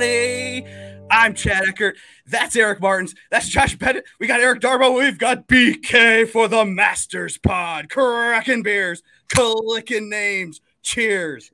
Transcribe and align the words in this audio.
Hey, 0.00 0.64
everybody. 0.64 1.06
I'm 1.08 1.34
Chad 1.34 1.68
Eckert. 1.68 1.96
That's 2.26 2.56
Eric 2.56 2.80
Martens. 2.80 3.14
That's 3.30 3.46
Josh 3.48 3.76
Bennett. 3.76 4.04
We 4.18 4.26
got 4.26 4.40
Eric 4.40 4.60
Darbo. 4.60 4.98
We've 4.98 5.16
got 5.18 5.46
BK 5.46 6.28
for 6.28 6.48
the 6.48 6.64
Masters 6.64 7.38
Pod. 7.38 7.88
Cracking 7.90 8.64
beers, 8.64 9.04
clicking 9.28 10.08
names. 10.10 10.60
Cheers. 10.82 11.48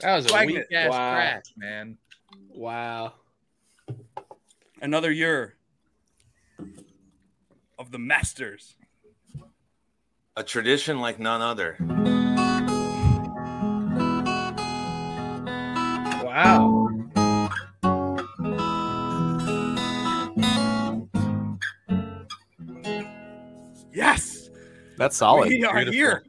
That 0.00 0.16
was 0.16 0.24
a 0.24 0.28
Swagnet. 0.30 0.46
weak 0.70 0.72
ass 0.72 0.90
Wow. 0.90 1.14
crack, 1.14 1.44
man. 1.58 1.98
Wow. 2.48 3.12
Another 4.80 5.12
year 5.12 5.56
of 7.78 7.90
the 7.90 7.98
Masters. 7.98 8.76
A 10.38 10.42
tradition 10.42 11.00
like 11.00 11.18
none 11.18 11.42
other. 11.42 11.76
Wow. 16.32 16.88
Yes, 23.92 24.48
That's 24.96 25.16
solid. 25.16 25.48
we 25.48 25.64
are 25.64 25.74
Beautiful. 25.74 25.92
here. 25.92 26.22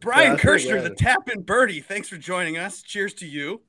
Brian 0.00 0.22
Yeah, 0.24 0.30
that's 0.32 0.42
Kirschner, 0.42 0.80
the 0.82 0.90
good. 0.90 0.98
Tappin' 0.98 1.42
Birdie. 1.42 1.80
Thanks 1.80 2.08
for 2.08 2.16
joining 2.16 2.56
us. 2.56 2.82
Cheers 2.82 3.14
to 3.14 3.26
you. 3.26 3.60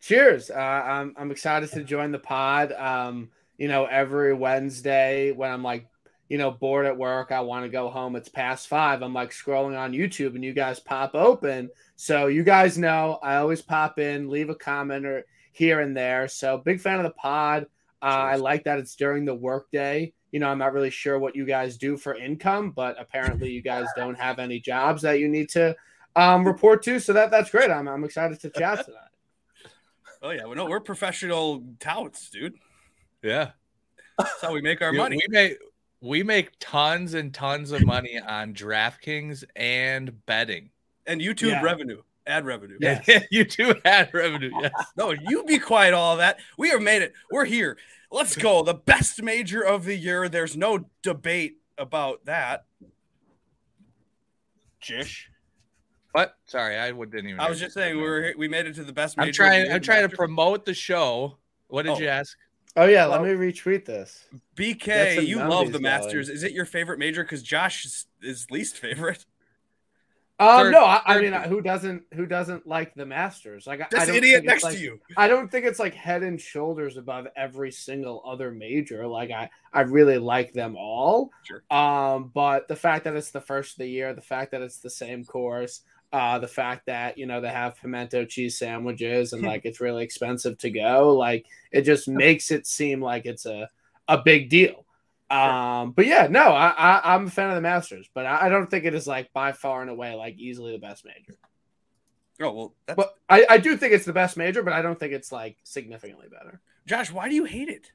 Cheers. 0.00 0.50
Uh, 0.50 0.54
I'm 0.58 1.14
I'm 1.18 1.30
excited 1.32 1.70
to 1.72 1.82
join 1.82 2.12
the 2.12 2.18
pod. 2.18 2.72
Um, 2.72 3.30
you 3.58 3.66
know, 3.68 3.84
every 3.86 4.32
Wednesday 4.32 5.32
when 5.32 5.50
I'm 5.50 5.62
like, 5.62 5.86
you 6.32 6.38
know, 6.38 6.50
bored 6.50 6.86
at 6.86 6.96
work, 6.96 7.30
I 7.30 7.40
want 7.42 7.66
to 7.66 7.68
go 7.68 7.90
home. 7.90 8.16
It's 8.16 8.30
past 8.30 8.66
five. 8.66 9.02
I'm 9.02 9.12
like 9.12 9.32
scrolling 9.32 9.78
on 9.78 9.92
YouTube, 9.92 10.34
and 10.34 10.42
you 10.42 10.54
guys 10.54 10.80
pop 10.80 11.14
open. 11.14 11.68
So 11.96 12.28
you 12.28 12.42
guys 12.42 12.78
know 12.78 13.18
I 13.22 13.36
always 13.36 13.60
pop 13.60 13.98
in, 13.98 14.30
leave 14.30 14.48
a 14.48 14.54
comment 14.54 15.04
or 15.04 15.26
here 15.52 15.80
and 15.80 15.94
there. 15.94 16.26
So 16.28 16.56
big 16.56 16.80
fan 16.80 16.96
of 16.96 17.02
the 17.04 17.10
pod. 17.10 17.64
Uh, 18.00 18.06
I 18.32 18.36
like 18.36 18.64
that 18.64 18.78
it's 18.78 18.96
during 18.96 19.26
the 19.26 19.34
workday. 19.34 20.14
You 20.30 20.40
know, 20.40 20.48
I'm 20.48 20.56
not 20.56 20.72
really 20.72 20.88
sure 20.88 21.18
what 21.18 21.36
you 21.36 21.44
guys 21.44 21.76
do 21.76 21.98
for 21.98 22.14
income, 22.14 22.70
but 22.70 22.98
apparently 22.98 23.50
you 23.50 23.60
guys 23.60 23.84
don't 23.94 24.18
have 24.18 24.38
any 24.38 24.58
jobs 24.58 25.02
that 25.02 25.20
you 25.20 25.28
need 25.28 25.50
to 25.50 25.76
um, 26.16 26.46
report 26.46 26.82
to. 26.84 26.98
So 26.98 27.12
that 27.12 27.30
that's 27.30 27.50
great. 27.50 27.70
I'm 27.70 27.86
I'm 27.88 28.04
excited 28.04 28.40
to 28.40 28.48
chat 28.48 28.86
tonight. 28.86 29.00
Oh 30.24 30.30
yeah, 30.30 30.44
well, 30.44 30.54
no, 30.54 30.66
we're 30.66 30.78
professional 30.78 31.64
touts, 31.80 32.30
dude. 32.30 32.54
Yeah. 33.22 33.50
That's 34.16 34.40
how 34.40 34.52
we 34.52 34.62
make 34.62 34.80
our 34.80 34.92
We- 34.92 34.98
money. 34.98 35.16
We 35.16 35.26
make 35.28 35.58
we 36.02 36.22
make 36.22 36.50
tons 36.58 37.14
and 37.14 37.32
tons 37.32 37.70
of 37.70 37.84
money 37.86 38.18
on 38.18 38.52
DraftKings 38.52 39.44
and 39.56 40.26
betting. 40.26 40.70
And 41.06 41.20
YouTube 41.20 41.50
Yeah. 41.50 41.62
revenue, 41.62 42.02
ad 42.26 42.44
revenue. 42.44 42.76
Yeah. 42.80 43.00
you 43.30 43.44
do 43.44 43.74
ad 43.84 44.10
revenue. 44.12 44.50
Yes. 44.60 44.72
No, 44.96 45.12
you 45.12 45.44
be 45.44 45.58
quiet. 45.58 45.94
All 45.94 46.16
that 46.18 46.38
we 46.58 46.68
have 46.70 46.82
made 46.82 47.02
it. 47.02 47.12
We're 47.30 47.44
here. 47.44 47.78
Let's 48.10 48.36
go. 48.36 48.62
The 48.62 48.74
best 48.74 49.22
major 49.22 49.62
of 49.62 49.84
the 49.84 49.96
year. 49.96 50.28
There's 50.28 50.56
no 50.56 50.84
debate 51.02 51.58
about 51.78 52.24
that. 52.26 52.64
Jish. 54.80 55.30
What? 56.10 56.36
Sorry, 56.44 56.76
I 56.78 56.90
didn't 56.90 57.28
even. 57.28 57.40
I 57.40 57.48
was 57.48 57.58
just 57.58 57.72
saying 57.74 57.96
we're 57.96 58.34
we 58.36 58.48
made 58.48 58.66
it 58.66 58.74
to 58.74 58.84
the 58.84 58.92
best. 58.92 59.14
I'm 59.18 59.28
of 59.28 59.34
trying. 59.34 59.72
I'm 59.72 59.80
trying 59.80 60.08
to 60.08 60.14
promote 60.14 60.66
the 60.66 60.74
show. 60.74 61.38
What 61.68 61.82
did 61.84 61.92
Oh. 61.92 61.98
you 61.98 62.08
ask? 62.08 62.36
Oh 62.76 62.86
yeah, 62.86 63.06
Well- 63.06 63.20
let 63.22 63.38
me 63.38 63.52
retweet 63.52 63.84
this. 63.84 64.24
BK, 64.56 65.26
you 65.26 65.36
love 65.38 65.48
numbers 65.48 65.66
the 65.66 65.72
going. 65.72 65.82
Masters. 65.82 66.28
Is 66.28 66.42
it 66.42 66.52
your 66.52 66.64
favorite 66.64 66.98
major? 66.98 67.22
Because 67.22 67.42
Josh 67.42 67.84
is, 67.84 68.06
is 68.22 68.50
least 68.50 68.76
favorite. 68.78 69.24
Um, 70.38 70.58
Third- 70.64 70.72
no, 70.72 70.82
I, 70.82 71.02
I 71.04 71.14
third- 71.14 71.30
mean, 71.30 71.42
who 71.42 71.60
doesn't 71.60 72.02
who 72.14 72.26
doesn't 72.26 72.66
like 72.66 72.94
the 72.94 73.04
Masters? 73.06 73.66
Like, 73.66 73.80
I- 73.82 73.86
I 74.00 74.06
don't 74.06 74.16
idiot 74.16 74.22
think 74.22 74.34
it's 74.36 74.46
next 74.46 74.64
like- 74.64 74.74
to 74.76 74.80
you. 74.80 75.00
I 75.16 75.28
don't 75.28 75.50
think 75.52 75.66
it's 75.66 75.78
like 75.78 75.94
head 75.94 76.22
and 76.22 76.40
shoulders 76.40 76.96
above 76.96 77.28
every 77.36 77.70
single 77.70 78.22
other 78.26 78.50
major. 78.50 79.06
Like, 79.06 79.30
I 79.30 79.50
I 79.72 79.82
really 79.82 80.18
like 80.18 80.52
them 80.52 80.74
all. 80.76 81.30
Sure. 81.44 81.62
Um, 81.70 82.30
but 82.34 82.66
the 82.68 82.74
fact 82.76 83.04
that 83.04 83.14
it's 83.14 83.30
the 83.30 83.40
first 83.40 83.72
of 83.72 83.78
the 83.78 83.88
year, 83.88 84.14
the 84.14 84.20
fact 84.22 84.50
that 84.52 84.62
it's 84.62 84.78
the 84.78 84.90
same 84.90 85.24
course, 85.24 85.82
uh, 86.12 86.38
the 86.38 86.48
fact 86.48 86.86
that 86.86 87.16
you 87.18 87.26
know 87.26 87.40
they 87.40 87.48
have 87.48 87.80
pimento 87.80 88.24
cheese 88.24 88.58
sandwiches 88.58 89.32
and 89.32 89.42
like 89.46 89.64
it's 89.64 89.80
really 89.80 90.04
expensive 90.04 90.58
to 90.58 90.70
go, 90.70 91.14
like 91.16 91.46
it 91.70 91.82
just 91.82 92.08
makes 92.08 92.50
it 92.50 92.66
seem 92.66 93.00
like 93.00 93.26
it's 93.26 93.46
a 93.46 93.68
a 94.08 94.18
big 94.18 94.48
deal. 94.48 94.84
Um, 95.30 95.92
but 95.92 96.06
yeah, 96.06 96.26
no, 96.30 96.52
I, 96.52 96.68
I 96.68 97.14
I'm 97.14 97.26
a 97.26 97.30
fan 97.30 97.48
of 97.48 97.54
the 97.54 97.62
Masters, 97.62 98.08
but 98.12 98.26
I, 98.26 98.46
I 98.46 98.48
don't 98.50 98.70
think 98.70 98.84
it 98.84 98.94
is 98.94 99.06
like 99.06 99.32
by 99.32 99.52
far 99.52 99.80
and 99.80 99.90
away 99.90 100.14
like 100.14 100.36
easily 100.38 100.72
the 100.72 100.78
best 100.78 101.04
major. 101.04 101.38
Oh 102.40 102.52
well, 102.52 102.74
that's, 102.86 102.96
But 102.96 103.14
I, 103.28 103.46
I 103.48 103.58
do 103.58 103.76
think 103.76 103.94
it's 103.94 104.04
the 104.04 104.12
best 104.12 104.36
major, 104.36 104.62
but 104.62 104.72
I 104.72 104.82
don't 104.82 104.98
think 104.98 105.12
it's 105.12 105.32
like 105.32 105.56
significantly 105.64 106.26
better. 106.30 106.60
Josh, 106.86 107.10
why 107.10 107.28
do 107.28 107.34
you 107.34 107.44
hate 107.44 107.68
it? 107.68 107.92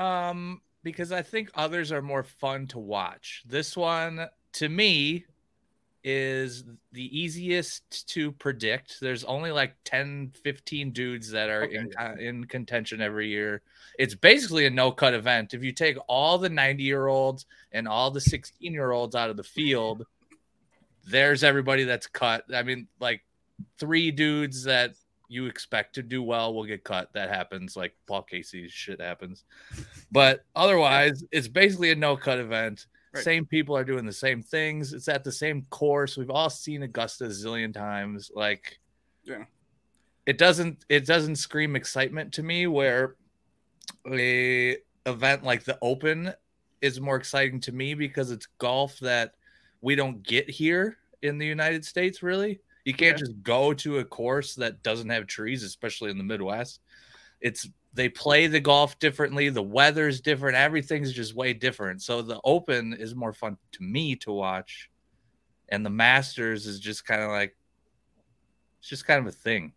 Um, 0.00 0.62
because 0.82 1.12
I 1.12 1.22
think 1.22 1.50
others 1.54 1.90
are 1.92 2.02
more 2.02 2.22
fun 2.22 2.66
to 2.68 2.78
watch. 2.78 3.42
This 3.46 3.76
one, 3.76 4.28
to 4.54 4.68
me, 4.68 5.24
is 6.08 6.62
the 6.92 7.18
easiest 7.18 8.08
to 8.08 8.30
predict. 8.30 9.00
There's 9.00 9.24
only 9.24 9.50
like 9.50 9.74
10, 9.84 10.34
15 10.44 10.92
dudes 10.92 11.32
that 11.32 11.50
are 11.50 11.64
in, 11.64 11.90
uh, 11.98 12.14
in 12.16 12.44
contention 12.44 13.00
every 13.00 13.28
year. 13.28 13.60
It's 13.98 14.14
basically 14.14 14.66
a 14.66 14.70
no 14.70 14.92
cut 14.92 15.14
event. 15.14 15.52
If 15.52 15.64
you 15.64 15.72
take 15.72 15.98
all 16.06 16.38
the 16.38 16.48
90 16.48 16.84
year 16.84 17.08
olds 17.08 17.46
and 17.72 17.88
all 17.88 18.12
the 18.12 18.20
16 18.20 18.72
year 18.72 18.92
olds 18.92 19.16
out 19.16 19.30
of 19.30 19.36
the 19.36 19.42
field, 19.42 20.06
there's 21.08 21.42
everybody 21.42 21.82
that's 21.82 22.06
cut. 22.06 22.44
I 22.54 22.62
mean, 22.62 22.86
like 23.00 23.24
three 23.76 24.12
dudes 24.12 24.62
that 24.62 24.94
you 25.28 25.46
expect 25.46 25.96
to 25.96 26.04
do 26.04 26.22
well 26.22 26.54
will 26.54 26.66
get 26.66 26.84
cut. 26.84 27.12
That 27.14 27.30
happens. 27.30 27.76
Like 27.76 27.96
Paul 28.06 28.22
Casey 28.22 28.68
shit 28.68 29.00
happens. 29.00 29.42
But 30.12 30.44
otherwise, 30.54 31.24
it's 31.32 31.48
basically 31.48 31.90
a 31.90 31.96
no 31.96 32.16
cut 32.16 32.38
event. 32.38 32.86
Right. 33.16 33.24
Same 33.24 33.46
people 33.46 33.76
are 33.76 33.84
doing 33.84 34.06
the 34.06 34.12
same 34.12 34.42
things. 34.42 34.92
It's 34.92 35.08
at 35.08 35.24
the 35.24 35.32
same 35.32 35.62
course. 35.70 36.16
We've 36.16 36.30
all 36.30 36.50
seen 36.50 36.82
Augusta 36.82 37.24
a 37.24 37.28
zillion 37.28 37.72
times. 37.72 38.30
Like, 38.34 38.78
Yeah. 39.24 39.44
it 40.26 40.38
doesn't 40.38 40.84
it 40.88 41.06
doesn't 41.06 41.36
scream 41.36 41.74
excitement 41.76 42.32
to 42.34 42.42
me. 42.42 42.66
Where 42.66 43.16
a 44.10 44.78
event 45.06 45.44
like 45.44 45.64
the 45.64 45.78
Open 45.82 46.32
is 46.82 47.00
more 47.00 47.16
exciting 47.16 47.60
to 47.60 47.72
me 47.72 47.94
because 47.94 48.30
it's 48.30 48.46
golf 48.58 48.98
that 49.00 49.34
we 49.80 49.94
don't 49.94 50.22
get 50.22 50.48
here 50.50 50.98
in 51.22 51.38
the 51.38 51.46
United 51.46 51.84
States. 51.84 52.22
Really, 52.22 52.60
you 52.84 52.92
can't 52.94 53.14
Okay. 53.16 53.24
just 53.26 53.42
go 53.42 53.72
to 53.74 53.98
a 53.98 54.04
course 54.04 54.54
that 54.56 54.82
doesn't 54.82 55.08
have 55.08 55.26
trees, 55.26 55.62
especially 55.62 56.10
in 56.10 56.18
the 56.18 56.24
Midwest. 56.24 56.80
It's 57.40 57.68
they 57.96 58.10
play 58.10 58.46
the 58.46 58.60
golf 58.60 58.98
differently. 58.98 59.48
The 59.48 59.62
weather's 59.62 60.20
different. 60.20 60.56
Everything's 60.56 61.12
just 61.12 61.34
way 61.34 61.54
different. 61.54 62.02
So 62.02 62.20
the 62.20 62.40
Open 62.44 62.92
is 62.92 63.14
more 63.14 63.32
fun 63.32 63.56
to 63.72 63.82
me 63.82 64.16
to 64.16 64.32
watch, 64.32 64.90
and 65.70 65.84
the 65.84 65.90
Masters 65.90 66.66
is 66.66 66.78
just 66.78 67.06
kind 67.06 67.22
of 67.22 67.30
like 67.30 67.56
it's 68.78 68.88
just 68.88 69.06
kind 69.06 69.20
of 69.20 69.26
a 69.26 69.36
thing. 69.36 69.72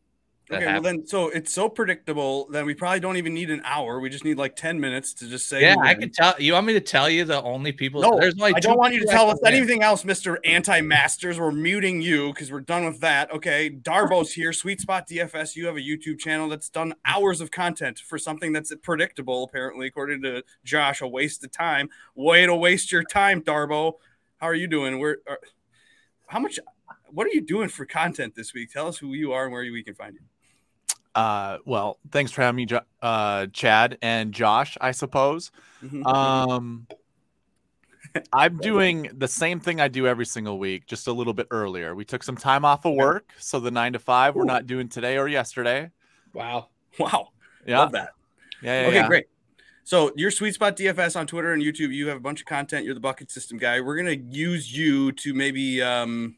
Okay, 0.52 0.66
well 0.66 0.82
then, 0.82 1.06
so 1.06 1.30
it's 1.30 1.54
so 1.54 1.70
predictable 1.70 2.48
that 2.50 2.66
we 2.66 2.74
probably 2.74 3.00
don't 3.00 3.18
even 3.18 3.36
need 3.36 3.52
an 3.52 3.62
hour. 3.64 4.00
We 4.00 4.10
just 4.10 4.24
need 4.24 4.40
like 4.40 4.56
ten 4.56 4.80
minutes 4.80 5.14
to 5.16 5.28
just 5.28 5.48
say. 5.48 5.62
yeah, 5.62 5.76
I 5.80 5.94
can 5.94 6.10
tell. 6.10 6.34
You 6.40 6.54
want 6.54 6.66
me 6.66 6.74
to 6.74 6.82
tell 6.82 7.08
you 7.08 7.24
the 7.24 7.40
only 7.44 7.72
people? 7.72 8.02
No, 8.02 8.20
there's 8.20 8.34
only 8.40 8.54
I 8.56 8.60
don't 8.60 8.80
want 8.80 8.96
you 8.96 9.02
to 9.02 9.06
tell 9.06 9.30
us 9.30 9.38
anything 9.46 9.84
else, 9.84 10.04
Mister 10.04 10.40
Anti-Masters. 10.44 11.40
We're 11.40 11.52
muting 11.52 12.02
you 12.02 12.34
because 12.34 12.52
we're 12.52 12.62
done 12.62 12.84
with 12.86 13.00
that. 13.02 13.32
Okay, 13.32 13.70
Darbo's 13.70 14.34
here. 14.34 14.52
Sweet 14.52 14.82
Spot 14.82 15.08
DFS. 15.08 15.56
You 15.56 15.68
have 15.68 15.76
a 15.76 15.82
YouTube 15.82 16.18
channel 16.18 16.50
that's 16.50 16.70
done 16.70 16.96
hours 17.06 17.42
of 17.42 17.52
content 17.52 18.00
for 18.00 18.18
something 18.18 18.52
that's 18.52 18.74
predictable. 18.82 19.44
Apparently, 19.44 19.86
according 19.86 20.24
to 20.24 20.44
Josh, 20.64 21.02
a 21.02 21.08
waste 21.08 21.44
of 21.44 21.52
time. 21.52 21.90
Way 22.16 22.48
to 22.48 22.56
waste 22.56 22.92
your 22.92 23.04
time, 23.04 23.44
Darbo. 23.44 23.94
How 24.38 24.48
are 24.48 24.56
you 24.56 24.68
doing? 24.68 25.00
Where? 25.00 25.20
Are, 25.28 25.40
how 26.26 26.40
much? 26.40 26.58
What 27.12 27.28
are 27.28 27.32
you 27.34 27.42
doing 27.42 27.70
for 27.70 27.86
content 27.86 28.34
this 28.34 28.52
week? 28.56 28.72
Tell 28.72 28.88
us 28.88 28.98
who 28.98 29.14
you 29.14 29.32
are 29.32 29.44
and 29.44 29.54
where 29.54 29.62
we 29.62 29.84
can 29.84 29.94
find 29.94 30.16
you. 30.16 30.22
Uh, 31.16 31.58
well, 31.66 32.00
thanks 32.12 32.32
for 32.32 32.42
having 32.42 32.66
me, 32.66 32.80
uh, 33.02 33.48
Chad 33.48 33.98
and 34.02 34.32
Josh. 34.34 34.78
I 34.80 34.92
suppose. 34.92 35.52
Mhm. 35.84 36.06
Um, 36.06 36.88
I'm 38.34 38.58
doing 38.58 39.10
the 39.14 39.28
same 39.28 39.60
thing 39.60 39.80
I 39.80 39.88
do 39.88 40.08
every 40.08 40.26
single 40.26 40.58
week, 40.60 40.88
just 40.88 41.08
a 41.08 41.12
little 41.12 41.34
bit 41.34 41.48
earlier. 41.52 41.96
We 41.96 42.06
took 42.06 42.24
some 42.24 42.36
time 42.38 42.66
off 42.66 42.86
of 42.86 42.94
work, 42.96 43.32
so 43.38 43.60
the 43.60 43.72
nine 43.72 43.94
to 43.94 44.00
five 44.00 44.36
we're 44.36 44.46
not 44.46 44.66
doing 44.68 44.90
today 44.90 45.18
or 45.18 45.28
yesterday. 45.28 45.92
Wow. 46.34 46.70
wow. 46.98 47.30
Yeah, 47.66 47.80
Love 47.80 47.92
that. 47.94 48.12
yeah, 48.62 48.82
yeah. 48.82 48.88
okay, 48.88 48.96
yeah. 48.98 49.08
great. 49.08 49.26
So 49.84 50.12
your 50.16 50.32
sweet 50.32 50.54
spot 50.54 50.78
DFS 50.78 51.20
on 51.20 51.28
Twitter 51.28 51.52
and 51.52 51.62
YouTube, 51.64 51.94
you 51.94 52.08
have 52.08 52.18
a 52.18 52.22
bunch 52.22 52.40
of 52.42 52.46
content. 52.46 52.86
You're 52.86 52.94
the 52.94 53.00
bucket 53.00 53.32
system 53.32 53.58
guy. 53.58 53.82
We're 53.82 53.98
gonna 53.98 54.12
use 54.12 54.76
you 54.76 55.12
to 55.14 55.34
maybe, 55.34 55.82
um, 55.82 56.36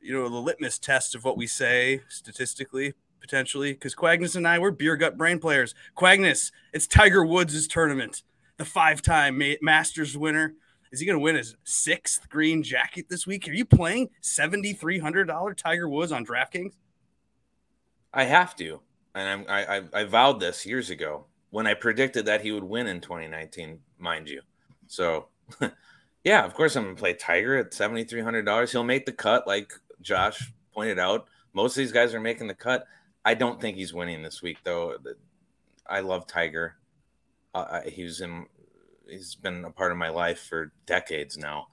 you 0.00 0.12
know, 0.12 0.28
the 0.28 0.36
litmus 0.36 0.78
test 0.78 1.14
of 1.14 1.24
what 1.24 1.36
we 1.36 1.46
say 1.46 2.02
statistically, 2.08 2.94
potentially. 3.20 3.72
Because 3.72 3.94
Quagnus 3.94 4.36
and 4.36 4.46
I, 4.46 4.58
we're 4.58 4.70
beer 4.70 4.96
gut 4.96 5.16
brain 5.16 5.38
players. 5.38 5.74
Quagnus, 5.96 6.52
it's 6.72 6.86
Tiger 6.86 7.24
Woods' 7.24 7.66
tournament. 7.66 8.22
The 8.58 8.64
five-time 8.64 9.36
Ma- 9.38 9.54
Masters 9.60 10.16
winner 10.16 10.54
Is 10.92 11.00
he 11.00 11.06
going 11.06 11.16
to 11.18 11.22
win 11.22 11.36
his 11.36 11.56
sixth 11.64 12.28
green 12.28 12.62
jacket 12.62 13.06
this 13.08 13.26
week? 13.26 13.46
Are 13.48 13.52
you 13.52 13.64
playing 13.66 14.08
seventy 14.20 14.72
three 14.72 14.98
hundred 14.98 15.26
dollar 15.26 15.52
Tiger 15.54 15.88
Woods 15.88 16.12
on 16.12 16.24
DraftKings? 16.24 16.72
I 18.14 18.24
have 18.24 18.56
to, 18.56 18.80
and 19.14 19.46
I, 19.48 19.76
I 19.76 19.82
I 20.00 20.04
vowed 20.04 20.40
this 20.40 20.64
years 20.64 20.88
ago 20.90 21.26
when 21.50 21.66
I 21.66 21.74
predicted 21.74 22.24
that 22.26 22.40
he 22.40 22.52
would 22.52 22.64
win 22.64 22.86
in 22.86 23.00
2019, 23.00 23.78
mind 23.98 24.28
you. 24.28 24.40
So, 24.88 25.28
yeah, 26.24 26.44
of 26.44 26.54
course 26.54 26.76
I'm 26.76 26.84
gonna 26.84 26.96
play 26.96 27.12
Tiger 27.12 27.56
at 27.58 27.74
seventy 27.74 28.04
three 28.04 28.22
hundred 28.22 28.46
dollars. 28.46 28.72
He'll 28.72 28.84
make 28.84 29.04
the 29.04 29.12
cut, 29.12 29.46
like 29.46 29.72
Josh 30.00 30.50
pointed 30.72 30.98
out. 30.98 31.26
Most 31.52 31.72
of 31.76 31.78
these 31.78 31.92
guys 31.92 32.14
are 32.14 32.20
making 32.20 32.46
the 32.46 32.54
cut. 32.54 32.86
I 33.26 33.34
don't 33.34 33.60
think 33.60 33.76
he's 33.76 33.92
winning 33.92 34.22
this 34.22 34.40
week, 34.40 34.58
though. 34.62 34.96
I 35.84 35.98
love 35.98 36.28
Tiger. 36.28 36.76
Uh, 37.52 37.80
he's 37.80 38.20
in. 38.20 38.46
He's 39.08 39.34
been 39.34 39.64
a 39.64 39.70
part 39.70 39.90
of 39.90 39.98
my 39.98 40.10
life 40.10 40.38
for 40.38 40.72
decades 40.86 41.36
now. 41.36 41.66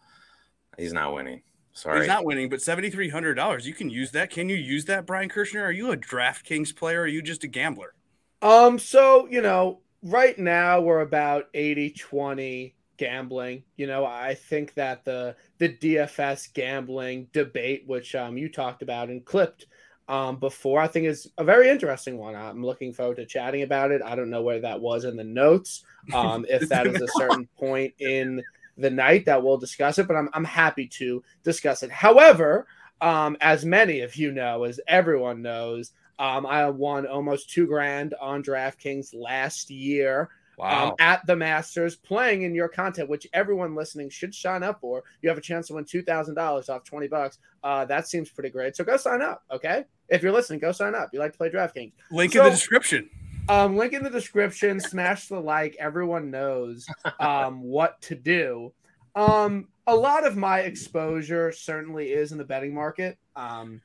He's 0.77 0.94
not 0.94 1.13
winning. 1.13 1.44
Sorry, 1.73 2.00
he's 2.00 2.07
not 2.07 2.25
winning. 2.25 2.50
But 2.50 2.63
seventy 2.63 2.89
three 2.89 3.09
hundred 3.09 3.35
dollars, 3.35 3.67
you 3.67 3.75
can 3.75 3.91
use 3.91 4.09
that. 4.11 4.31
Can 4.31 4.50
you 4.50 4.55
use 4.55 4.85
that, 4.85 5.05
Brian 5.05 5.29
Kirschner? 5.29 5.63
Are 5.63 5.71
you 5.71 5.91
a 5.91 5.97
DraftKings 5.97 6.75
player? 6.75 7.01
Or 7.01 7.03
are 7.03 7.07
you 7.07 7.21
just 7.21 7.44
a 7.44 7.47
gambler? 7.47 7.94
Um. 8.41 8.79
So 8.79 9.27
you 9.27 9.41
know, 9.41 9.81
right 10.01 10.38
now 10.39 10.81
we're 10.81 11.01
about 11.01 11.53
80-20 11.53 12.73
gambling. 12.97 13.63
You 13.77 13.85
know, 13.85 14.05
I 14.05 14.33
think 14.33 14.73
that 14.73 15.05
the 15.05 15.35
the 15.59 15.69
DFS 15.69 16.51
gambling 16.53 17.27
debate, 17.31 17.83
which 17.85 18.15
um 18.15 18.39
you 18.39 18.50
talked 18.50 18.81
about 18.81 19.09
and 19.09 19.23
clipped 19.23 19.67
um, 20.07 20.38
before. 20.38 20.79
I 20.79 20.88
think 20.88 21.07
is 21.07 21.31
a 21.38 21.44
very 21.44 21.69
interesting 21.69 22.17
one. 22.17 22.35
I'm 22.35 22.63
looking 22.63 22.94
forward 22.94 23.17
to 23.17 23.25
chatting 23.25 23.63
about 23.63 23.91
it. 23.91 24.01
I 24.03 24.15
don't 24.15 24.29
know 24.29 24.41
where 24.41 24.59
that 24.61 24.81
was 24.81 25.05
in 25.05 25.15
the 25.15 25.23
notes. 25.23 25.83
Um, 26.13 26.45
if 26.50 26.69
that 26.69 26.88
is 26.88 27.01
a 27.01 27.07
certain 27.17 27.47
point 27.57 27.94
in 28.00 28.44
the 28.77 28.89
night 28.89 29.25
that 29.25 29.44
we'll 29.44 29.57
discuss 29.57 30.00
it, 30.00 30.07
but 30.07 30.15
I'm, 30.15 30.29
I'm 30.33 30.44
happy 30.44 30.88
to 30.88 31.23
discuss 31.44 31.83
it. 31.83 31.91
However, 31.91 32.67
um, 33.01 33.38
as 33.41 33.65
many 33.65 34.01
of 34.01 34.15
you 34.15 34.31
know, 34.31 34.63
as 34.63 34.79
everyone 34.88 35.41
knows, 35.41 35.91
um, 36.19 36.45
I 36.45 36.69
won 36.69 37.05
almost 37.05 37.50
two 37.50 37.67
grand 37.67 38.13
on 38.19 38.44
DraftKings 38.44 39.13
last 39.13 39.69
year. 39.69 40.29
Um, 40.59 40.69
wow. 40.69 40.88
Um, 40.89 40.95
at 41.00 41.25
the 41.25 41.35
Masters 41.35 41.95
playing 41.95 42.44
in 42.44 42.53
your 42.53 42.67
content, 42.67 43.09
which 43.09 43.27
everyone 43.33 43.73
listening 43.73 44.09
should 44.09 44.35
sign 44.35 44.61
up 44.61 44.79
for. 44.81 45.03
You 45.21 45.29
have 45.29 45.38
a 45.38 45.41
chance 45.41 45.67
to 45.67 45.73
win 45.73 45.85
two 45.85 46.03
thousand 46.03 46.35
dollars 46.35 46.69
off 46.69 46.83
twenty 46.83 47.07
bucks. 47.07 47.39
Uh, 47.63 47.85
that 47.85 48.07
seems 48.07 48.29
pretty 48.29 48.51
great. 48.51 48.75
So 48.75 48.83
go 48.83 48.95
sign 48.95 49.23
up. 49.23 49.44
Okay, 49.51 49.85
if 50.13 50.21
you're 50.21 50.31
listening, 50.31 50.60
go 50.60 50.71
sign 50.71 50.95
up. 50.95 51.10
You 51.13 51.19
like 51.19 51.33
to 51.33 51.38
play 51.38 51.50
DraftKings? 51.50 51.94
Link 52.12 52.33
so, 52.33 52.39
in 52.39 52.45
the 52.45 52.51
description. 52.51 53.10
Um, 53.50 53.75
link 53.75 53.94
in 53.94 54.04
the 54.04 54.10
description. 54.10 54.80
smash 54.80 55.27
the 55.27 55.39
like. 55.39 55.75
Everyone 55.80 56.31
knows 56.31 56.86
um 57.19 57.62
what 57.63 58.01
to 58.04 58.15
do. 58.15 58.74
Um, 59.15 59.68
a 59.86 59.95
lot 59.95 60.25
of 60.25 60.38
my 60.38 60.62
exposure 60.62 61.51
certainly 61.51 62.13
is 62.13 62.31
in 62.31 62.38
the 62.38 62.45
betting 62.45 62.74
market. 62.74 63.18
Um 63.36 63.81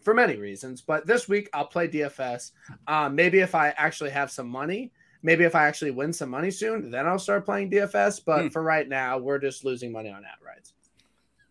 for 0.00 0.14
many 0.14 0.36
reasons. 0.36 0.80
But 0.80 1.06
this 1.06 1.28
week 1.28 1.50
I'll 1.52 1.66
play 1.66 1.86
DFS. 1.86 2.52
Um, 2.86 3.14
maybe 3.14 3.40
if 3.40 3.54
I 3.54 3.70
actually 3.76 4.10
have 4.10 4.30
some 4.30 4.48
money, 4.48 4.90
Maybe 5.22 5.44
if 5.44 5.54
I 5.54 5.66
actually 5.66 5.90
win 5.90 6.12
some 6.12 6.30
money 6.30 6.50
soon, 6.50 6.90
then 6.90 7.06
I'll 7.06 7.18
start 7.18 7.44
playing 7.44 7.70
DFS. 7.70 8.24
But 8.24 8.42
hmm. 8.42 8.48
for 8.48 8.62
right 8.62 8.88
now, 8.88 9.18
we're 9.18 9.38
just 9.38 9.64
losing 9.64 9.90
money 9.90 10.10
on 10.10 10.22
outrights. 10.22 10.72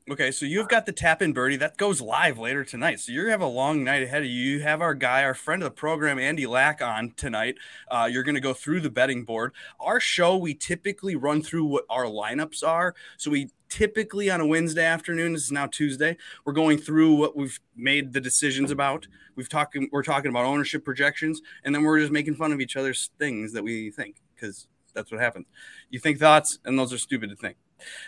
Okay, 0.09 0.31
so 0.31 0.45
you've 0.45 0.69
got 0.69 0.85
the 0.85 0.93
tap 0.93 1.21
in 1.21 1.33
birdie 1.33 1.57
that 1.57 1.75
goes 1.75 1.99
live 1.99 2.37
later 2.37 2.63
tonight. 2.63 3.01
So 3.01 3.11
you 3.11 3.27
have 3.27 3.41
a 3.41 3.45
long 3.45 3.83
night 3.83 4.03
ahead 4.03 4.21
of 4.21 4.29
you. 4.29 4.53
You 4.53 4.61
have 4.61 4.81
our 4.81 4.93
guy, 4.93 5.21
our 5.25 5.33
friend 5.33 5.61
of 5.61 5.65
the 5.65 5.75
program, 5.75 6.17
Andy 6.17 6.47
Lack, 6.47 6.81
on 6.81 7.11
tonight. 7.17 7.57
Uh, 7.91 8.07
you're 8.09 8.23
going 8.23 8.35
to 8.35 8.41
go 8.41 8.53
through 8.53 8.79
the 8.79 8.89
betting 8.89 9.25
board. 9.25 9.51
Our 9.81 9.99
show, 9.99 10.37
we 10.37 10.53
typically 10.53 11.17
run 11.17 11.41
through 11.41 11.65
what 11.65 11.83
our 11.89 12.05
lineups 12.05 12.65
are. 12.65 12.95
So 13.17 13.29
we 13.29 13.49
typically 13.67 14.29
on 14.29 14.39
a 14.39 14.47
Wednesday 14.47 14.85
afternoon. 14.85 15.33
This 15.33 15.43
is 15.43 15.51
now 15.51 15.67
Tuesday. 15.67 16.15
We're 16.45 16.53
going 16.53 16.77
through 16.77 17.15
what 17.15 17.35
we've 17.35 17.59
made 17.75 18.13
the 18.13 18.21
decisions 18.21 18.71
about. 18.71 19.09
We've 19.35 19.49
talking 19.49 19.89
we're 19.91 20.03
talking 20.03 20.29
about 20.29 20.45
ownership 20.45 20.85
projections, 20.85 21.41
and 21.65 21.75
then 21.75 21.83
we're 21.83 21.99
just 21.99 22.13
making 22.13 22.35
fun 22.35 22.53
of 22.53 22.61
each 22.61 22.77
other's 22.77 23.09
things 23.19 23.51
that 23.51 23.63
we 23.63 23.91
think 23.91 24.21
because 24.33 24.69
that's 24.93 25.11
what 25.11 25.19
happens. 25.19 25.47
You 25.89 25.99
think 25.99 26.17
thoughts, 26.17 26.59
and 26.63 26.79
those 26.79 26.93
are 26.93 26.97
stupid 26.97 27.29
to 27.29 27.35
think. 27.35 27.57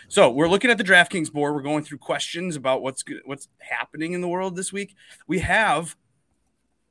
So 0.08 0.30
we're 0.30 0.48
looking 0.48 0.70
at 0.70 0.78
the 0.78 0.84
DraftKings 0.84 1.32
board. 1.32 1.54
We're 1.54 1.62
going 1.62 1.84
through 1.84 1.98
questions 1.98 2.56
about 2.56 2.82
what's 2.82 3.02
good, 3.02 3.22
what's 3.24 3.48
happening 3.58 4.12
in 4.12 4.20
the 4.20 4.28
world 4.28 4.56
this 4.56 4.72
week. 4.72 4.94
We 5.26 5.40
have 5.40 5.96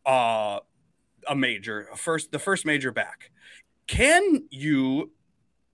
uh, 0.06 0.60
a 1.28 1.36
major, 1.36 1.90
a 1.92 1.98
first 1.98 2.32
the 2.32 2.40
first 2.40 2.66
major 2.66 2.92
back. 2.92 3.32
Can 3.88 4.48
you? 4.50 5.12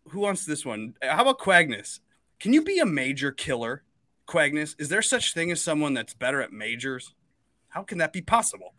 Who 0.10 0.20
wants 0.20 0.46
this 0.46 0.66
one? 0.66 0.94
How 1.02 1.22
about 1.22 1.40
Quagnus? 1.40 2.00
Can 2.40 2.54
you 2.54 2.64
be 2.64 2.80
a 2.80 2.86
major 2.86 3.32
killer, 3.32 3.84
Quagnus? 4.28 4.76
Is 4.80 4.90
there 4.90 5.02
such 5.02 5.34
thing 5.34 5.52
as 5.52 5.62
someone 5.62 5.94
that's 5.94 6.14
better 6.14 6.42
at 6.42 6.52
majors? 6.52 7.14
How 7.70 7.84
can 7.84 7.98
that 7.98 8.14
be 8.14 8.22
possible? 8.22 8.76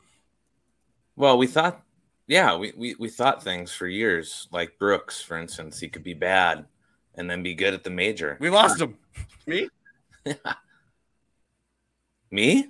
Well, 1.17 1.37
we 1.37 1.46
thought, 1.46 1.82
yeah, 2.26 2.56
we, 2.56 2.72
we, 2.76 2.94
we 2.99 3.08
thought 3.08 3.43
things 3.43 3.72
for 3.72 3.87
years, 3.87 4.49
like 4.52 4.79
Brooks, 4.79 5.20
for 5.20 5.37
instance, 5.37 5.81
he 5.81 5.88
could 5.88 6.05
be 6.05 6.14
bad 6.14 6.67
and 7.17 7.31
then 7.31 7.43
be 7.43 7.55
good 7.55 7.75
at 7.75 7.85
the 7.85 7.91
major. 7.91 8.37
We 8.41 8.51
lost 8.51 8.81
him. 8.81 8.97
Me? 9.47 9.69
Me? 12.31 12.69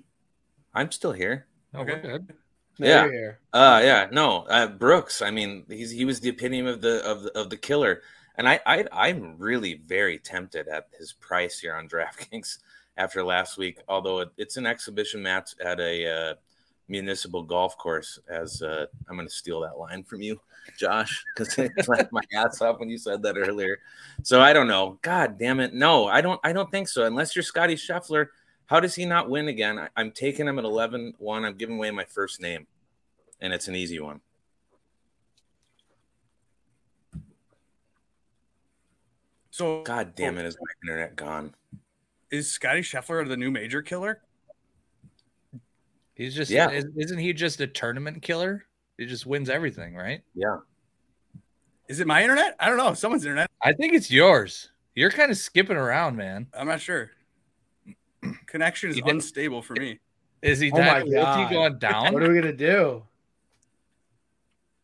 I'm 0.75 0.93
still 0.93 1.13
here. 1.13 1.47
Okay. 1.75 2.01
good. 2.01 2.35
yeah. 2.79 3.33
Uh 3.53 3.81
yeah. 3.83 4.09
No. 4.13 4.45
Uh 4.45 4.69
Brooks. 4.69 5.23
I 5.23 5.31
mean, 5.31 5.65
he's 5.69 5.91
he 5.91 6.05
was 6.05 6.21
the 6.21 6.29
epitome 6.31 6.69
of 6.69 6.81
the 6.81 7.05
of 7.05 7.23
the, 7.23 7.39
of 7.39 7.51
the 7.51 7.57
killer. 7.57 8.03
And 8.37 8.47
I, 8.49 8.61
I 8.67 8.85
I'm 8.93 9.37
really 9.39 9.75
very 9.75 10.19
tempted 10.19 10.69
at 10.69 10.89
his 10.99 11.13
price 11.13 11.59
here 11.59 11.75
on 11.75 11.89
DraftKings 11.89 12.59
after 12.97 13.23
last 13.23 13.57
week. 13.59 13.79
Although 13.89 14.21
it, 14.21 14.29
it's 14.37 14.57
an 14.57 14.67
exhibition 14.67 15.23
match 15.23 15.55
at 15.65 15.81
a 15.81 16.07
uh, 16.07 16.35
municipal 16.89 17.43
golf 17.43 17.77
course. 17.77 18.19
As 18.29 18.63
uh, 18.63 18.87
I'm 19.09 19.17
going 19.17 19.29
to 19.29 19.35
steal 19.35 19.61
that 19.61 19.79
line 19.79 20.03
from 20.03 20.23
you, 20.23 20.41
Josh, 20.79 21.25
because 21.35 21.59
I 21.59 21.69
laughed 21.87 22.13
my 22.13 22.23
ass 22.35 22.61
off 22.61 22.79
when 22.79 22.89
you 22.89 22.99
said 22.99 23.23
that 23.23 23.37
earlier. 23.37 23.79
So 24.23 24.41
I 24.41 24.53
don't 24.53 24.69
know. 24.69 24.99
God 25.03 25.39
damn 25.39 25.61
it, 25.61 25.75
no, 25.75 26.07
I 26.07 26.21
don't. 26.21 26.41
I 26.45 26.53
don't 26.53 26.71
think 26.71 26.89
so. 26.89 27.05
Unless 27.05 27.35
you're 27.35 27.43
Scottie 27.43 27.77
Scheffler, 27.77 28.29
how 28.67 28.81
does 28.81 28.95
he 28.95 29.05
not 29.05 29.31
win 29.31 29.49
again? 29.49 29.79
I, 29.79 29.89
I'm 29.97 30.11
taking 30.11 30.47
him 30.47 30.59
at 30.59 30.65
11-1. 30.65 31.15
I'm 31.45 31.57
giving 31.57 31.77
away 31.77 31.91
my 31.91 32.05
first 32.05 32.41
name, 32.41 32.67
and 33.41 33.53
it's 33.53 33.69
an 33.69 33.77
easy 33.77 34.01
one. 34.01 34.21
So 39.51 39.83
God 39.85 40.15
damn 40.15 40.37
it, 40.37 40.45
is 40.45 40.59
my 40.61 40.91
internet 40.91 41.17
gone? 41.17 41.55
Is 42.31 42.53
Scottie 42.53 42.83
Scheffler 42.83 43.27
the 43.27 43.39
new 43.39 43.51
major 43.51 43.81
killer? 43.81 44.21
He's 46.17 46.35
just 46.35 46.51
yeah. 46.51 46.71
Isn't 46.71 47.19
he 47.19 47.33
just 47.33 47.61
a 47.61 47.67
tournament 47.67 48.23
killer? 48.23 48.65
He 48.97 49.05
just 49.05 49.27
wins 49.27 49.51
everything, 49.51 49.95
right? 49.95 50.23
Yeah. 50.35 50.57
Is 51.89 52.01
it 52.01 52.07
my 52.07 52.23
internet? 52.23 52.57
I 52.59 52.69
don't 52.69 52.79
know. 52.79 52.95
Someone's 52.95 53.25
internet. 53.25 53.51
I 53.63 53.75
think 53.75 53.93
it's 53.93 54.11
yours. 54.11 54.71
You're 54.95 55.11
kind 55.11 55.31
of 55.31 55.37
skipping 55.37 55.77
around, 55.77 56.17
man. 56.17 56.47
I'm 56.59 56.67
not 56.67 56.81
sure. 56.81 57.11
Connection 58.47 58.91
is 58.91 59.01
unstable 59.05 59.61
for 59.61 59.75
me. 59.75 60.01
Is 60.41 60.59
he 60.59 60.73
oh 60.73 60.79
Edina 60.79 61.05
Realty 61.05 61.55
going 61.55 61.79
down? 61.79 62.15
What 62.15 62.23
are 62.23 62.33
we 62.33 62.41
gonna 62.41 62.53
do? 62.53 63.03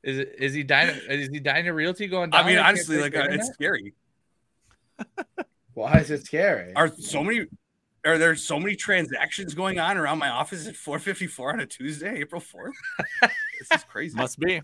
Is 0.02 0.18
it 0.18 0.34
is 0.38 0.52
he 0.52 0.62
dying? 0.62 1.00
Is 1.08 1.28
he 1.28 1.40
dying 1.40 1.64
to 1.64 1.72
realty 1.72 2.08
going 2.08 2.30
down? 2.30 2.44
I 2.44 2.46
mean, 2.46 2.58
honestly, 2.58 3.00
like 3.00 3.16
uh, 3.16 3.28
it's 3.30 3.48
scary. 3.54 3.94
Why 5.74 5.98
is 5.98 6.10
it 6.10 6.26
scary? 6.26 6.74
Are 6.74 6.88
so 6.88 7.22
many 7.22 7.46
are 8.04 8.18
there 8.18 8.34
so 8.34 8.58
many 8.58 8.76
transactions 8.76 9.54
going 9.54 9.78
on 9.78 9.96
around 9.96 10.18
my 10.18 10.28
office 10.28 10.66
at 10.66 10.76
454 10.76 11.52
on 11.52 11.60
a 11.60 11.66
Tuesday, 11.66 12.20
April 12.20 12.40
4th? 12.40 12.72
this 13.20 13.78
is 13.78 13.84
crazy. 13.84 14.16
Must 14.16 14.38
be. 14.38 14.62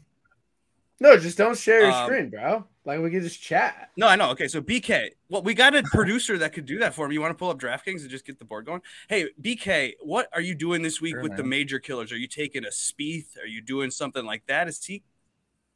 No, 1.00 1.16
just 1.16 1.38
don't 1.38 1.56
share 1.56 1.82
your 1.82 1.92
um, 1.92 2.06
screen, 2.06 2.30
bro. 2.30 2.64
Like 2.84 3.00
we 3.00 3.10
can 3.10 3.22
just 3.22 3.40
chat. 3.40 3.90
No, 3.96 4.08
I 4.08 4.16
know. 4.16 4.30
Okay, 4.30 4.48
so 4.48 4.60
BK, 4.60 5.10
well, 5.28 5.42
we 5.42 5.54
got 5.54 5.76
a 5.76 5.82
producer 5.84 6.38
that 6.38 6.52
could 6.52 6.66
do 6.66 6.78
that 6.78 6.94
for 6.94 7.06
me. 7.06 7.14
You 7.14 7.20
want 7.20 7.30
to 7.30 7.36
pull 7.36 7.50
up 7.50 7.60
DraftKings 7.60 8.00
and 8.00 8.10
just 8.10 8.26
get 8.26 8.38
the 8.38 8.44
board 8.44 8.66
going? 8.66 8.80
Hey, 9.08 9.28
BK, 9.40 9.92
what 10.00 10.28
are 10.32 10.40
you 10.40 10.56
doing 10.56 10.82
this 10.82 11.00
week 11.00 11.14
sure, 11.14 11.22
with 11.22 11.32
man. 11.32 11.36
the 11.36 11.44
major 11.44 11.78
killers? 11.78 12.10
Are 12.10 12.16
you 12.16 12.26
taking 12.26 12.64
a 12.64 12.70
Spieth? 12.70 13.38
Are 13.40 13.46
you 13.46 13.60
doing 13.62 13.92
something 13.92 14.24
like 14.24 14.46
that? 14.46 14.66
Is 14.66 14.84
he 14.84 15.04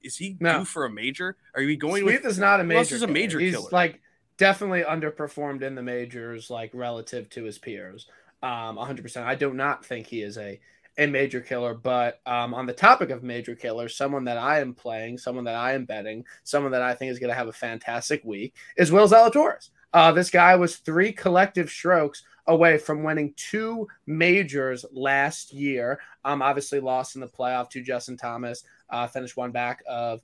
is 0.03 0.17
he 0.17 0.37
no. 0.41 0.61
due 0.61 0.65
for 0.65 0.85
a 0.87 0.91
major? 0.91 1.37
Are 1.55 1.63
you 1.63 1.77
going 1.77 2.03
Spieth 2.03 2.07
with 2.07 2.27
is 2.27 2.39
not 2.39 2.61
a 2.61 2.65
major. 2.65 2.95
is 2.97 3.03
a 3.03 3.07
major 3.07 3.39
He's 3.39 3.55
killer? 3.55 3.69
like 3.71 4.01
definitely 4.43 4.83
underperformed 4.83 5.63
in 5.63 5.77
the 5.77 5.83
majors, 5.85 6.51
like 6.51 6.73
relative 6.75 7.31
to 7.31 7.45
his 7.45 7.59
peers. 7.59 8.09
Um, 8.43 8.77
100%. 8.77 9.23
I 9.23 9.37
do 9.37 9.55
not 9.55 9.87
think 9.87 10.09
he 10.09 10.23
is 10.23 10.37
a 10.37 10.59
a 10.99 11.07
major 11.07 11.41
killer. 11.41 11.75
But 11.75 12.21
um, 12.27 12.53
on 12.53 12.67
the 12.67 12.73
topic 12.73 13.11
of 13.11 13.23
major 13.23 13.55
killers, 13.55 13.97
someone 13.97 14.25
that 14.25 14.39
I 14.39 14.59
am 14.59 14.75
playing, 14.75 15.19
someone 15.19 15.45
that 15.45 15.55
I 15.55 15.75
am 15.75 15.85
betting, 15.85 16.25
someone 16.43 16.73
that 16.73 16.83
I 16.83 16.93
think 16.93 17.13
is 17.13 17.21
going 17.21 17.31
to 17.31 17.37
have 17.37 17.47
a 17.47 17.53
fantastic 17.53 18.23
week 18.25 18.55
is 18.77 18.91
Will 18.91 19.09
Zalatoris. 19.09 19.71
Uh, 19.95 20.11
this 20.11 20.29
guy 20.29 20.57
was 20.57 20.77
three 20.77 21.13
collective 21.13 21.71
strokes 21.71 22.25
away 22.49 22.79
from 22.79 23.05
winning 23.05 23.33
two 23.37 23.87
majors 24.07 24.85
last 24.93 25.53
year. 25.53 26.01
Um, 26.25 26.43
obviously 26.43 26.81
lost 26.81 27.15
in 27.15 27.21
the 27.21 27.29
playoff 27.29 27.71
to 27.71 27.83
Justin 27.83 28.17
Thomas. 28.17 28.65
Uh, 28.91 29.07
finished 29.07 29.37
one 29.37 29.53
back 29.53 29.83
of 29.89 30.21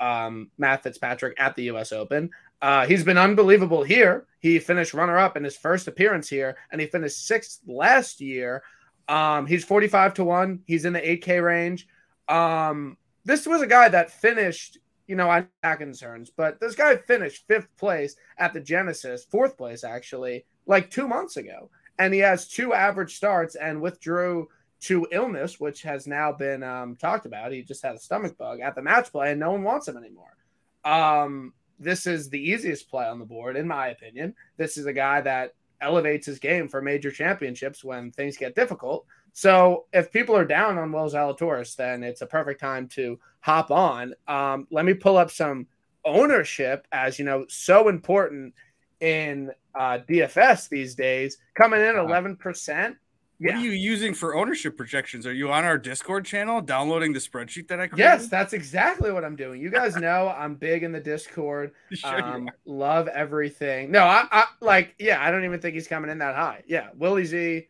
um, 0.00 0.50
Matt 0.58 0.82
Fitzpatrick 0.82 1.34
at 1.38 1.56
the 1.56 1.64
U.S. 1.64 1.92
Open. 1.92 2.30
Uh, 2.62 2.86
he's 2.86 3.04
been 3.04 3.18
unbelievable 3.18 3.82
here. 3.82 4.26
He 4.40 4.58
finished 4.58 4.94
runner 4.94 5.18
up 5.18 5.36
in 5.36 5.44
his 5.44 5.56
first 5.56 5.88
appearance 5.88 6.28
here, 6.28 6.56
and 6.70 6.80
he 6.80 6.86
finished 6.86 7.26
sixth 7.26 7.60
last 7.66 8.20
year. 8.20 8.62
Um, 9.08 9.46
he's 9.46 9.64
45 9.64 10.14
to 10.14 10.24
1. 10.24 10.60
He's 10.66 10.84
in 10.84 10.92
the 10.92 11.00
8K 11.00 11.44
range. 11.44 11.86
Um, 12.28 12.96
this 13.24 13.46
was 13.46 13.62
a 13.62 13.66
guy 13.66 13.88
that 13.88 14.10
finished, 14.10 14.78
you 15.06 15.16
know, 15.16 15.28
I 15.28 15.46
have 15.62 15.78
concerns, 15.78 16.30
but 16.34 16.60
this 16.60 16.74
guy 16.74 16.96
finished 16.96 17.46
fifth 17.46 17.68
place 17.76 18.16
at 18.38 18.52
the 18.52 18.60
Genesis, 18.60 19.24
fourth 19.24 19.56
place 19.56 19.84
actually, 19.84 20.44
like 20.66 20.90
two 20.90 21.08
months 21.08 21.36
ago. 21.36 21.70
And 21.98 22.12
he 22.12 22.20
has 22.20 22.48
two 22.48 22.74
average 22.74 23.16
starts 23.16 23.54
and 23.56 23.80
withdrew 23.80 24.48
to 24.80 25.06
illness, 25.10 25.58
which 25.58 25.82
has 25.82 26.06
now 26.06 26.32
been 26.32 26.62
um, 26.62 26.96
talked 26.96 27.26
about. 27.26 27.52
He 27.52 27.62
just 27.62 27.82
had 27.82 27.94
a 27.94 27.98
stomach 27.98 28.36
bug 28.36 28.60
at 28.60 28.74
the 28.74 28.82
match 28.82 29.10
play, 29.10 29.30
and 29.30 29.40
no 29.40 29.52
one 29.52 29.62
wants 29.62 29.88
him 29.88 29.96
anymore. 29.96 30.36
Um, 30.84 31.52
this 31.78 32.06
is 32.06 32.28
the 32.28 32.40
easiest 32.40 32.88
play 32.90 33.06
on 33.06 33.18
the 33.18 33.24
board, 33.24 33.56
in 33.56 33.66
my 33.66 33.88
opinion. 33.88 34.34
This 34.56 34.76
is 34.76 34.86
a 34.86 34.92
guy 34.92 35.20
that 35.22 35.54
elevates 35.80 36.26
his 36.26 36.38
game 36.38 36.68
for 36.68 36.80
major 36.80 37.10
championships 37.10 37.84
when 37.84 38.10
things 38.10 38.36
get 38.36 38.54
difficult. 38.54 39.06
So 39.32 39.86
if 39.92 40.12
people 40.12 40.36
are 40.36 40.44
down 40.44 40.78
on 40.78 40.92
Will 40.92 41.10
Zalatoris, 41.10 41.74
then 41.76 42.02
it's 42.02 42.22
a 42.22 42.26
perfect 42.26 42.60
time 42.60 42.88
to 42.88 43.18
hop 43.40 43.70
on. 43.70 44.14
Um, 44.28 44.66
let 44.70 44.84
me 44.84 44.94
pull 44.94 45.16
up 45.16 45.30
some 45.30 45.66
ownership, 46.04 46.86
as 46.92 47.18
you 47.18 47.24
know, 47.24 47.44
so 47.48 47.88
important 47.88 48.54
in 49.00 49.50
uh, 49.74 49.98
DFS 50.08 50.68
these 50.68 50.94
days, 50.94 51.38
coming 51.54 51.80
in 51.80 51.96
eleven 51.96 52.36
percent. 52.36 52.96
What 53.44 53.56
yeah. 53.56 53.60
are 53.60 53.62
you 53.62 53.72
using 53.72 54.14
for 54.14 54.34
ownership 54.34 54.74
projections? 54.74 55.26
Are 55.26 55.32
you 55.34 55.52
on 55.52 55.66
our 55.66 55.76
Discord 55.76 56.24
channel 56.24 56.62
downloading 56.62 57.12
the 57.12 57.18
spreadsheet 57.18 57.68
that 57.68 57.78
I 57.78 57.88
created? 57.88 57.98
Yes, 57.98 58.28
that's 58.28 58.54
exactly 58.54 59.12
what 59.12 59.22
I'm 59.22 59.36
doing. 59.36 59.60
You 59.60 59.68
guys 59.68 59.96
know 59.98 60.34
I'm 60.34 60.54
big 60.54 60.82
in 60.82 60.92
the 60.92 61.00
Discord. 61.00 61.72
Sure 61.92 62.22
um, 62.22 62.48
love 62.64 63.06
everything. 63.08 63.90
No, 63.90 64.04
I, 64.04 64.26
I 64.32 64.46
like, 64.62 64.94
yeah, 64.98 65.22
I 65.22 65.30
don't 65.30 65.44
even 65.44 65.60
think 65.60 65.74
he's 65.74 65.86
coming 65.86 66.10
in 66.10 66.16
that 66.20 66.34
high. 66.34 66.62
Yeah, 66.66 66.88
Willie 66.96 67.26
Z 67.26 67.66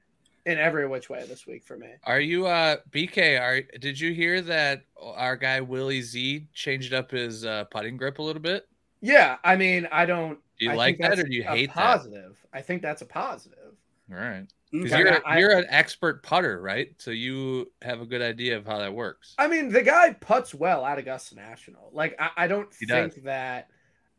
in 0.46 0.58
every 0.58 0.86
which 0.86 1.10
way 1.10 1.24
this 1.26 1.44
week 1.44 1.64
for 1.64 1.76
me. 1.76 1.88
Are 2.04 2.20
you 2.20 2.46
uh 2.46 2.76
BK? 2.92 3.40
Are 3.40 3.60
did 3.80 3.98
you 3.98 4.12
hear 4.12 4.42
that 4.42 4.84
our 5.02 5.34
guy 5.34 5.60
Willie 5.60 6.02
Z 6.02 6.46
changed 6.54 6.94
up 6.94 7.10
his 7.10 7.44
uh, 7.44 7.64
putting 7.64 7.96
grip 7.96 8.20
a 8.20 8.22
little 8.22 8.42
bit? 8.42 8.68
Yeah, 9.00 9.38
I 9.42 9.56
mean, 9.56 9.88
I 9.90 10.06
don't. 10.06 10.38
Do 10.60 10.66
you 10.66 10.70
I 10.70 10.74
like 10.76 10.98
that 10.98 11.18
or 11.18 11.24
do 11.24 11.34
you 11.34 11.42
hate 11.42 11.70
positive? 11.70 12.38
That? 12.52 12.58
I 12.58 12.62
think 12.62 12.80
that's 12.80 13.02
a 13.02 13.06
positive. 13.06 13.74
All 14.12 14.18
right. 14.18 14.46
Because 14.82 14.98
you're 14.98 15.26
I, 15.26 15.38
you're 15.38 15.56
an 15.56 15.66
expert 15.68 16.22
putter, 16.22 16.60
right? 16.60 16.88
So 16.98 17.12
you 17.12 17.70
have 17.82 18.00
a 18.00 18.06
good 18.06 18.22
idea 18.22 18.56
of 18.56 18.66
how 18.66 18.78
that 18.78 18.92
works. 18.92 19.34
I 19.38 19.46
mean, 19.46 19.68
the 19.68 19.82
guy 19.82 20.12
puts 20.14 20.52
well 20.52 20.84
at 20.84 20.98
Augusta 20.98 21.36
National. 21.36 21.90
Like, 21.92 22.16
I, 22.18 22.30
I 22.36 22.46
don't 22.48 22.68
he 22.78 22.86
think 22.86 23.14
does. 23.14 23.24
that 23.24 23.68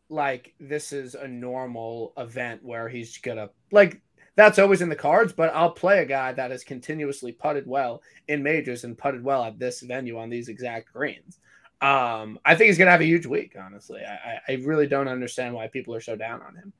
like 0.07 0.53
this 0.59 0.93
is 0.93 1.15
a 1.15 1.27
normal 1.27 2.13
event 2.17 2.63
where 2.63 2.87
he's 2.87 3.17
gonna 3.17 3.49
like 3.71 4.01
that's 4.35 4.59
always 4.59 4.81
in 4.81 4.89
the 4.89 4.95
cards. 4.95 5.33
But 5.33 5.53
I'll 5.53 5.71
play 5.71 5.99
a 5.99 6.05
guy 6.05 6.31
that 6.31 6.51
has 6.51 6.63
continuously 6.63 7.33
putted 7.33 7.67
well 7.67 8.01
in 8.29 8.41
majors 8.41 8.85
and 8.85 8.97
putted 8.97 9.23
well 9.23 9.43
at 9.43 9.59
this 9.59 9.81
venue 9.81 10.17
on 10.17 10.29
these 10.29 10.47
exact 10.47 10.93
greens. 10.93 11.39
Um, 11.81 12.39
I 12.45 12.55
think 12.55 12.67
he's 12.67 12.77
gonna 12.77 12.91
have 12.91 13.01
a 13.01 13.05
huge 13.05 13.25
week. 13.25 13.55
Honestly, 13.59 14.01
I, 14.01 14.39
I 14.47 14.53
really 14.63 14.87
don't 14.87 15.09
understand 15.09 15.53
why 15.53 15.67
people 15.67 15.93
are 15.95 16.01
so 16.01 16.15
down 16.15 16.41
on 16.41 16.55
him. 16.55 16.71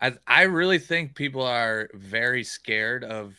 I 0.00 0.14
I 0.26 0.42
really 0.42 0.78
think 0.78 1.14
people 1.14 1.42
are 1.42 1.88
very 1.94 2.44
scared 2.44 3.04
of 3.04 3.34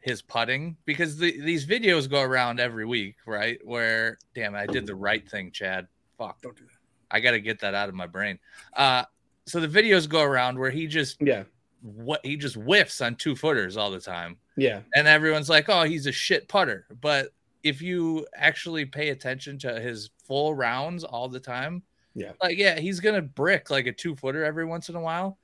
his 0.00 0.22
putting 0.22 0.76
because 0.84 1.18
the, 1.18 1.40
these 1.40 1.66
videos 1.66 2.10
go 2.10 2.22
around 2.22 2.58
every 2.58 2.86
week, 2.86 3.16
right? 3.26 3.58
Where 3.64 4.18
damn, 4.34 4.54
I 4.54 4.66
did 4.66 4.86
the 4.86 4.94
right 4.94 5.28
thing, 5.28 5.50
Chad. 5.52 5.86
Fuck, 6.18 6.40
don't 6.42 6.56
do 6.56 6.64
that. 6.64 6.70
I 7.10 7.20
got 7.20 7.32
to 7.32 7.40
get 7.40 7.60
that 7.60 7.74
out 7.74 7.88
of 7.88 7.94
my 7.94 8.06
brain. 8.06 8.38
Uh, 8.74 9.04
so 9.46 9.60
the 9.60 9.68
videos 9.68 10.08
go 10.08 10.22
around 10.22 10.58
where 10.58 10.70
he 10.70 10.86
just 10.86 11.16
yeah, 11.20 11.44
what 11.82 12.24
he 12.24 12.36
just 12.36 12.56
whiffs 12.56 13.00
on 13.00 13.16
two 13.16 13.36
footers 13.36 13.76
all 13.76 13.90
the 13.90 14.00
time. 14.00 14.36
Yeah, 14.56 14.80
and 14.94 15.06
everyone's 15.06 15.50
like, 15.50 15.68
oh, 15.68 15.84
he's 15.84 16.06
a 16.06 16.12
shit 16.12 16.48
putter. 16.48 16.86
But 17.00 17.30
if 17.62 17.82
you 17.82 18.26
actually 18.34 18.86
pay 18.86 19.10
attention 19.10 19.58
to 19.60 19.80
his 19.80 20.10
full 20.24 20.54
rounds 20.54 21.04
all 21.04 21.28
the 21.28 21.40
time, 21.40 21.82
yeah, 22.14 22.32
like 22.42 22.56
yeah, 22.56 22.78
he's 22.78 23.00
gonna 23.00 23.22
brick 23.22 23.70
like 23.70 23.86
a 23.86 23.92
two 23.92 24.14
footer 24.16 24.44
every 24.44 24.64
once 24.64 24.88
in 24.88 24.94
a 24.94 25.00
while 25.00 25.38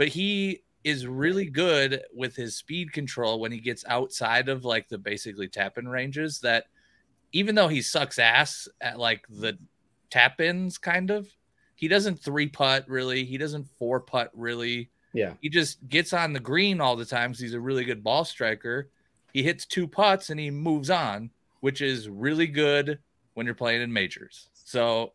but 0.00 0.08
he 0.08 0.62
is 0.82 1.06
really 1.06 1.44
good 1.44 2.02
with 2.14 2.34
his 2.34 2.56
speed 2.56 2.90
control 2.90 3.38
when 3.38 3.52
he 3.52 3.60
gets 3.60 3.84
outside 3.86 4.48
of 4.48 4.64
like 4.64 4.88
the 4.88 4.96
basically 4.96 5.46
tap 5.46 5.76
in 5.76 5.86
ranges 5.86 6.40
that 6.40 6.64
even 7.32 7.54
though 7.54 7.68
he 7.68 7.82
sucks 7.82 8.18
ass 8.18 8.66
at 8.80 8.98
like 8.98 9.26
the 9.28 9.58
tap 10.08 10.40
ins 10.40 10.78
kind 10.78 11.10
of 11.10 11.28
he 11.74 11.86
doesn't 11.86 12.18
three 12.18 12.46
putt 12.46 12.88
really 12.88 13.26
he 13.26 13.36
doesn't 13.36 13.68
four 13.78 14.00
putt 14.00 14.30
really. 14.32 14.88
Yeah. 15.12 15.34
He 15.42 15.50
just 15.50 15.86
gets 15.86 16.14
on 16.14 16.32
the 16.32 16.40
green 16.40 16.80
all 16.80 16.96
the 16.96 17.04
time 17.04 17.32
because 17.32 17.42
he's 17.42 17.52
a 17.52 17.60
really 17.60 17.84
good 17.84 18.02
ball 18.02 18.24
striker. 18.24 18.88
He 19.34 19.42
hits 19.42 19.66
two 19.66 19.86
putts 19.86 20.30
and 20.30 20.40
he 20.40 20.50
moves 20.50 20.88
on 20.88 21.28
which 21.60 21.82
is 21.82 22.08
really 22.08 22.46
good 22.46 23.00
when 23.34 23.44
you're 23.44 23.54
playing 23.54 23.82
in 23.82 23.92
majors. 23.92 24.48
So 24.54 25.12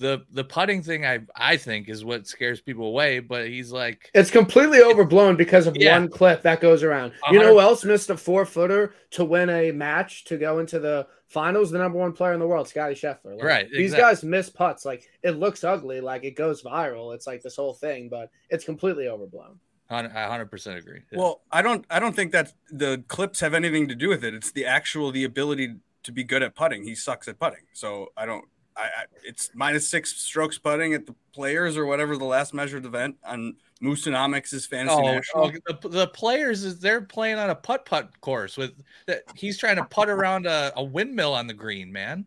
the 0.00 0.24
the 0.32 0.42
putting 0.42 0.82
thing 0.82 1.06
I 1.06 1.20
I 1.36 1.56
think 1.56 1.88
is 1.88 2.04
what 2.04 2.26
scares 2.26 2.60
people 2.60 2.86
away. 2.86 3.20
But 3.20 3.46
he's 3.46 3.70
like 3.70 4.10
it's 4.14 4.30
completely 4.30 4.82
overblown 4.82 5.36
because 5.36 5.66
of 5.66 5.76
yeah. 5.76 5.92
one 5.92 6.08
clip 6.08 6.42
that 6.42 6.60
goes 6.60 6.82
around. 6.82 7.12
You 7.30 7.38
know 7.38 7.52
who 7.52 7.60
else 7.60 7.84
missed 7.84 8.10
a 8.10 8.16
four 8.16 8.44
footer 8.44 8.94
to 9.10 9.24
win 9.24 9.50
a 9.50 9.70
match 9.70 10.24
to 10.24 10.36
go 10.36 10.58
into 10.58 10.80
the 10.80 11.06
finals? 11.28 11.70
The 11.70 11.78
number 11.78 11.98
one 11.98 12.12
player 12.12 12.32
in 12.32 12.40
the 12.40 12.48
world, 12.48 12.66
Scottie 12.66 12.94
Scheffler. 12.94 13.36
Like, 13.36 13.44
right. 13.44 13.68
These 13.70 13.92
exactly. 13.92 14.02
guys 14.02 14.24
miss 14.24 14.50
putts. 14.50 14.84
Like 14.84 15.08
it 15.22 15.32
looks 15.32 15.62
ugly. 15.62 16.00
Like 16.00 16.24
it 16.24 16.34
goes 16.34 16.62
viral. 16.62 17.14
It's 17.14 17.26
like 17.26 17.42
this 17.42 17.56
whole 17.56 17.74
thing, 17.74 18.08
but 18.08 18.30
it's 18.48 18.64
completely 18.64 19.06
overblown. 19.06 19.60
I 19.90 20.02
100% 20.02 20.78
agree. 20.78 21.00
Yeah. 21.10 21.18
Well, 21.18 21.42
I 21.50 21.62
don't 21.62 21.84
I 21.90 22.00
don't 22.00 22.16
think 22.16 22.32
that 22.32 22.54
the 22.70 23.04
clips 23.08 23.40
have 23.40 23.54
anything 23.54 23.88
to 23.88 23.94
do 23.94 24.08
with 24.08 24.24
it. 24.24 24.34
It's 24.34 24.52
the 24.52 24.64
actual 24.64 25.10
the 25.10 25.24
ability 25.24 25.76
to 26.04 26.12
be 26.12 26.24
good 26.24 26.42
at 26.42 26.54
putting. 26.54 26.84
He 26.84 26.94
sucks 26.94 27.28
at 27.28 27.38
putting. 27.38 27.64
So 27.72 28.12
I 28.16 28.24
don't 28.24 28.44
I, 28.80 28.84
I, 28.84 29.04
it's 29.24 29.50
minus 29.54 29.88
six 29.88 30.16
strokes 30.16 30.58
putting 30.58 30.94
at 30.94 31.06
the 31.06 31.14
players 31.32 31.76
or 31.76 31.86
whatever 31.86 32.16
the 32.16 32.24
last 32.24 32.54
measured 32.54 32.84
event 32.84 33.16
on 33.24 33.56
Moosonomics' 33.82 34.66
fantasy 34.66 34.96
oh, 34.96 35.02
national. 35.02 35.44
Oh, 35.44 35.78
the, 35.80 35.88
the, 35.88 36.06
players 36.08 36.64
is 36.64 36.78
they're 36.80 37.00
playing 37.00 37.38
on 37.38 37.50
a 37.50 37.54
putt 37.54 37.86
putt 37.86 38.20
course 38.20 38.56
with 38.56 38.72
that 39.06 39.22
he's 39.34 39.58
trying 39.58 39.76
to 39.76 39.84
putt 39.84 40.08
around 40.08 40.46
a, 40.46 40.72
a, 40.76 40.84
windmill 40.84 41.32
on 41.34 41.46
the 41.46 41.54
green, 41.54 41.92
man. 41.92 42.26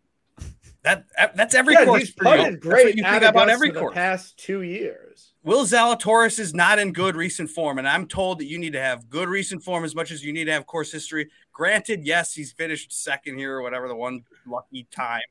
That 0.83 1.05
that's 1.35 1.55
every 1.55 1.75
yeah, 1.75 1.85
course 1.85 2.01
he's 2.01 2.13
for 2.13 2.35
you. 2.35 2.57
Great 2.57 2.97
you 2.97 3.03
think 3.03 3.23
about 3.23 3.49
every 3.49 3.71
course. 3.71 3.93
past 3.93 4.37
two 4.37 4.63
years. 4.63 5.33
Will 5.43 5.63
Zalatoris 5.65 6.39
is 6.39 6.53
not 6.53 6.77
in 6.77 6.91
good 6.91 7.15
recent 7.15 7.49
form, 7.49 7.77
and 7.77 7.87
I'm 7.87 8.05
told 8.05 8.39
that 8.39 8.45
you 8.45 8.57
need 8.57 8.73
to 8.73 8.81
have 8.81 9.09
good 9.09 9.29
recent 9.29 9.63
form 9.63 9.85
as 9.85 9.95
much 9.95 10.11
as 10.11 10.25
you 10.25 10.33
need 10.33 10.45
to 10.45 10.51
have 10.51 10.65
course 10.65 10.91
history. 10.91 11.29
Granted, 11.53 12.05
yes, 12.05 12.33
he's 12.33 12.51
finished 12.51 12.91
second 12.91 13.37
here 13.37 13.55
or 13.55 13.61
whatever 13.61 13.87
the 13.87 13.95
one 13.95 14.23
lucky 14.45 14.87
time, 14.91 15.21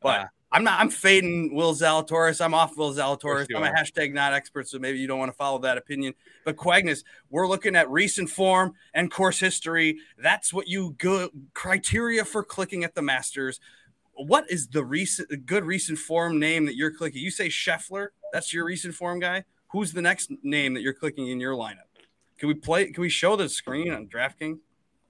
but. 0.00 0.20
Uh, 0.20 0.26
I'm 0.52 0.64
not. 0.64 0.80
I'm 0.80 0.90
fading 0.90 1.54
Will 1.54 1.74
Zalatoris. 1.74 2.44
I'm 2.44 2.52
off 2.52 2.76
Will 2.76 2.92
Zalatoris. 2.92 3.46
I'm 3.56 3.62
a 3.62 3.70
hashtag 3.70 4.12
not 4.12 4.34
expert, 4.34 4.68
so 4.68 4.78
maybe 4.78 4.98
you 4.98 5.06
don't 5.06 5.18
want 5.18 5.30
to 5.30 5.36
follow 5.36 5.58
that 5.60 5.78
opinion. 5.78 6.12
But 6.44 6.56
Quagnus, 6.56 7.04
we're 7.30 7.48
looking 7.48 7.74
at 7.74 7.90
recent 7.90 8.28
form 8.28 8.74
and 8.92 9.10
course 9.10 9.40
history. 9.40 9.98
That's 10.18 10.52
what 10.52 10.68
you 10.68 10.94
go 10.98 11.30
criteria 11.54 12.24
for 12.26 12.44
clicking 12.44 12.84
at 12.84 12.94
the 12.94 13.00
Masters. 13.00 13.60
What 14.12 14.50
is 14.50 14.68
the 14.68 14.84
recent 14.84 15.46
good 15.46 15.64
recent 15.64 15.98
form 15.98 16.38
name 16.38 16.66
that 16.66 16.76
you're 16.76 16.92
clicking? 16.92 17.22
You 17.22 17.30
say 17.30 17.48
Scheffler. 17.48 18.08
That's 18.32 18.52
your 18.52 18.66
recent 18.66 18.94
form 18.94 19.20
guy. 19.20 19.44
Who's 19.68 19.94
the 19.94 20.02
next 20.02 20.30
name 20.42 20.74
that 20.74 20.82
you're 20.82 20.92
clicking 20.92 21.28
in 21.28 21.40
your 21.40 21.54
lineup? 21.54 21.88
Can 22.38 22.48
we 22.48 22.54
play? 22.54 22.90
Can 22.90 23.00
we 23.00 23.08
show 23.08 23.36
the 23.36 23.48
screen 23.48 23.90
on 23.90 24.06
DraftKings? 24.06 24.58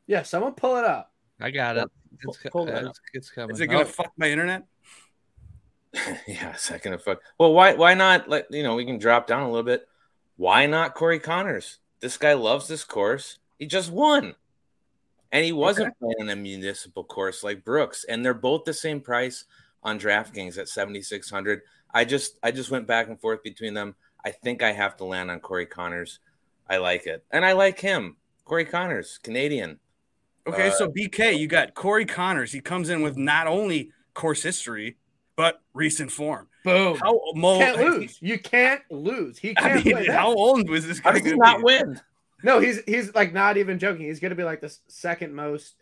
Yeah, 0.07 0.23
someone 0.23 0.53
pull 0.53 0.77
it 0.77 0.85
up. 0.85 1.13
I 1.41 1.51
got 1.51 1.77
it. 1.77 1.89
It's, 2.21 2.39
pull, 2.51 2.67
pull 2.67 2.69
it 2.69 2.85
it's, 2.85 3.01
it's 3.13 3.31
coming. 3.31 3.57
Is 3.57 3.61
it 3.61 3.67
gonna 3.67 3.83
oh. 3.83 3.87
fuck 3.87 4.13
my 4.17 4.31
internet? 4.31 4.65
yeah, 6.27 6.55
second 6.55 6.95
of 6.95 7.03
fuck. 7.03 7.21
Well, 7.39 7.53
why 7.53 7.75
why 7.75 7.95
not 7.95 8.29
let 8.29 8.47
you 8.51 8.63
know 8.63 8.75
we 8.75 8.87
can 8.87 8.99
drop 8.99 9.27
down 9.27 9.43
a 9.43 9.49
little 9.49 9.63
bit. 9.63 9.87
Why 10.37 10.67
not 10.67 10.95
Corey 10.95 11.21
Conners? 11.21 11.79
This 12.01 12.17
guy 12.17 12.33
loves 12.33 12.67
this 12.69 12.85
course. 12.85 13.39
He 13.59 13.67
just 13.67 13.91
won. 13.93 14.35
And 15.31 15.45
he 15.45 15.53
wasn't 15.53 15.89
okay. 15.89 16.15
playing 16.17 16.31
a 16.31 16.37
municipal 16.37 17.05
course 17.05 17.43
like 17.43 17.65
Brooks. 17.65 18.05
And 18.05 18.25
they're 18.25 18.35
both 18.35 18.65
the 18.65 18.75
same 18.75 19.01
price 19.01 19.45
on 19.83 19.99
DraftKings 19.99 20.59
at 20.59 20.69
7600. 20.69 21.63
I 21.95 22.05
just 22.05 22.39
I 22.43 22.51
just 22.51 22.71
went 22.71 22.87
back 22.87 23.09
and 23.09 23.21
forth 23.21 23.43
between 23.43 23.75
them. 23.75 23.95
I 24.25 24.31
think 24.31 24.63
I 24.63 24.73
have 24.73 24.97
to 24.99 25.05
land 25.05 25.31
on 25.31 25.41
Corey 25.41 25.67
Conners. 25.67 26.21
I 26.69 26.79
like 26.79 27.07
it. 27.07 27.25
And 27.31 27.45
I 27.45 27.53
like 27.53 27.81
him. 27.81 28.17
Corey 28.45 28.65
Conners, 28.65 29.19
Canadian. 29.23 29.79
Okay, 30.47 30.69
uh, 30.69 30.73
so 30.73 30.89
BK, 30.89 31.39
you 31.39 31.47
got 31.47 31.75
Corey 31.75 32.05
Conners. 32.05 32.53
He 32.53 32.61
comes 32.61 32.89
in 32.89 33.03
with 33.03 33.17
not 33.17 33.47
only 33.47 33.91
course 34.15 34.43
history, 34.43 34.97
but 35.43 35.61
recent 35.75 36.13
form. 36.13 36.47
Boom. 36.63 36.97
How 36.99 37.21
Mo, 37.35 37.59
can't 37.59 37.77
lose. 37.79 38.17
You 38.23 38.39
can't 38.39 38.81
lose. 38.93 39.39
He 39.39 39.57
can't. 39.57 39.85
I 39.85 40.01
mean, 40.03 40.09
how 40.09 40.33
old 40.33 40.71
was 40.71 40.87
this 40.87 41.01
guy? 41.01 41.19
How 41.19 41.35
not 41.35 41.65
win? 41.65 42.01
No, 42.45 42.61
he's 42.61 42.81
he's 42.87 43.13
like 43.17 43.33
not 43.33 43.57
even 43.57 43.81
joking. 43.81 44.07
He's 44.07 44.21
going 44.21 44.31
to 44.31 44.37
be 44.37 44.45
like 44.45 44.61
the 44.61 44.73
second 44.87 45.35
most 45.35 45.75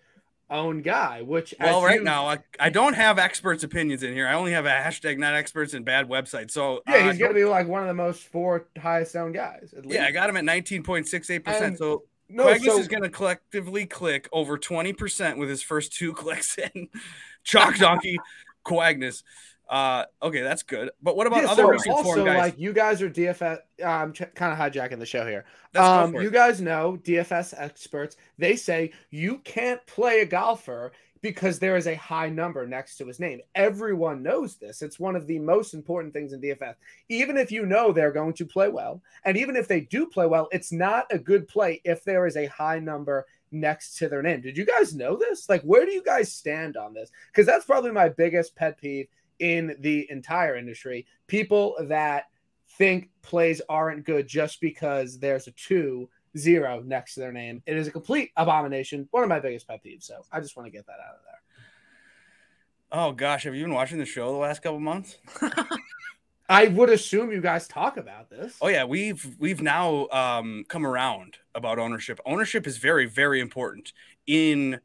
own 0.49 0.81
guy. 0.81 1.21
Which 1.21 1.55
Well, 1.61 1.81
as 1.81 1.85
right 1.85 1.99
you- 1.99 2.05
now 2.05 2.25
I, 2.26 2.38
I 2.59 2.71
don't 2.71 2.95
have 2.95 3.19
experts' 3.19 3.64
opinions 3.64 4.02
in 4.02 4.14
here. 4.14 4.26
I 4.26 4.33
only 4.33 4.52
have 4.52 4.64
a 4.64 4.71
hashtag 4.71 5.19
not 5.19 5.35
experts 5.35 5.75
and 5.75 5.85
bad 5.85 6.09
website. 6.09 6.50
So 6.50 6.81
yeah, 6.88 6.95
uh, 6.95 7.11
he's 7.11 7.19
gonna 7.19 7.35
be 7.35 7.45
like 7.45 7.69
one 7.69 7.83
of 7.83 7.88
the 7.88 7.93
most 7.93 8.23
four 8.23 8.67
highest 8.81 9.14
owned 9.14 9.35
guys. 9.35 9.75
At 9.76 9.85
yeah, 9.85 10.07
I 10.07 10.11
got 10.11 10.31
him 10.31 10.38
at 10.38 10.45
nineteen 10.47 10.83
point 10.83 11.07
six 11.07 11.29
eight 11.29 11.45
percent. 11.45 11.76
So 11.76 12.05
no. 12.31 12.47
Quagnus 12.47 12.64
So 12.64 12.79
is 12.79 12.88
going 12.88 13.02
to 13.02 13.11
collectively 13.11 13.87
click 13.87 14.29
over 14.33 14.57
20% 14.57 15.37
with 15.37 15.49
his 15.49 15.62
first 15.62 15.93
two 15.93 16.12
clicks 16.14 16.57
in. 16.57 16.88
Chalk 17.43 17.76
Donkey, 17.79 18.19
Quagnus. 18.64 19.23
Uh, 19.71 20.05
okay, 20.21 20.43
that's 20.43 20.64
good. 20.64 20.90
But 21.00 21.17
what 21.17 21.29
about 21.29 21.45
yeah, 21.45 21.50
other 21.50 21.62
so 21.62 21.69
recent 21.69 21.95
also 21.95 22.14
form 22.14 22.25
guys? 22.25 22.38
like 22.38 22.59
you 22.59 22.73
guys 22.73 23.00
are 23.02 23.09
DFS. 23.09 23.59
I'm 23.87 24.12
ch- 24.12 24.35
kind 24.35 24.52
of 24.52 24.59
hijacking 24.59 24.99
the 24.99 25.07
show 25.07 25.25
here. 25.25 25.45
Um, 25.76 26.12
you 26.17 26.31
guys 26.31 26.61
know 26.61 26.99
DFS 27.00 27.55
experts. 27.57 28.17
They 28.37 28.57
say 28.57 28.90
you 29.11 29.38
can't 29.45 29.85
play 29.87 30.23
a 30.23 30.26
golfer 30.26 30.90
because 31.23 31.59
there 31.59 31.76
is 31.76 31.87
a 31.87 31.95
high 31.95 32.29
number 32.29 32.67
next 32.67 32.97
to 32.97 33.07
his 33.07 33.21
name. 33.21 33.40
Everyone 33.55 34.23
knows 34.23 34.57
this. 34.57 34.83
It's 34.83 34.99
one 34.99 35.14
of 35.14 35.26
the 35.26 35.38
most 35.38 35.75
important 35.75 36.14
things 36.14 36.33
in 36.33 36.40
DFS. 36.40 36.75
Even 37.09 37.37
if 37.37 37.52
you 37.52 37.67
know 37.67 37.93
they're 37.93 38.11
going 38.11 38.33
to 38.35 38.47
play 38.47 38.69
well, 38.69 39.02
and 39.25 39.37
even 39.37 39.55
if 39.55 39.69
they 39.69 39.83
do 39.83 40.07
play 40.07 40.26
well, 40.26 40.49
it's 40.50 40.73
not 40.73 41.07
a 41.11 41.19
good 41.19 41.47
play 41.47 41.81
if 41.85 42.02
there 42.05 42.26
is 42.26 42.37
a 42.37 42.47
high 42.47 42.79
number 42.79 43.26
next 43.52 43.97
to 43.99 44.09
their 44.09 44.23
name. 44.23 44.40
Did 44.40 44.57
you 44.57 44.64
guys 44.64 44.95
know 44.95 45.16
this? 45.16 45.49
Like, 45.49 45.62
where 45.62 45.87
do 45.87 45.92
you 45.92 46.02
guys 46.02 46.33
stand 46.33 46.76
on 46.76 46.95
this? 46.95 47.11
Because 47.28 47.47
that's 47.47 47.64
probably 47.64 47.92
my 47.92 48.09
biggest 48.09 48.54
pet 48.57 48.78
peeve 48.78 49.07
in 49.38 49.76
the 49.80 50.07
entire 50.11 50.57
industry. 50.57 51.07
People 51.26 51.76
that 51.88 52.25
think 52.78 53.11
plays 53.23 53.61
aren't 53.69 54.07
good 54.07 54.26
just 54.26 54.61
because 54.61 55.19
there's 55.19 55.47
a 55.47 55.52
two 55.52 56.09
zero 56.37 56.83
next 56.85 57.14
to 57.14 57.21
their 57.21 57.33
name. 57.33 57.62
It 57.66 57.76
is 57.76 57.88
a 57.88 57.90
complete 57.90 58.30
abomination. 58.37 59.09
One 59.11 59.23
of 59.23 59.28
my 59.28 59.40
biggest 59.40 59.66
pet 59.66 59.80
peeves. 59.85 60.04
So 60.04 60.23
I 60.30 60.40
just 60.40 60.57
want 60.57 60.66
to 60.66 60.71
get 60.71 60.87
that 60.87 60.92
out 60.92 61.16
of 61.16 61.21
there. 61.25 63.00
oh 63.00 63.12
gosh, 63.12 63.45
have 63.45 63.54
you 63.54 63.64
been 63.64 63.75
watching 63.75 63.99
the 63.99 64.07
show 64.07 64.30
the 64.30 64.38
last 64.38 64.62
couple 64.62 64.80
months? 64.80 65.19
I 66.50 66.66
would 66.66 66.90
assume 66.90 67.30
you 67.30 67.40
guys 67.40 67.69
talk 67.69 67.97
about 67.97 68.28
this. 68.28 68.57
Oh 68.61 68.66
yeah, 68.66 68.83
we've 68.83 69.37
we've 69.38 69.62
now 69.62 70.09
um, 70.09 70.64
come 70.69 70.85
around 70.85 71.37
about 71.54 71.78
ownership. 71.78 72.19
Ownership 72.26 72.66
is 72.66 72.76
very 72.76 73.07
very 73.07 73.40
important 73.40 73.92
in 74.26 74.80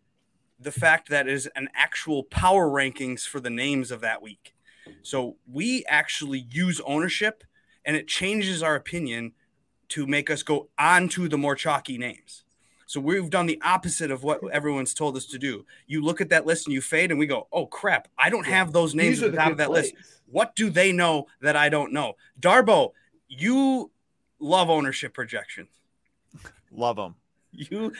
the 0.59 0.71
fact 0.71 1.09
that 1.09 1.27
is 1.27 1.49
an 1.55 1.69
actual 1.75 2.23
power 2.23 2.69
rankings 2.69 3.27
for 3.27 3.39
the 3.39 3.49
names 3.49 3.89
of 3.89 4.01
that 4.01 4.21
week. 4.21 4.53
So 5.01 5.37
we 5.51 5.83
actually 5.87 6.45
use 6.51 6.79
ownership, 6.85 7.43
and 7.83 7.97
it 7.97 8.07
changes 8.07 8.61
our 8.61 8.75
opinion 8.75 9.33
to 9.89 10.05
make 10.05 10.29
us 10.29 10.43
go 10.43 10.69
on 10.77 11.09
to 11.09 11.27
the 11.27 11.37
more 11.37 11.55
chalky 11.55 11.97
names. 11.97 12.44
So 12.85 12.99
we've 12.99 13.29
done 13.29 13.45
the 13.45 13.61
opposite 13.63 14.11
of 14.11 14.23
what 14.23 14.41
everyone's 14.51 14.93
told 14.93 15.17
us 15.17 15.25
to 15.27 15.39
do. 15.39 15.65
You 15.87 16.03
look 16.03 16.21
at 16.21 16.29
that 16.29 16.45
list 16.45 16.67
and 16.67 16.73
you 16.73 16.81
fade, 16.81 17.11
and 17.11 17.19
we 17.19 17.25
go, 17.25 17.47
"Oh 17.51 17.65
crap! 17.65 18.07
I 18.17 18.29
don't 18.29 18.45
have 18.45 18.73
those 18.73 18.93
names 18.93 19.17
These 19.17 19.23
at 19.23 19.25
the 19.27 19.31
the 19.31 19.37
top 19.37 19.45
good 19.47 19.51
of 19.53 19.57
that 19.57 19.71
list." 19.71 19.93
What 20.27 20.55
do 20.55 20.69
they 20.69 20.91
know 20.91 21.27
that 21.41 21.55
I 21.55 21.69
don't 21.69 21.93
know? 21.93 22.13
Darbo, 22.39 22.91
you 23.27 23.91
love 24.39 24.69
ownership 24.69 25.13
projections. 25.13 25.69
Love 26.71 26.95
them. 26.95 27.15
You, 27.51 27.93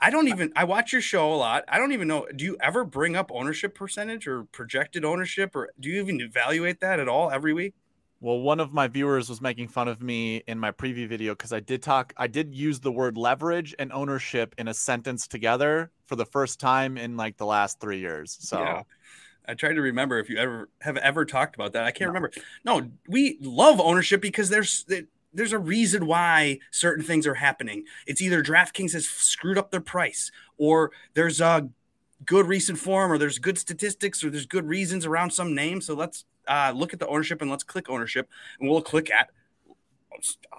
I 0.00 0.10
don't 0.10 0.28
even, 0.28 0.52
I 0.56 0.64
watch 0.64 0.92
your 0.92 1.02
show 1.02 1.32
a 1.32 1.36
lot. 1.36 1.64
I 1.68 1.78
don't 1.78 1.92
even 1.92 2.08
know. 2.08 2.26
Do 2.34 2.44
you 2.44 2.56
ever 2.60 2.84
bring 2.84 3.16
up 3.16 3.30
ownership 3.32 3.74
percentage 3.74 4.26
or 4.26 4.44
projected 4.44 5.04
ownership, 5.04 5.54
or 5.54 5.70
do 5.78 5.88
you 5.88 6.00
even 6.00 6.20
evaluate 6.20 6.80
that 6.80 7.00
at 7.00 7.08
all 7.08 7.30
every 7.30 7.52
week? 7.52 7.74
Well, 8.22 8.40
one 8.40 8.60
of 8.60 8.72
my 8.72 8.86
viewers 8.86 9.30
was 9.30 9.40
making 9.40 9.68
fun 9.68 9.88
of 9.88 10.02
me 10.02 10.42
in 10.46 10.58
my 10.58 10.72
preview 10.72 11.08
video 11.08 11.32
because 11.34 11.54
I 11.54 11.60
did 11.60 11.82
talk, 11.82 12.12
I 12.18 12.26
did 12.26 12.54
use 12.54 12.78
the 12.78 12.92
word 12.92 13.16
leverage 13.16 13.74
and 13.78 13.90
ownership 13.92 14.54
in 14.58 14.68
a 14.68 14.74
sentence 14.74 15.26
together 15.26 15.90
for 16.06 16.16
the 16.16 16.26
first 16.26 16.60
time 16.60 16.98
in 16.98 17.16
like 17.16 17.38
the 17.38 17.46
last 17.46 17.80
three 17.80 17.98
years. 17.98 18.36
So 18.40 18.58
Yeah. 18.58 18.82
I 19.48 19.54
tried 19.54 19.72
to 19.74 19.80
remember 19.80 20.18
if 20.18 20.28
you 20.28 20.36
ever 20.36 20.68
have 20.82 20.96
ever 20.98 21.24
talked 21.24 21.56
about 21.56 21.72
that. 21.72 21.84
I 21.84 21.90
can't 21.90 22.08
remember. 22.08 22.30
No, 22.64 22.88
we 23.08 23.38
love 23.40 23.80
ownership 23.80 24.20
because 24.20 24.48
there's 24.48 24.86
there's 25.32 25.52
a 25.52 25.58
reason 25.58 26.06
why 26.06 26.58
certain 26.70 27.04
things 27.04 27.26
are 27.26 27.34
happening. 27.34 27.84
It's 28.06 28.20
either 28.20 28.42
DraftKings 28.42 28.92
has 28.92 29.08
screwed 29.08 29.58
up 29.58 29.70
their 29.70 29.80
price, 29.80 30.30
or 30.58 30.92
there's 31.14 31.40
a 31.40 31.68
good 32.24 32.46
recent 32.46 32.78
form, 32.78 33.10
or 33.10 33.18
there's 33.18 33.38
good 33.38 33.58
statistics, 33.58 34.22
or 34.22 34.30
there's 34.30 34.46
good 34.46 34.66
reasons 34.66 35.06
around 35.06 35.32
some 35.32 35.54
name. 35.54 35.80
So 35.80 35.94
let's 35.94 36.26
uh, 36.50 36.72
look 36.74 36.92
at 36.92 36.98
the 36.98 37.06
ownership 37.06 37.40
and 37.40 37.50
let's 37.50 37.62
click 37.62 37.88
ownership, 37.88 38.28
and 38.58 38.68
we'll 38.68 38.82
click 38.82 39.10
at. 39.10 39.30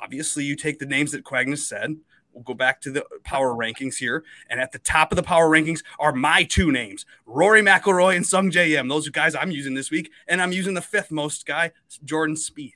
Obviously, 0.01 0.43
you 0.43 0.55
take 0.55 0.79
the 0.79 0.85
names 0.85 1.11
that 1.11 1.23
Quagnus 1.23 1.59
said. 1.59 1.97
We'll 2.33 2.43
go 2.43 2.53
back 2.53 2.79
to 2.81 2.91
the 2.91 3.05
power 3.25 3.53
rankings 3.53 3.95
here. 3.95 4.23
And 4.49 4.61
at 4.61 4.71
the 4.71 4.79
top 4.79 5.11
of 5.11 5.17
the 5.17 5.23
power 5.23 5.49
rankings 5.49 5.83
are 5.99 6.13
my 6.13 6.43
two 6.43 6.71
names, 6.71 7.05
Rory 7.25 7.61
McIlroy 7.61 8.15
and 8.15 8.25
Sungjae 8.25 8.79
Im. 8.79 8.87
Those 8.87 9.05
are 9.05 9.11
guys 9.11 9.35
I'm 9.35 9.51
using 9.51 9.73
this 9.73 9.91
week. 9.91 10.11
And 10.29 10.41
I'm 10.41 10.53
using 10.53 10.73
the 10.73 10.81
fifth 10.81 11.11
most 11.11 11.45
guy, 11.45 11.71
Jordan 12.05 12.37
Spieth. 12.37 12.71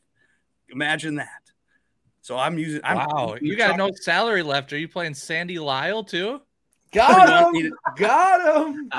Imagine 0.69 1.15
that. 1.15 1.51
So 2.21 2.37
I'm 2.37 2.57
using. 2.57 2.81
I'm, 2.83 2.97
wow, 2.97 3.37
you 3.39 3.55
got 3.55 3.77
no 3.77 3.91
salary 4.01 4.43
left. 4.43 4.73
Are 4.73 4.77
you 4.77 4.89
playing 4.89 5.13
Sandy 5.13 5.57
Lyle 5.57 6.03
too? 6.03 6.41
Got 6.91 7.55
him. 7.55 7.71
Got 7.95 8.67
him. 8.67 8.91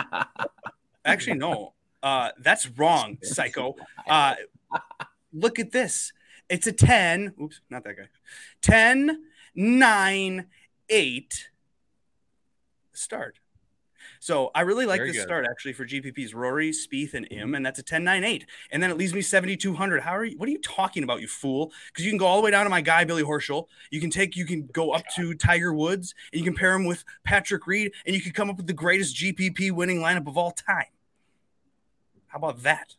Actually, 1.05 1.37
no. 1.39 1.75
Uh, 2.07 2.31
that's 2.39 2.69
wrong, 2.79 3.19
psycho. 3.23 3.75
Uh, 4.09 4.37
look 5.33 5.59
at 5.59 5.73
this. 5.73 6.13
It's 6.49 6.69
a 6.69 6.73
10. 6.73 7.35
Oops, 7.43 7.61
not 7.69 7.83
that 7.83 7.97
guy. 7.97 8.05
10, 8.63 9.25
9, 9.57 10.47
8 10.89 11.49
start. 12.93 13.41
So 14.21 14.53
I 14.55 14.61
really 14.61 14.87
like 14.87 15.01
Very 15.01 15.09
this 15.09 15.17
good. 15.17 15.25
start 15.25 15.47
actually 15.51 15.73
for 15.73 15.85
GPPs 15.85 16.33
Rory, 16.33 16.71
Spieth, 16.71 17.15
and 17.15 17.27
Im, 17.33 17.57
and 17.57 17.67
that's 17.67 17.81
a 17.81 17.83
10, 17.83 18.05
9, 18.05 18.23
8. 18.23 18.47
And 18.71 18.81
then 18.81 18.93
it 18.93 18.97
leaves 18.97 19.13
me 19.13 19.21
7,200. 19.21 20.01
How 20.03 20.13
are 20.13 20.25
you? 20.25 20.39
What 20.39 20.49
are 20.49 20.53
you 20.53 20.61
talking 20.61 21.03
about, 21.03 21.21
you 21.21 21.27
fool? 21.27 21.73
Because 21.89 22.05
you 22.05 22.13
can 22.13 22.19
go 22.19 22.27
all 22.27 22.37
the 22.37 22.45
way 22.45 22.53
down 22.53 22.67
to 22.67 22.71
my 22.71 22.83
guy, 22.83 23.05
Billy 23.05 23.25
Horschel. 23.25 23.67
You 23.91 24.01
can 24.01 24.11
take, 24.11 24.37
you 24.37 24.47
can 24.47 24.69
go 24.73 24.93
up 24.93 25.03
to 25.17 25.35
Tiger 25.35 25.75
Woods, 25.75 26.15
and 26.33 26.39
you 26.39 26.45
can 26.45 26.55
pair 26.55 26.73
him 26.73 26.85
with 26.85 27.05
Patrick 27.25 27.67
Reed, 27.67 27.91
and 28.07 28.15
you 28.15 28.23
can 28.23 28.31
come 28.31 28.49
up 28.49 28.59
with 28.59 28.69
the 28.69 28.73
greatest 28.73 29.17
GPP 29.17 29.73
winning 29.73 29.99
lineup 29.99 30.29
of 30.29 30.39
all 30.39 30.53
time. 30.53 30.87
How 32.37 32.49
about 32.51 32.65
that? 32.65 32.95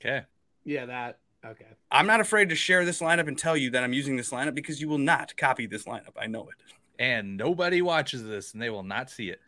Okay. 0.00 0.22
Yeah, 0.64 0.86
that. 0.86 1.20
Okay. 1.44 1.66
I'm 1.92 2.08
not 2.08 2.18
afraid 2.18 2.48
to 2.48 2.56
share 2.56 2.84
this 2.84 3.00
lineup 3.00 3.28
and 3.28 3.38
tell 3.38 3.56
you 3.56 3.70
that 3.70 3.84
I'm 3.84 3.92
using 3.92 4.16
this 4.16 4.30
lineup 4.30 4.56
because 4.56 4.80
you 4.80 4.88
will 4.88 4.98
not 4.98 5.36
copy 5.36 5.66
this 5.66 5.84
lineup. 5.84 6.14
I 6.20 6.26
know 6.26 6.48
it. 6.48 6.56
And 6.98 7.36
nobody 7.36 7.80
watches 7.80 8.24
this 8.24 8.54
and 8.54 8.60
they 8.60 8.68
will 8.68 8.82
not 8.82 9.08
see 9.08 9.28
it. 9.28 9.38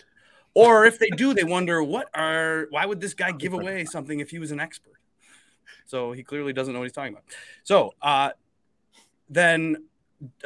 Or 0.55 0.85
if 0.85 1.01
they 1.01 1.09
do, 1.11 1.35
they 1.35 1.43
wonder 1.43 1.83
what 1.83 2.09
are 2.15 2.69
why 2.71 2.87
would 2.87 3.01
this 3.01 3.13
guy 3.13 3.33
give 3.33 3.55
away 3.55 3.85
something 3.87 4.21
if 4.21 4.31
he 4.31 4.39
was 4.39 4.53
an 4.53 4.61
expert? 4.61 5.01
So 5.87 6.13
he 6.13 6.23
clearly 6.23 6.53
doesn't 6.53 6.73
know 6.73 6.79
what 6.79 6.85
he's 6.85 6.93
talking 6.93 7.15
about. 7.15 7.25
So 7.65 7.95
uh 8.01 8.31
then 9.29 9.89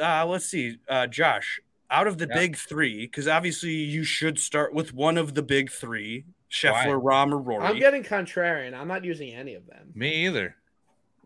uh 0.01 0.25
let's 0.25 0.45
see, 0.45 0.79
uh 0.89 1.05
Josh, 1.05 1.59
out 1.91 2.07
of 2.07 2.17
the 2.17 2.25
Yeah. 2.25 2.33
big 2.33 2.57
three, 2.57 3.05
because 3.05 3.27
obviously 3.27 3.75
you 3.75 4.03
should 4.03 4.39
start 4.39 4.73
with 4.73 4.95
one 4.95 5.19
of 5.19 5.35
the 5.35 5.43
big 5.43 5.69
three, 5.69 6.25
Scheffler, 6.53 7.01
Rahm, 7.01 7.31
or 7.31 7.39
Rory. 7.39 7.65
I'm 7.65 7.79
getting 7.79 8.03
contrarian. 8.03 8.77
I'm 8.77 8.87
not 8.87 9.03
using 9.03 9.33
any 9.33 9.55
of 9.55 9.65
them. 9.65 9.91
Me 9.95 10.27
either. 10.27 10.55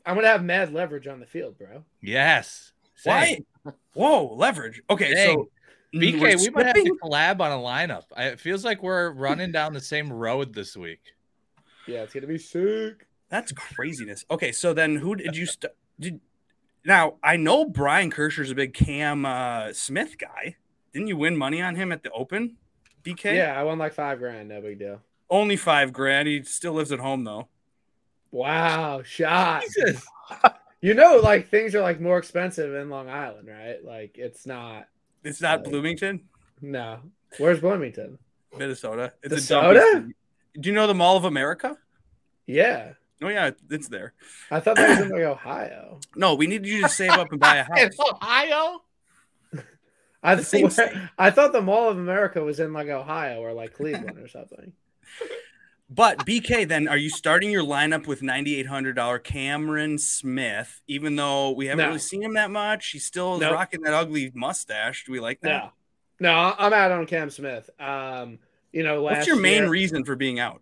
I'm 0.05 0.15
gonna 0.15 0.27
have 0.27 0.41
mad 0.43 0.73
leverage 0.73 1.05
on 1.05 1.19
the 1.19 1.25
field, 1.25 1.57
bro. 1.57 1.83
Yes. 2.01 2.71
why? 3.03 3.41
Whoa, 3.93 4.33
leverage. 4.33 4.81
Okay, 4.89 5.13
Dang. 5.13 5.35
so 5.35 5.49
BK, 5.93 6.39
we're 6.39 6.51
might 6.51 6.65
have 6.67 6.75
to 6.75 6.97
collab 7.03 7.41
on 7.41 7.51
a 7.51 7.61
lineup. 7.61 8.03
I, 8.15 8.27
it 8.27 8.39
feels 8.39 8.63
like 8.63 8.81
we're 8.81 9.11
running 9.11 9.51
down 9.51 9.73
the 9.73 9.81
same 9.81 10.11
road 10.11 10.53
this 10.53 10.77
week. 10.77 11.01
Yeah, 11.87 12.03
it's 12.03 12.13
gonna 12.13 12.27
be 12.27 12.37
sick. 12.37 13.05
That's 13.29 13.51
craziness. 13.51 14.23
Okay, 14.31 14.53
so 14.53 14.73
then 14.73 14.95
who 14.95 15.15
did 15.15 15.35
you 15.35 15.45
st- 15.45 15.73
did 15.99 16.21
now? 16.85 17.15
I 17.21 17.35
know 17.35 17.65
Brian 17.65 18.11
Kirschner's 18.11 18.51
a 18.51 18.55
big 18.55 18.73
Cam 18.73 19.25
uh, 19.25 19.73
Smith 19.73 20.17
guy. 20.17 20.55
Didn't 20.93 21.09
you 21.09 21.17
win 21.17 21.35
money 21.35 21.61
on 21.61 21.75
him 21.75 21.91
at 21.91 22.03
the 22.03 22.11
Open? 22.11 22.55
BK? 23.03 23.35
Yeah, 23.35 23.59
I 23.59 23.63
won 23.63 23.77
like 23.77 23.93
five 23.93 24.19
grand. 24.19 24.47
No 24.47 24.61
big 24.61 24.79
deal. 24.79 25.01
Only 25.29 25.55
five 25.57 25.91
grand. 25.93 26.27
He 26.27 26.43
still 26.43 26.73
lives 26.73 26.91
at 26.91 26.99
home 26.99 27.23
though. 27.23 27.47
Wow, 28.31 29.01
shot. 29.03 29.63
Jesus. 29.63 30.05
You 30.79 30.93
know, 30.93 31.19
like 31.23 31.49
things 31.49 31.73
are 31.73 31.81
like 31.81 31.99
more 31.99 32.19
expensive 32.19 32.75
in 32.75 32.91
Long 32.91 33.09
Island, 33.09 33.47
right? 33.47 33.83
Like 33.83 34.11
it's 34.19 34.45
not. 34.45 34.87
It's 35.23 35.41
not 35.41 35.61
Right. 35.61 35.69
Bloomington, 35.71 36.21
No. 36.61 36.99
Where's 37.39 37.59
Bloomington? 37.59 38.19
Minnesota? 38.55 39.11
Minnesota. 39.11 39.13
It's 39.23 39.45
a 39.45 39.49
dump 39.49 39.67
Minnesota? 39.69 39.91
city. 40.01 40.13
Do 40.61 40.69
you 40.69 40.75
know 40.75 40.85
the 40.85 40.93
Mall 40.93 41.17
of 41.17 41.23
America? 41.25 41.77
Yeah, 42.45 42.93
Oh 43.23 43.27
yeah, 43.29 43.49
it's 43.71 43.87
there. 43.87 44.13
I 44.51 44.59
thought 44.59 44.75
that 44.75 44.89
was 44.89 44.99
in 44.99 45.09
like 45.09 45.21
Ohio. 45.23 45.99
No, 46.15 46.35
we 46.35 46.45
need 46.45 46.63
you 46.67 46.83
to 46.83 46.89
save 46.89 47.09
up 47.09 47.31
and 47.31 47.39
buy 47.39 47.55
a 47.55 47.63
house. 47.63 47.93
Ohio? 47.99 48.83
I 50.21 50.35
The 50.35 50.43
th- 50.69 50.97
I 51.17 51.31
thought 51.31 51.53
the 51.53 51.61
Mall 51.61 51.89
of 51.89 51.97
America 51.97 52.43
was 52.43 52.59
in 52.59 52.71
like 52.71 52.87
Ohio 52.87 53.39
or 53.39 53.53
like 53.53 53.73
Cleveland 53.73 54.19
or 54.19 54.27
something. 54.27 54.73
But 55.89 56.25
BK, 56.25 56.67
then 56.67 56.87
are 56.89 56.97
you 56.97 57.09
starting 57.09 57.49
your 57.49 57.63
lineup 57.63 58.07
with 58.07 58.21
ninety 58.21 58.57
eight 58.59 58.67
hundred 58.67 58.95
dollar 58.97 59.19
Cameron 59.19 59.97
Smith? 59.97 60.81
Even 60.87 61.15
though 61.15 61.51
we 61.51 61.67
haven't 61.67 61.83
No. 61.83 61.87
really 61.87 61.99
seen 61.99 62.21
him 62.23 62.33
that 62.33 62.51
much, 62.51 62.89
he's 62.89 63.05
still 63.05 63.37
Nope. 63.39 63.53
rocking 63.53 63.81
that 63.83 63.93
ugly 63.93 64.31
mustache. 64.35 65.05
Do 65.05 65.13
we 65.13 65.21
like 65.21 65.39
that? 65.41 65.71
No, 66.19 66.29
no, 66.31 66.55
I'm 66.57 66.73
out 66.73 66.91
on 66.91 67.05
Cam 67.05 67.29
Smith. 67.29 67.69
Um, 67.79 68.39
You 68.73 68.83
know, 68.83 69.01
last 69.01 69.15
What's 69.19 69.27
your 69.27 69.37
main 69.37 69.63
year, 69.63 69.69
reason 69.69 70.03
for 70.03 70.15
being 70.15 70.39
out? 70.39 70.61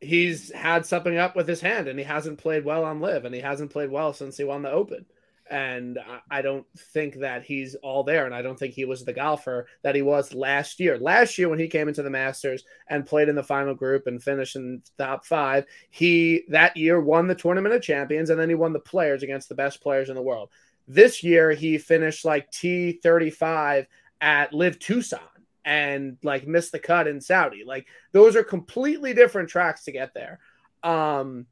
he's 0.00 0.52
had 0.52 0.84
something 0.86 1.16
up 1.16 1.34
with 1.34 1.48
his 1.48 1.60
hand 1.60 1.88
and 1.88 1.98
he 1.98 2.04
hasn't 2.04 2.38
played 2.38 2.64
well 2.64 2.84
on 2.84 3.00
live 3.00 3.24
and 3.24 3.34
he 3.34 3.40
hasn't 3.40 3.70
played 3.72 3.90
well 3.90 4.12
since 4.12 4.36
he 4.36 4.44
won 4.44 4.60
the 4.62 4.70
open 4.70 5.06
and 5.50 5.98
I- 6.30 6.42
don't 6.42 6.66
think 6.76 7.16
that 7.16 7.44
he's 7.44 7.74
all 7.76 8.04
there 8.04 8.24
and 8.26 8.34
i 8.34 8.42
don't 8.42 8.58
think 8.58 8.74
he 8.74 8.84
was 8.84 9.04
the 9.04 9.12
golfer 9.12 9.66
that 9.82 9.94
he 9.94 10.02
was 10.02 10.32
last 10.34 10.80
year. 10.80 10.98
Last 10.98 11.38
year 11.38 11.48
when 11.48 11.58
he 11.58 11.68
came 11.68 11.88
into 11.88 12.02
the 12.02 12.10
masters 12.10 12.64
and 12.88 13.06
played 13.06 13.28
in 13.28 13.34
the 13.34 13.42
final 13.42 13.74
group 13.74 14.06
and 14.06 14.22
finished 14.22 14.56
in 14.56 14.82
top 14.98 15.24
five 15.24 15.64
he 15.90 16.44
that 16.48 16.76
year 16.76 17.00
won 17.00 17.26
the 17.26 17.34
tournament 17.34 17.74
of 17.74 17.82
champions 17.82 18.30
and 18.30 18.38
then 18.38 18.48
he 18.48 18.54
won 18.54 18.72
the 18.72 18.78
players 18.80 19.22
against 19.22 19.48
the 19.48 19.54
best 19.54 19.80
players 19.82 20.08
in 20.08 20.14
the 20.14 20.22
world. 20.22 20.50
This 20.88 21.22
year 21.24 21.50
he 21.52 21.78
finished 21.78 22.24
like 22.24 22.50
t35 22.52 23.86
at 24.20 24.52
live 24.52 24.78
tucson 24.78 25.20
and 25.64 26.16
like 26.22 26.46
missed 26.46 26.72
the 26.72 26.78
cut 26.78 27.08
in 27.08 27.20
saudi. 27.20 27.64
Like 27.64 27.86
those 28.12 28.36
are 28.36 28.44
completely 28.44 29.14
different 29.14 29.48
tracks 29.48 29.84
to 29.84 29.92
get 29.92 30.14
there. 30.14 30.38
Um 30.82 31.46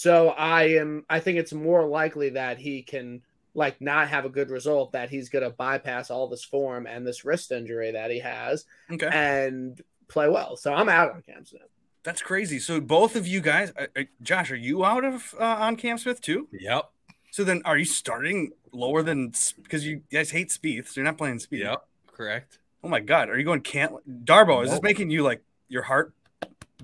so 0.00 0.28
i 0.30 0.62
am 0.80 1.04
i 1.10 1.20
think 1.20 1.38
it's 1.38 1.52
more 1.52 1.84
likely 1.86 2.30
that 2.30 2.56
he 2.58 2.82
can 2.82 3.20
like 3.54 3.80
not 3.80 4.08
have 4.08 4.24
a 4.24 4.28
good 4.28 4.48
result 4.50 4.92
that 4.92 5.10
he's 5.10 5.28
going 5.28 5.44
to 5.44 5.50
bypass 5.50 6.10
all 6.10 6.26
this 6.28 6.44
form 6.44 6.86
and 6.86 7.06
this 7.06 7.24
wrist 7.24 7.52
injury 7.52 7.90
that 7.92 8.10
he 8.10 8.18
has 8.20 8.64
Okay. 8.90 9.10
and 9.12 9.80
play 10.08 10.28
well 10.28 10.56
so 10.56 10.72
i'm 10.72 10.88
out 10.88 11.12
on 11.12 11.20
cam 11.22 11.44
smith 11.44 11.68
That's 12.02 12.22
crazy. 12.22 12.58
So 12.58 12.80
both 12.80 13.14
of 13.14 13.26
you 13.26 13.42
guys, 13.42 13.72
uh, 13.76 13.86
uh, 13.94 14.04
Josh, 14.22 14.50
are 14.50 14.56
you 14.68 14.86
out 14.86 15.04
of 15.04 15.34
uh, 15.38 15.44
on 15.66 15.76
Cam 15.76 15.98
Smith 15.98 16.20
too? 16.22 16.48
Yep. 16.50 16.84
So 17.30 17.44
then, 17.44 17.60
are 17.66 17.76
you 17.76 17.84
starting 17.84 18.52
lower 18.72 19.02
than 19.02 19.34
because 19.62 19.84
you 19.84 20.00
guys 20.10 20.30
hate 20.30 20.48
Spieth, 20.48 20.86
so 20.88 20.92
you're 20.96 21.04
not 21.04 21.18
playing 21.18 21.40
Spieth? 21.40 21.60
Yep. 21.68 21.80
Correct. 22.16 22.58
Oh 22.82 22.88
my 22.88 23.00
God, 23.00 23.28
are 23.28 23.36
you 23.38 23.44
going 23.44 23.60
can't 23.60 23.92
Darbo? 24.24 24.64
Is 24.64 24.70
this 24.70 24.80
making 24.80 25.10
you 25.10 25.22
like 25.22 25.42
your 25.68 25.82
heart 25.82 26.14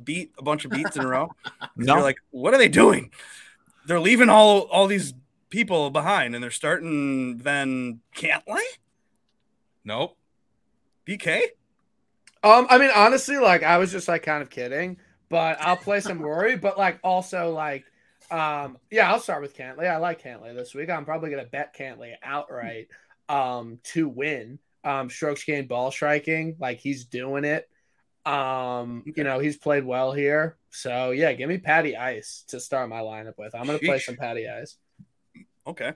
beat 0.04 0.32
a 0.38 0.42
bunch 0.42 0.64
of 0.64 0.70
beats 0.70 0.96
in 0.96 1.02
a 1.02 1.08
row. 1.08 1.30
No. 1.76 1.94
You're 1.94 2.02
like, 2.02 2.18
what 2.30 2.54
are 2.54 2.58
they 2.58 2.68
doing? 2.68 3.10
They're 3.86 4.00
leaving 4.00 4.28
all 4.28 4.60
all 4.62 4.86
these 4.86 5.14
people 5.50 5.90
behind, 5.90 6.34
and 6.34 6.42
they're 6.42 6.50
starting 6.50 7.38
then 7.38 8.00
Cantlay, 8.16 8.62
Nope. 9.84 10.16
BK. 11.06 11.40
um 12.42 12.66
i 12.68 12.78
mean 12.78 12.90
honestly 12.94 13.36
like 13.38 13.62
i 13.62 13.78
was 13.78 13.92
just 13.92 14.08
like 14.08 14.22
kind 14.24 14.42
of 14.42 14.50
kidding 14.50 14.96
but 15.28 15.56
i'll 15.60 15.76
play 15.76 16.00
some 16.00 16.20
rory 16.20 16.56
but 16.56 16.76
like 16.76 16.98
also 17.04 17.52
like 17.52 17.84
um 18.32 18.76
yeah 18.90 19.10
i'll 19.12 19.20
start 19.20 19.40
with 19.40 19.56
cantlay 19.56 19.88
i 19.88 19.96
like 19.98 20.20
cantlay 20.20 20.52
this 20.54 20.74
week 20.74 20.90
i'm 20.90 21.04
probably 21.04 21.30
going 21.30 21.44
to 21.44 21.48
bet 21.50 21.76
cantlay 21.76 22.14
outright 22.24 22.88
um 23.28 23.78
to 23.84 24.08
win 24.08 24.58
um 24.82 25.08
strokes 25.08 25.44
gained 25.44 25.68
ball 25.68 25.92
striking 25.92 26.56
like 26.58 26.78
he's 26.78 27.04
doing 27.04 27.44
it 27.44 27.68
um 28.26 29.02
you 29.16 29.22
know 29.24 29.38
he's 29.38 29.56
played 29.56 29.84
well 29.84 30.12
here 30.12 30.56
so 30.70 31.10
yeah 31.12 31.32
give 31.32 31.48
me 31.48 31.58
patty 31.58 31.96
ice 31.96 32.44
to 32.48 32.58
start 32.58 32.88
my 32.88 32.98
lineup 33.00 33.34
with 33.38 33.54
i'm 33.54 33.64
gonna 33.66 33.78
play 33.78 33.98
some 33.98 34.16
patty 34.16 34.48
ice 34.48 34.76
Okay, 35.66 35.92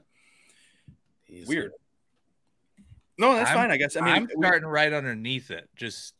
He's 1.26 1.46
weird. 1.46 1.70
No, 3.18 3.34
that's 3.34 3.50
I'm- 3.50 3.56
fine. 3.58 3.70
I 3.70 3.76
guess. 3.76 3.94
I 3.96 4.00
mean, 4.00 4.14
I'm 4.14 4.22
we- 4.34 4.42
starting 4.44 4.66
right 4.68 4.92
underneath 4.92 5.50
it, 5.52 5.68
just 5.76 6.14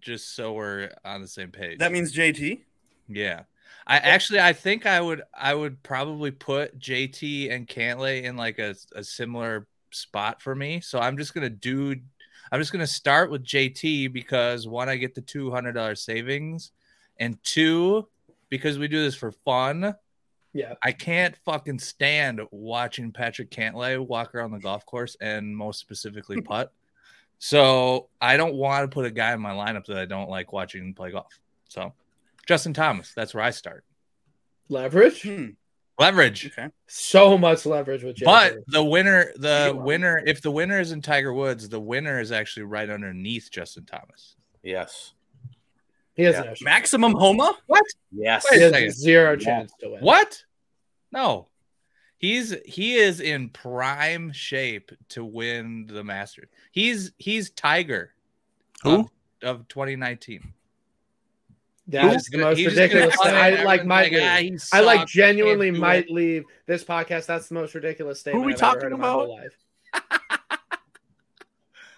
just 0.00 0.34
so 0.34 0.54
we're 0.54 0.90
on 1.04 1.20
the 1.20 1.28
same 1.28 1.50
page. 1.50 1.78
that 1.78 1.92
means 1.92 2.14
JT. 2.16 2.62
Yeah. 3.08 3.42
I 3.86 3.98
actually 3.98 4.40
I 4.40 4.54
think 4.54 4.86
I 4.86 4.98
would 5.00 5.22
I 5.34 5.52
would 5.54 5.82
probably 5.82 6.30
put 6.30 6.78
JT 6.78 7.52
and 7.52 7.66
Cantlay 7.68 8.22
in 8.22 8.36
like 8.36 8.58
a, 8.58 8.74
a 8.94 9.04
similar 9.04 9.66
spot 9.90 10.40
for 10.40 10.54
me. 10.54 10.80
So 10.80 10.98
I'm 10.98 11.18
just 11.18 11.34
gonna 11.34 11.50
do 11.50 11.96
I'm 12.50 12.60
just 12.60 12.72
gonna 12.72 12.86
start 12.86 13.30
with 13.30 13.44
JT 13.44 14.12
because 14.12 14.66
one, 14.66 14.88
I 14.88 14.96
get 14.96 15.14
the 15.14 15.20
two 15.20 15.50
hundred 15.50 15.72
dollar 15.72 15.94
savings, 15.94 16.72
and 17.18 17.42
two, 17.42 18.08
because 18.48 18.78
we 18.78 18.88
do 18.88 19.02
this 19.02 19.14
for 19.14 19.32
fun. 19.32 19.94
Yeah. 20.52 20.74
I 20.82 20.92
can't 20.92 21.36
fucking 21.44 21.80
stand 21.80 22.40
watching 22.50 23.12
Patrick 23.12 23.50
Cantlay 23.50 23.98
walk 23.98 24.34
around 24.34 24.52
the 24.52 24.58
golf 24.58 24.86
course 24.86 25.14
and 25.20 25.54
most 25.54 25.80
specifically 25.80 26.40
putt. 26.42 26.72
So 27.38 28.08
I 28.22 28.38
don't 28.38 28.54
want 28.54 28.90
to 28.90 28.94
put 28.94 29.04
a 29.04 29.10
guy 29.10 29.34
in 29.34 29.40
my 29.40 29.50
lineup 29.50 29.84
that 29.84 29.98
I 29.98 30.06
don't 30.06 30.30
like 30.30 30.54
watching 30.54 30.94
play 30.94 31.10
golf. 31.10 31.38
So 31.68 31.92
Justin 32.46 32.72
Thomas, 32.72 33.12
that's 33.14 33.34
where 33.34 33.44
I 33.44 33.50
start. 33.50 33.84
leverage 34.70 35.22
Hmm. 35.22 35.50
Leverage. 35.98 36.46
Okay. 36.46 36.68
so 36.86 37.38
much 37.38 37.64
leverage 37.64 38.02
with 38.02 38.18
But 38.22 38.52
JT. 38.54 38.62
the 38.68 38.84
winner, 38.84 39.32
the 39.36 39.70
You 39.72 39.80
are. 39.80 39.82
winner, 39.84 40.22
if 40.26 40.42
the 40.42 40.50
winner 40.50 40.78
is 40.78 40.92
in 40.92 41.00
Tiger 41.00 41.32
Woods, 41.32 41.68
the 41.68 41.80
winner 41.80 42.20
is 42.20 42.32
actually 42.32 42.64
right 42.64 42.88
underneath 42.90 43.48
Justin 43.50 43.86
Thomas. 43.86 44.36
yes, 44.62 45.14
he 46.14 46.22
has 46.24 46.34
yeah. 46.34 46.54
Maximum 46.62 47.12
Homa. 47.14 47.56
What? 47.66 47.82
yes. 48.12 48.44
Wait 48.50 48.58
he 48.58 48.62
a 48.62 48.64
has 48.66 48.72
second. 48.74 48.92
zero 48.92 49.30
Yeah. 49.32 49.36
chance 49.44 49.72
to 49.80 49.90
win 49.90 50.00
What? 50.02 50.42
No. 51.12 51.48
He's 52.18 52.54
he 52.64 52.94
is 52.94 53.20
in 53.20 53.50
prime 53.50 54.32
shape 54.32 54.90
to 55.10 55.24
win 55.24 55.86
the 55.86 56.02
Masters. 56.02 56.48
He's 56.72 57.12
he's 57.18 57.50
Tiger 57.50 58.12
Who? 58.82 59.00
of, 59.00 59.60
of 59.60 59.68
2019. 59.68 60.52
That 61.88 62.10
He's 62.12 62.22
is 62.22 62.28
the 62.28 62.38
most 62.38 62.58
he's 62.58 62.64
just 62.66 62.76
gonna 62.76 62.86
ridiculous 63.06 63.16
thing. 63.22 63.34
I 63.34 63.50
like 63.50 63.80
everyone's 63.80 63.86
might 63.86 64.12
leave. 64.12 64.60
"Ah, 64.72 64.76
I 64.76 64.80
like 64.80 65.06
genuinely 65.06 65.70
might 65.70 66.04
it." 66.06 66.10
leave 66.10 66.44
this 66.66 66.82
podcast. 66.84 67.26
That's 67.26 67.48
the 67.48 67.54
most 67.54 67.74
ridiculous 67.74 68.18
statement 68.20 68.44
we 68.44 68.54
I've 68.54 68.62
ever 68.62 68.66
talking 68.74 68.82
heard 68.82 68.92
in 68.94 69.00
my 69.00 69.06
about? 69.08 69.26
whole 69.26 69.36
life. 69.36 69.56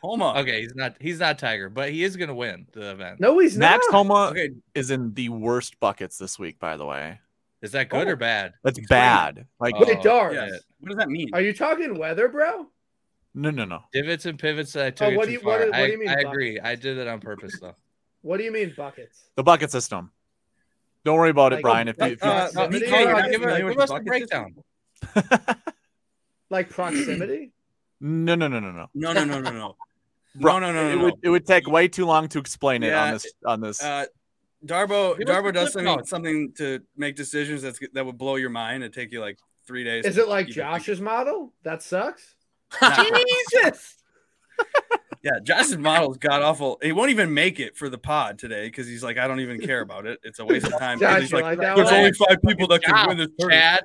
Homa. 0.03 0.35
Okay, 0.38 0.61
he's 0.61 0.74
not 0.77 0.96
he's 1.01 1.18
not 1.18 1.38
Tiger, 1.38 1.68
but 1.68 1.90
he 1.90 2.05
is 2.05 2.16
gonna 2.16 2.35
win 2.35 2.66
the 2.72 2.90
event. 2.92 3.18
No, 3.20 3.38
he's 3.38 3.57
Max 3.59 3.85
not. 3.90 3.96
Homa 3.96 4.29
Okay. 4.31 4.51
is 4.74 4.90
in 4.90 5.12
the 5.14 5.29
worst 5.31 5.81
buckets 5.81 6.18
this 6.18 6.38
week, 6.38 6.59
by 6.59 6.77
the 6.77 6.85
way. 6.87 7.18
Is 7.62 7.72
that 7.72 7.88
good 7.88 8.07
Oh. 8.07 8.12
or 8.12 8.16
bad? 8.16 8.53
That's 8.62 8.79
Explain. 8.79 9.01
bad. 9.01 9.46
Like, 9.59 9.74
Oh. 9.77 9.85
Wait, 9.85 10.01
Dars. 10.03 10.35
Yes. 10.35 10.61
What 10.81 10.90
does 10.90 10.98
that 10.98 11.09
mean? 11.09 11.29
Are 11.33 11.40
you 11.40 11.53
talking 11.53 11.98
weather, 11.98 12.29
bro? 12.29 12.68
no, 13.35 13.51
no, 13.51 13.64
no. 13.64 13.81
Divots 13.92 14.27
and 14.27 14.38
pivots 14.38 14.72
that 14.74 14.87
I 14.87 14.90
took 14.90 15.09
Oh, 15.09 15.11
it 15.11 15.16
what 15.16 15.24
too 15.24 15.31
do 15.31 15.33
you- 15.35 15.40
far. 15.40 15.59
what 15.59 15.64
do- 15.64 15.70
what 15.70 15.74
I, 15.81 15.87
do 15.87 15.92
you 15.92 15.98
mean 15.98 16.09
I 16.09 16.14
buckets? 16.14 16.29
agree. 16.31 16.61
I 16.61 16.74
did 16.77 16.98
it 16.98 17.09
on 17.09 17.20
purpose 17.20 17.59
though. 17.61 17.74
What 18.22 18.38
do 18.38 18.44
you 18.44 18.52
mean 18.52 18.74
buckets? 18.76 19.24
The 19.37 19.42
bucket 19.42 19.70
system. 19.70 20.11
Don't 21.04 21.16
worry 21.16 21.31
about 21.31 21.52
Like, 21.52 21.61
it, 21.61 21.62
Brian. 21.62 21.88
If 21.88 21.96
you, 21.98 22.04
if 22.07 22.22
you 22.22 22.28
uh, 22.28 22.33
uh, 22.33 22.68
BK, 22.68 22.70
BK, 22.70 22.90
you're 22.90 23.12
not 23.12 23.31
give, 23.31 23.40
familiar 23.40 23.68
give 23.70 23.78
us 23.78 23.90
a 23.90 24.00
breakdown. 24.00 24.54
Like 26.50 26.70
proximity? 26.70 27.52
no, 28.00 28.35
no, 28.35 28.48
no, 28.48 28.59
no, 28.61 28.72
no. 28.72 28.90
No, 28.94 29.12
no, 29.12 29.24
no, 29.24 29.40
no, 29.40 29.50
no. 29.50 29.76
Bro, 30.35 30.61
no, 30.61 30.72
no, 30.72 30.85
no, 30.85 30.90
it 30.92 30.96
no, 30.96 31.04
would 31.04 31.14
it 31.22 31.28
would 31.31 31.46
take 31.46 31.66
way 31.66 31.88
too 31.88 32.07
long 32.07 32.28
to 32.28 32.38
explain 32.38 32.83
it 32.83 32.88
Yeah, 32.88 33.04
on 33.07 33.12
this 33.12 33.33
on 33.44 33.61
this. 33.61 33.83
Uh, 33.83 34.07
Darbo, 34.64 35.18
Darbo 35.20 35.52
does 35.52 35.72
something, 35.72 36.04
something 36.04 36.52
to 36.59 36.81
make 36.96 37.16
decisions 37.16 37.62
that's 37.62 37.78
that 37.92 38.04
would 38.04 38.18
blow 38.18 38.37
your 38.37 38.50
mind 38.50 38.83
and 38.83 38.92
take 38.92 39.12
you 39.12 39.20
like 39.20 39.38
three 39.66 39.85
days. 39.85 40.04
Is 40.04 40.18
it 40.18 40.28
like 40.28 40.48
even- 40.48 40.54
Josh's 40.54 41.00
model? 41.00 41.52
That 41.62 41.83
sucks. 41.83 42.35
Jesus. 42.81 43.96
Yeah, 45.22 45.38
Josh's 45.42 45.76
model's 45.76 46.18
god 46.18 46.42
awful. 46.42 46.78
He 46.83 46.92
won't 46.92 47.11
even 47.11 47.35
make 47.35 47.59
it 47.59 47.76
for 47.76 47.88
the 47.88 47.98
pod 47.98 48.38
today 48.38 48.66
because 48.66 48.87
he's 48.87 49.02
like, 49.02 49.18
I 49.18 49.26
don't 49.26 49.40
even 49.40 49.61
care 49.61 49.81
about 49.81 50.07
it. 50.07 50.20
It's 50.22 50.38
a 50.38 50.44
waste 50.44 50.66
of 50.66 50.78
time. 50.78 51.00
Josh, 51.00 51.22
he's 51.22 51.33
like, 51.33 51.44
like 51.44 51.59
there's 51.59 51.90
only 51.90 52.12
five 52.12 52.38
people 52.46 52.68
that 52.68 52.83
can 52.83 52.94
Job, 52.94 53.09
win 53.09 53.16
this 53.18 53.28
tournament. 53.38 53.62
Chad. 53.62 53.85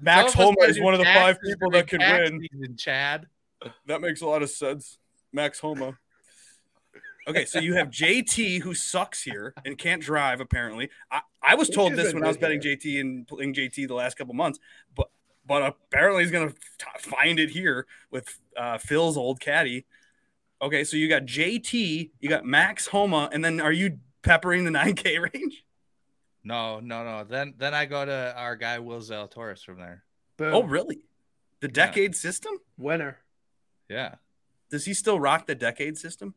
Max 0.00 0.32
Some 0.32 0.42
Homa 0.44 0.68
is 0.68 0.80
one 0.80 0.94
of 0.94 1.00
the 1.00 1.06
five 1.06 1.38
people 1.42 1.70
that 1.70 1.86
can 1.86 2.00
win. 2.00 2.46
season, 2.52 2.76
Chad. 2.76 3.26
That 3.86 4.00
makes 4.00 4.20
a 4.20 4.26
lot 4.26 4.42
of 4.42 4.50
sense. 4.50 4.98
Max 5.32 5.58
Homa. 5.60 5.98
Okay, 7.28 7.44
so 7.44 7.58
you 7.58 7.74
have 7.74 7.88
JT 7.88 8.60
who 8.60 8.72
sucks 8.72 9.22
here 9.22 9.52
and 9.64 9.76
can't 9.76 10.00
drive. 10.00 10.40
Apparently, 10.40 10.90
I, 11.10 11.22
I 11.42 11.54
was 11.56 11.68
told 11.68 11.94
this 11.94 12.14
when 12.14 12.22
I 12.22 12.28
was 12.28 12.36
betting 12.36 12.60
JT 12.60 13.00
and 13.00 13.26
playing 13.26 13.54
JT 13.54 13.88
the 13.88 13.94
last 13.94 14.16
couple 14.16 14.32
months, 14.34 14.60
but 14.94 15.08
but 15.44 15.62
apparently 15.62 16.22
he's 16.22 16.30
gonna 16.30 16.52
f- 16.52 17.00
find 17.00 17.40
it 17.40 17.50
here 17.50 17.86
with 18.10 18.38
uh, 18.56 18.78
Phil's 18.78 19.16
old 19.16 19.40
caddy. 19.40 19.86
Okay, 20.62 20.84
so 20.84 20.96
you 20.96 21.08
got 21.08 21.22
JT, 21.26 22.10
you 22.20 22.28
got 22.28 22.44
Max 22.44 22.86
Homa, 22.86 23.28
and 23.32 23.44
then 23.44 23.60
are 23.60 23.72
you 23.72 23.98
peppering 24.22 24.64
the 24.64 24.70
9K 24.78 25.32
range? 25.34 25.64
No, 26.44 26.80
no, 26.80 27.04
no. 27.04 27.24
Then 27.24 27.54
then 27.58 27.74
I 27.74 27.86
go 27.86 28.04
to 28.04 28.34
our 28.36 28.54
guy 28.56 28.78
Will 28.78 29.00
Zalatoris 29.00 29.64
from 29.64 29.78
there. 29.80 30.04
Boom. 30.36 30.54
Oh, 30.54 30.62
really? 30.62 31.00
The 31.60 31.68
decade 31.68 32.14
system? 32.14 32.54
Winner. 32.78 33.18
Yeah. 33.88 34.14
Does 34.70 34.84
he 34.84 34.94
still 34.94 35.18
rock 35.18 35.46
the 35.46 35.54
decade 35.54 35.98
system? 35.98 36.34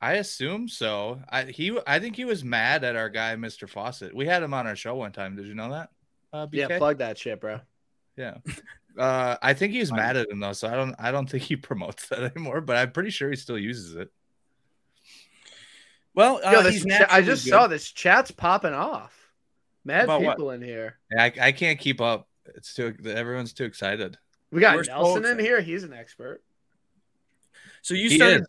I 0.00 0.14
assume 0.14 0.68
so. 0.68 1.20
I 1.28 1.44
he 1.44 1.76
I 1.86 1.98
think 1.98 2.16
he 2.16 2.24
was 2.24 2.44
mad 2.44 2.84
at 2.84 2.96
our 2.96 3.08
guy 3.08 3.34
Mr. 3.36 3.68
Fawcett. 3.68 4.14
We 4.14 4.26
had 4.26 4.42
him 4.42 4.54
on 4.54 4.66
our 4.66 4.76
show 4.76 4.94
one 4.94 5.12
time. 5.12 5.36
Did 5.36 5.46
you 5.46 5.54
know 5.54 5.70
that? 5.72 5.90
Uh, 6.32 6.46
Yeah, 6.52 6.78
plug 6.78 6.98
that 6.98 7.18
shit, 7.18 7.40
bro. 7.40 7.60
Yeah. 8.16 8.38
Uh, 8.98 9.36
I 9.40 9.54
think 9.54 9.72
he's 9.72 9.90
Fine. 9.90 9.98
mad 9.98 10.16
at 10.16 10.30
him 10.30 10.40
though, 10.40 10.52
so 10.52 10.68
I 10.68 10.72
don't 10.74 10.94
I 10.98 11.10
don't 11.10 11.28
think 11.30 11.44
he 11.44 11.56
promotes 11.68 12.08
that 12.08 12.20
anymore. 12.22 12.60
But 12.60 12.76
I'm 12.76 12.92
pretty 12.92 13.10
sure 13.10 13.30
he 13.30 13.36
still 13.36 13.58
uses 13.58 13.94
it. 13.94 14.10
Well, 16.14 16.40
uh, 16.44 16.50
Yo, 16.50 16.62
this 16.62 16.82
he's 16.82 16.86
cha- 16.98 17.06
I 17.08 17.22
just 17.22 17.44
good. 17.44 17.50
saw 17.50 17.66
this 17.66 17.90
chat's 17.90 18.30
popping 18.30 18.74
off. 18.74 19.16
Mad 19.84 20.04
About 20.04 20.22
what? 20.22 20.36
people 20.36 20.50
in 20.50 20.60
here. 20.60 20.98
Yeah, 21.10 21.22
I, 21.24 21.32
I 21.40 21.52
can't 21.52 21.78
keep 21.78 22.00
up. 22.00 22.28
It's 22.54 22.74
too 22.74 22.94
everyone's 23.06 23.52
too 23.52 23.64
excited. 23.64 24.18
We 24.50 24.60
got 24.60 24.76
We're 24.76 24.82
Nelson 24.84 25.24
in 25.24 25.38
here. 25.38 25.60
He's 25.60 25.84
an 25.84 25.92
expert. 25.92 26.42
So 27.82 27.94
you 27.94 28.08
He 28.10 28.16
started 28.16 28.42
is. 28.42 28.48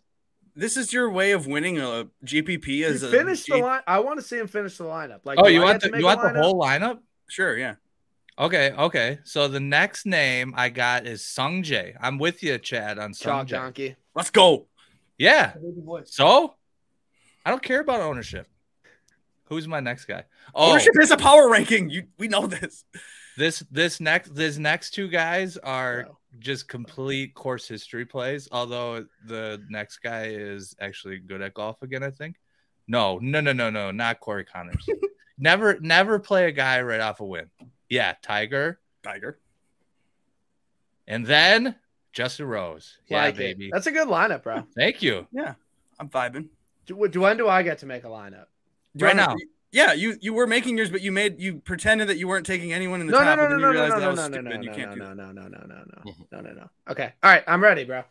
this 0.56 0.76
is 0.76 0.92
your 0.92 1.08
way 1.10 1.30
of 1.32 1.46
winning 1.46 1.78
a 1.78 2.08
GPP 2.24 2.66
You 2.66 2.86
as 2.88 3.02
a 3.04 3.10
finish 3.10 3.44
the 3.44 3.54
G- 3.56 3.62
line. 3.62 3.80
I 3.86 4.00
want 4.00 4.18
to 4.18 4.26
see 4.26 4.36
him 4.38 4.48
finish 4.48 4.76
the 4.76 4.84
lineup. 4.84 5.20
Like, 5.24 5.38
oh, 5.40 5.46
you 5.46 5.62
want 5.62 5.80
the 5.80 5.88
you 5.96 6.00
a 6.00 6.02
want 6.16 6.20
the 6.34 6.42
whole 6.42 6.60
lineup? 6.60 6.98
Sure, 7.28 7.56
yeah. 7.56 7.76
Okay, 8.38 8.72
okay. 8.72 9.18
So 9.24 9.46
the 9.48 9.60
next 9.60 10.06
name 10.06 10.54
I 10.56 10.68
got 10.70 11.06
is 11.06 11.24
Sung 11.24 11.62
Jae. 11.62 11.94
I'm 12.00 12.18
with 12.18 12.42
you, 12.42 12.58
Chad, 12.58 12.98
on 12.98 13.12
Sung 13.14 13.46
chalk 13.46 13.46
Jae. 13.46 13.50
donkey? 13.62 13.96
Let's 14.14 14.30
go. 14.30 14.66
Yeah. 15.18 15.52
So 16.06 16.54
I 17.44 17.50
don't 17.50 17.62
care 17.62 17.80
about 17.80 18.00
ownership. 18.00 18.46
Who's 19.44 19.68
my 19.68 19.80
next 19.80 20.06
guy? 20.06 20.24
Oh, 20.54 20.70
Ownership 20.70 20.94
is 21.00 21.10
a 21.10 21.16
power 21.16 21.50
ranking. 21.50 21.90
You 21.90 22.04
we 22.18 22.26
know 22.28 22.46
this. 22.46 22.84
this 23.36 23.60
this 23.70 24.00
next 24.00 24.34
this 24.34 24.56
next 24.56 24.92
two 24.92 25.08
guys 25.08 25.58
are 25.58 26.04
No. 26.04 26.18
just 26.38 26.68
complete 26.68 27.34
course 27.34 27.68
history 27.68 28.06
plays. 28.06 28.48
Although 28.50 29.04
the 29.26 29.62
next 29.68 29.98
guy 29.98 30.28
is 30.28 30.74
actually 30.80 31.18
good 31.18 31.42
at 31.42 31.52
golf 31.52 31.82
again, 31.82 32.02
I 32.02 32.10
think. 32.10 32.36
No, 32.88 33.18
no, 33.18 33.40
no, 33.42 33.52
no, 33.52 33.68
no, 33.70 33.90
not 33.90 34.20
Corey 34.20 34.44
Conners. 34.44 34.86
never, 35.38 35.78
never 35.80 36.18
play 36.18 36.46
a 36.48 36.52
guy 36.52 36.80
right 36.82 37.00
off 37.00 37.20
a 37.20 37.24
win. 37.24 37.48
Yeah, 37.92 38.14
Tiger, 38.22 38.80
Tiger. 39.02 39.38
and 41.06 41.26
then 41.26 41.74
Justin 42.14 42.46
Rose. 42.46 42.96
Yeah, 43.06 43.22
Like 43.24 43.34
it. 43.34 43.38
baby. 43.38 43.70
That's 43.70 43.86
a 43.86 43.90
good 43.92 44.08
lineup, 44.08 44.42
bro. 44.44 44.66
Thank 44.74 45.02
you. 45.02 45.26
Yeah, 45.30 45.54
I'm 46.00 46.08
vibing. 46.08 46.48
Do, 46.86 47.06
do 47.08 47.20
when 47.20 47.36
do 47.36 47.48
I 47.48 47.62
get 47.62 47.78
to 47.78 47.86
make 47.86 48.04
a 48.04 48.08
lineup? 48.08 48.46
Do 48.96 49.04
Right 49.04 49.14
wanna- 49.16 49.34
now. 49.34 49.36
Yeah, 49.72 49.92
you 49.92 50.16
you 50.22 50.32
were 50.34 50.46
making 50.46 50.76
yours, 50.78 50.90
but 50.90 51.00
you 51.02 51.12
made 51.12 51.38
you 51.40 51.56
pretended 51.56 52.08
that 52.08 52.16
you 52.18 52.28
weren't 52.28 52.46
taking 52.46 52.72
anyone 52.72 53.00
in 53.02 53.06
the 53.08 53.12
No, 53.12 53.18
no, 53.20 53.24
top, 53.24 53.36
no, 53.38 53.44
and 53.44 53.50
no, 53.50 53.56
then 53.56 53.60
no, 53.60 53.68
you 53.68 53.72
no, 53.74 53.80
realized 53.80 53.92
no, 53.94 54.00
that 54.00 54.04
no, 54.04 54.10
was 54.10 54.18
no, 54.18 54.22
no, 54.22 54.32
stupid. 54.32 54.44
no, 54.44 54.50
and 54.54 54.64
you 54.64 54.70
no, 54.70 54.76
can't 54.76 54.90
do 54.92 54.96
no, 54.98 55.06
that. 55.08 55.14
no, 55.16 55.32
no, 55.32 55.42
no, 55.42 55.48
no, 55.48 55.84
no, 55.84 56.10
Mhm. 56.12 56.26
no, 56.32 56.40
no, 56.40 56.52
no. 56.52 56.70
Okay. 56.88 57.12
All 57.22 57.30
right. 57.30 57.44
I'm 57.46 57.62
ready, 57.62 57.84
bro. 57.84 58.04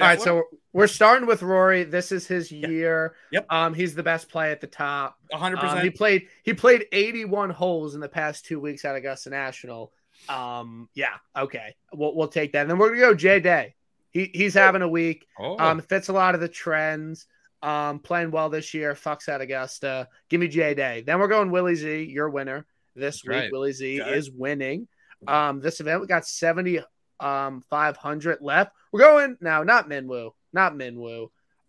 All 0.00 0.06
right. 0.06 0.20
So 0.20 0.42
we're 0.72 0.86
starting 0.86 1.26
with 1.26 1.42
Rory. 1.42 1.84
This 1.84 2.12
is 2.12 2.26
his 2.26 2.52
Yeah. 2.52 2.68
year. 2.68 3.14
Yep. 3.32 3.46
Um, 3.50 3.74
he's 3.74 3.94
the 3.94 4.02
best 4.02 4.28
play 4.28 4.50
at 4.52 4.60
the 4.60 4.66
top. 4.66 5.16
100. 5.30 5.58
Um, 5.58 5.80
he 5.80 5.90
played 5.90 6.28
he 6.42 6.52
played 6.54 6.86
81 6.92 7.50
holes 7.50 7.94
in 7.94 8.00
the 8.00 8.08
past 8.08 8.44
two 8.44 8.60
weeks 8.60 8.84
at 8.84 8.94
Augusta 8.94 9.30
National. 9.30 9.92
Um, 10.28 10.88
yeah, 10.94 11.14
okay, 11.34 11.74
we'll, 11.94 12.14
we'll 12.14 12.28
take 12.28 12.52
that. 12.52 12.62
And 12.62 12.70
then 12.70 12.78
we're 12.78 12.88
gonna 12.90 13.00
go 13.00 13.14
Jay 13.14 13.40
Day. 13.40 13.74
He 14.10 14.30
he's 14.34 14.54
having 14.54 14.82
a 14.82 14.88
week. 14.88 15.26
Oh, 15.38 15.56
Um, 15.58 15.80
fits 15.80 16.08
a 16.08 16.12
lot 16.12 16.34
of 16.34 16.40
the 16.40 16.48
trends. 16.48 17.26
Um, 17.62 17.98
playing 18.00 18.30
well 18.30 18.48
this 18.50 18.72
year. 18.74 18.94
Fucks 18.94 19.28
at 19.28 19.40
Augusta. 19.40 20.08
Give 20.28 20.40
me 20.40 20.48
Jay 20.48 20.74
Day. 20.74 21.02
Then 21.06 21.18
we're 21.20 21.28
going 21.28 21.50
Willie 21.50 21.74
Z, 21.74 22.04
your 22.04 22.28
winner 22.30 22.66
this 22.94 23.16
That's 23.16 23.24
week. 23.28 23.36
right. 23.36 23.52
Willie 23.52 23.72
Z 23.72 23.96
is 23.98 24.30
winning. 24.30 24.88
Um, 25.28 25.60
this 25.60 25.80
event 25.80 26.00
we 26.00 26.06
got 26.06 26.26
70 26.26 26.80
um 27.20 27.62
500 27.70 28.38
left. 28.40 28.72
We're 28.92 29.00
going 29.00 29.36
now, 29.40 29.62
not 29.62 29.88
Minwoo, 29.88 30.32
not 30.52 30.74
Minwoo. 30.74 31.28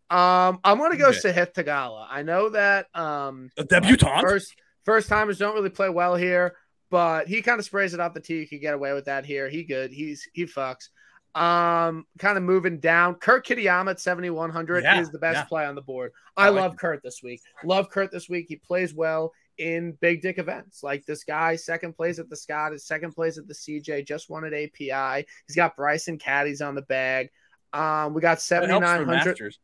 Um, 0.09 0.59
I'm 0.63 0.77
gonna 0.77 0.97
go 0.97 1.09
Okay. 1.09 1.19
Sahith 1.19 1.53
Theegala. 1.53 2.05
I 2.09 2.23
know 2.23 2.49
that 2.49 2.87
um 2.95 3.49
a 3.57 3.63
debutant. 3.63 4.21
first 4.21 4.55
first 4.83 5.07
timers 5.07 5.37
don't 5.37 5.53
really 5.55 5.69
play 5.69 5.89
well 5.89 6.15
here, 6.15 6.55
but 6.89 7.27
he 7.27 7.41
kind 7.41 7.59
of 7.59 7.65
sprays 7.65 7.93
it 7.93 7.99
off 7.99 8.13
the 8.13 8.19
tee. 8.19 8.39
You 8.39 8.47
could 8.47 8.61
get 8.61 8.73
away 8.73 8.93
with 8.93 9.05
that 9.05 9.25
here. 9.25 9.47
He 9.49 9.63
good. 9.63 9.91
He's 9.91 10.27
he 10.33 10.45
fucks. 10.45 10.89
Um, 11.33 12.05
kind 12.19 12.37
of 12.37 12.43
moving 12.43 12.79
down. 12.79 13.15
Kurt 13.15 13.45
Kitayama 13.45 13.91
at 13.91 14.01
7100 14.01 14.83
Yeah, 14.83 14.99
is 14.99 15.11
the 15.11 15.19
best 15.19 15.37
yeah. 15.37 15.43
play 15.45 15.65
on 15.65 15.75
the 15.75 15.81
board. 15.81 16.11
I 16.35 16.47
I, 16.47 16.49
love 16.49 16.73
it. 16.73 16.79
Kurt 16.79 17.01
this 17.03 17.21
week. 17.23 17.41
Love 17.63 17.89
Kurt 17.89 18.11
this 18.11 18.27
week. 18.27 18.47
He 18.49 18.57
plays 18.57 18.93
well 18.93 19.31
in 19.61 19.91
big 20.01 20.21
dick 20.21 20.39
events. 20.39 20.83
Like 20.83 21.05
this 21.05 21.23
guy, 21.23 21.55
second 21.55 21.93
place 21.93 22.19
at 22.19 22.29
the 22.29 22.35
Scott, 22.35 22.71
his 22.73 22.83
second 22.85 23.11
place 23.13 23.37
at 23.37 23.47
the 23.47 23.53
CJ, 23.53 24.05
just 24.05 24.29
won 24.29 24.43
at 24.43 24.53
API. 24.53 25.25
He's 25.47 25.55
got 25.55 25.75
Bryson 25.77 26.17
Caddies 26.17 26.61
on 26.61 26.75
the 26.75 26.81
bag. 26.81 27.29
Um, 27.71 28.13
we 28.13 28.21
got 28.21 28.39
That 28.39 28.67
helps 28.67 28.85
for 28.85 28.97
7900. 28.97 29.07
Masters. 29.07 29.59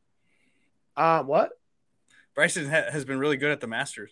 Um, 0.95 1.27
what? 1.27 1.49
Bryson 2.35 2.69
ha- 2.69 2.91
has 2.91 3.03
been 3.05 3.19
really 3.19 3.37
good 3.37 3.51
at 3.51 3.59
the 3.59 3.67
Masters, 3.67 4.11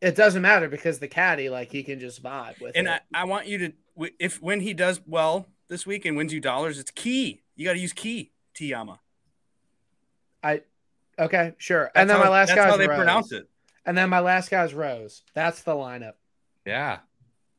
It 0.00 0.14
doesn't 0.14 0.42
matter 0.42 0.68
because 0.68 0.98
the 0.98 1.08
caddy, 1.08 1.48
like 1.48 1.72
he 1.72 1.82
can 1.82 1.98
just 1.98 2.22
vibe 2.22 2.60
with 2.60 2.72
and 2.76 2.86
it. 2.86 3.02
I, 3.14 3.22
I 3.22 3.24
want 3.24 3.46
you 3.46 3.58
to 3.58 3.72
if 4.18 4.40
when 4.42 4.60
he 4.60 4.74
does 4.74 5.00
well 5.06 5.46
this 5.68 5.86
week 5.86 6.04
and 6.04 6.16
wins 6.16 6.32
you 6.32 6.40
dollars, 6.40 6.78
it's 6.78 6.90
key. 6.90 7.42
You 7.56 7.64
got 7.64 7.72
to 7.74 7.78
use 7.78 7.92
key. 7.92 8.30
Tiyama. 8.54 8.98
I, 10.42 10.60
okay, 11.18 11.54
sure. 11.58 11.90
and 11.94 12.08
then 12.08 12.16
That's 12.16 12.18
my 12.20 12.24
how- 12.26 12.32
last 12.32 12.48
that's 12.48 12.58
guy's 12.60 12.70
how 12.70 12.76
they 12.76 12.86
pronounce 12.86 13.32
it. 13.32 13.48
And 13.84 13.96
then 13.96 14.08
my 14.10 14.20
last 14.20 14.50
guy's 14.50 14.74
Rose. 14.74 15.22
That's 15.34 15.62
the 15.62 15.72
lineup. 15.72 16.14
yeah. 16.64 17.00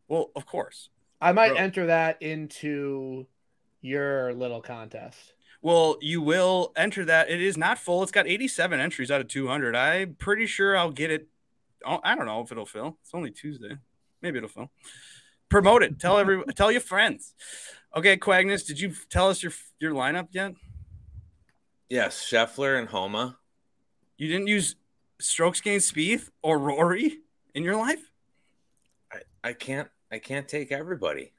Well, 0.07 0.31
of 0.35 0.45
course. 0.45 0.89
I 1.21 1.31
might 1.31 1.51
Bro. 1.53 1.57
enter 1.57 1.85
that 1.87 2.21
into 2.21 3.25
your 3.81 4.33
little 4.33 4.61
contest. 4.61 5.33
Well, 5.61 5.97
you 6.01 6.21
will 6.21 6.73
enter 6.75 7.05
that. 7.05 7.29
It 7.29 7.41
is 7.41 7.57
not 7.57 7.79
full. 7.79 8.03
It's 8.03 8.11
got 8.11 8.27
87 8.27 8.79
entries 8.79 9.09
out 9.09 9.21
of 9.21 9.29
200. 9.29 9.75
I'm 9.75 10.15
pretty 10.15 10.45
sure 10.45 10.77
I'll 10.77 10.91
get 10.91 11.09
it. 11.09 11.29
Oh, 11.85 11.99
I 12.03 12.15
don't 12.15 12.25
know 12.25 12.41
if 12.41 12.51
it'll 12.51 12.65
fill. 12.65 12.97
It's 13.01 13.13
only 13.13 13.31
Tuesday. 13.31 13.77
Maybe 14.21 14.37
it'll 14.37 14.49
fill. 14.49 14.71
Promote 15.49 15.83
it. 15.83 15.99
Tell 15.99 16.17
every. 16.17 16.43
tell 16.55 16.71
your 16.71 16.81
friends. 16.81 17.33
Okay, 17.95 18.17
Quagnus, 18.17 18.65
did 18.67 18.79
you 18.79 18.93
tell 19.09 19.29
us 19.29 19.41
your 19.41 19.53
your 19.79 19.93
lineup 19.93 20.27
yet? 20.31 20.53
Yes, 21.89 22.27
Scheffler 22.29 22.77
and 22.77 22.89
Homa. 22.89 23.37
You 24.17 24.27
didn't 24.27 24.47
use 24.47 24.75
Strokes 25.23 25.61
Gain 25.61 25.79
Spieth 25.79 26.29
or 26.41 26.59
Rory 26.59 27.19
in 27.55 27.63
your 27.63 27.77
life? 27.77 28.11
I, 29.11 29.19
I 29.49 29.53
can't 29.53 29.89
I 30.11 30.19
can't 30.19 30.47
take 30.47 30.71
everybody. 30.71 31.31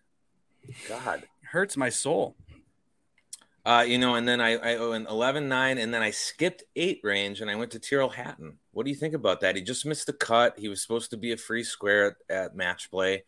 God. 0.88 1.20
It 1.25 1.29
hurts 1.51 1.77
my 1.77 1.90
soul. 1.90 2.35
Uh, 3.66 3.85
you 3.87 3.97
know, 3.99 4.14
and 4.16 4.29
then 4.29 4.40
I, 4.42 4.57
I 4.57 4.88
went 4.88 5.09
11 5.09 5.49
9, 5.49 5.79
and 5.79 5.92
then 5.94 6.03
I 6.03 6.11
skipped 6.11 6.64
eight 6.77 7.01
range 7.03 7.40
and 7.40 7.51
I 7.51 7.55
went 7.55 7.70
to 7.73 7.79
Tyrrell 7.79 8.11
Hatton. 8.11 8.59
What 8.73 8.85
do 8.85 8.90
you 8.90 8.97
think 8.97 9.14
about 9.14 9.40
that? 9.40 9.57
He 9.57 9.62
just 9.62 9.87
missed 9.87 10.07
the 10.07 10.12
cut. 10.12 10.59
He 10.59 10.68
was 10.68 10.83
supposed 10.83 11.11
to 11.12 11.16
be 11.16 11.33
a 11.33 11.37
free 11.37 11.64
square 11.64 12.16
at, 12.29 12.37
at 12.37 12.57
match 12.57 12.90
play. 12.90 13.25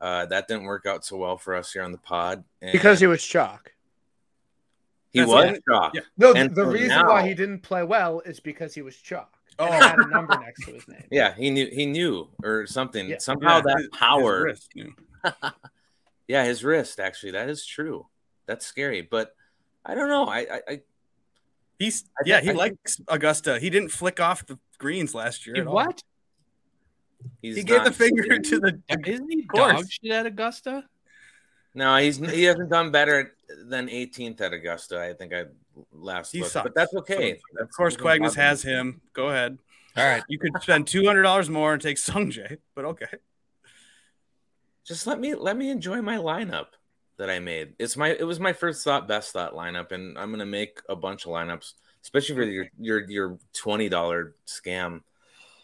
Uh, 0.00 0.26
that 0.26 0.46
didn't 0.48 0.64
work 0.64 0.84
out 0.86 1.04
so 1.04 1.16
well 1.16 1.36
for 1.36 1.54
us 1.56 1.72
here 1.72 1.82
on 1.82 1.90
the 1.92 1.98
pod. 1.98 2.44
And 2.60 2.70
Because 2.72 3.00
he 3.00 3.06
was 3.08 3.24
chalk. 3.24 3.72
he 5.12 5.20
That's 5.20 5.30
was 5.30 5.44
it. 5.46 5.62
shocked. 5.68 5.96
Yeah. 5.96 6.02
No, 6.16 6.32
And 6.34 6.54
the 6.54 6.64
so 6.64 6.70
reason 6.70 6.88
now- 6.88 7.08
why 7.08 7.26
he 7.26 7.34
didn't 7.34 7.60
play 7.60 7.82
well 7.84 8.20
is 8.20 8.38
because 8.40 8.74
he 8.74 8.82
was 8.82 8.96
chalk. 8.96 9.36
Oh. 9.58 9.66
And 9.66 9.84
had 9.84 9.98
a 9.98 10.06
number 10.08 10.38
next 10.38 10.64
to 10.66 10.72
his 10.72 10.88
name. 10.88 11.04
Yeah, 11.10 11.34
he 11.34 11.50
knew 11.50 11.66
he 11.70 11.86
knew 11.86 12.28
or 12.42 12.66
something. 12.66 13.08
Yeah. 13.08 13.18
Somehow 13.18 13.56
Yeah, 13.56 13.62
that 13.62 13.76
his- 13.76 13.82
his 13.84 13.90
power. 13.92 14.42
wrist, 14.44 14.72
yeah, 16.28 16.44
his 16.44 16.64
wrist 16.64 17.00
actually. 17.00 17.32
That 17.32 17.48
is 17.50 17.64
true. 17.66 18.06
That's 18.46 18.66
scary. 18.66 19.02
But 19.02 19.34
I 19.84 19.94
don't 19.94 20.08
know. 20.08 20.26
I 20.26 20.38
I, 20.40 20.60
I 20.68 20.80
He's 21.78 22.04
I 22.18 22.22
yeah, 22.26 22.36
think- 22.36 22.44
he 22.44 22.50
I 22.50 22.54
likes 22.54 23.00
Augusta. 23.08 23.58
He 23.58 23.68
didn't 23.70 23.88
flick 23.90 24.20
off 24.20 24.46
the 24.46 24.58
greens 24.78 25.14
last 25.14 25.46
year. 25.46 25.56
He 25.56 25.60
at 25.62 25.66
all. 25.66 25.74
what? 25.74 26.02
he's 27.40 27.56
He 27.56 27.62
gave 27.64 27.80
the 27.84 27.90
not- 27.90 27.94
finger 27.94 28.38
to 28.38 28.60
the. 28.60 28.80
Isn't 29.06 29.30
he 29.30 29.42
course. 29.46 29.72
dog 29.72 29.84
shit 29.90 30.12
at 30.12 30.26
Augusta? 30.26 30.84
No, 31.74 31.96
he's 31.96 32.18
he 32.18 32.44
hasn't 32.44 32.70
done 32.70 32.90
better 32.90 33.34
than 33.66 33.88
18th 33.88 34.40
at 34.42 34.52
Augusta. 34.52 35.00
I 35.02 35.14
think 35.14 35.32
I 35.32 35.44
last 35.92 36.32
He 36.32 36.40
looked, 36.40 36.52
sucks. 36.52 36.64
but 36.64 36.74
that's 36.74 36.94
okay. 36.94 37.38
Of 37.60 37.70
course, 37.76 37.94
doesn't 37.96 38.06
Quagnus 38.06 38.20
bother 38.34 38.36
me. 38.36 38.42
has 38.42 38.62
him. 38.62 39.00
Go 39.12 39.28
ahead. 39.28 39.58
All 39.96 40.04
right. 40.06 40.22
You 40.28 40.38
could 40.38 40.52
spend 40.62 40.86
two 40.86 41.04
hundred 41.06 41.22
dollars 41.22 41.50
more 41.50 41.72
and 41.74 41.82
take 41.82 41.96
Sungjae, 41.98 42.58
but 42.74 42.84
okay. 42.86 43.06
Just 44.84 45.06
let 45.06 45.20
me 45.20 45.34
let 45.34 45.56
me 45.56 45.70
enjoy 45.70 46.02
my 46.02 46.16
lineup 46.16 46.66
that 47.18 47.30
I 47.30 47.38
made. 47.38 47.74
It's 47.78 47.96
my 47.96 48.08
it 48.08 48.24
was 48.26 48.40
my 48.40 48.52
first 48.52 48.82
thought, 48.82 49.06
best 49.06 49.32
thought 49.32 49.54
lineup, 49.54 49.92
and 49.92 50.18
I'm 50.18 50.30
gonna 50.30 50.46
make 50.46 50.80
a 50.88 50.96
bunch 50.96 51.24
of 51.24 51.30
lineups, 51.32 51.74
especially 52.02 52.34
for 52.34 52.42
your 52.42 52.66
your 52.78 53.10
your 53.10 53.38
twenty 53.52 53.88
dollar 53.88 54.34
scam. 54.46 55.02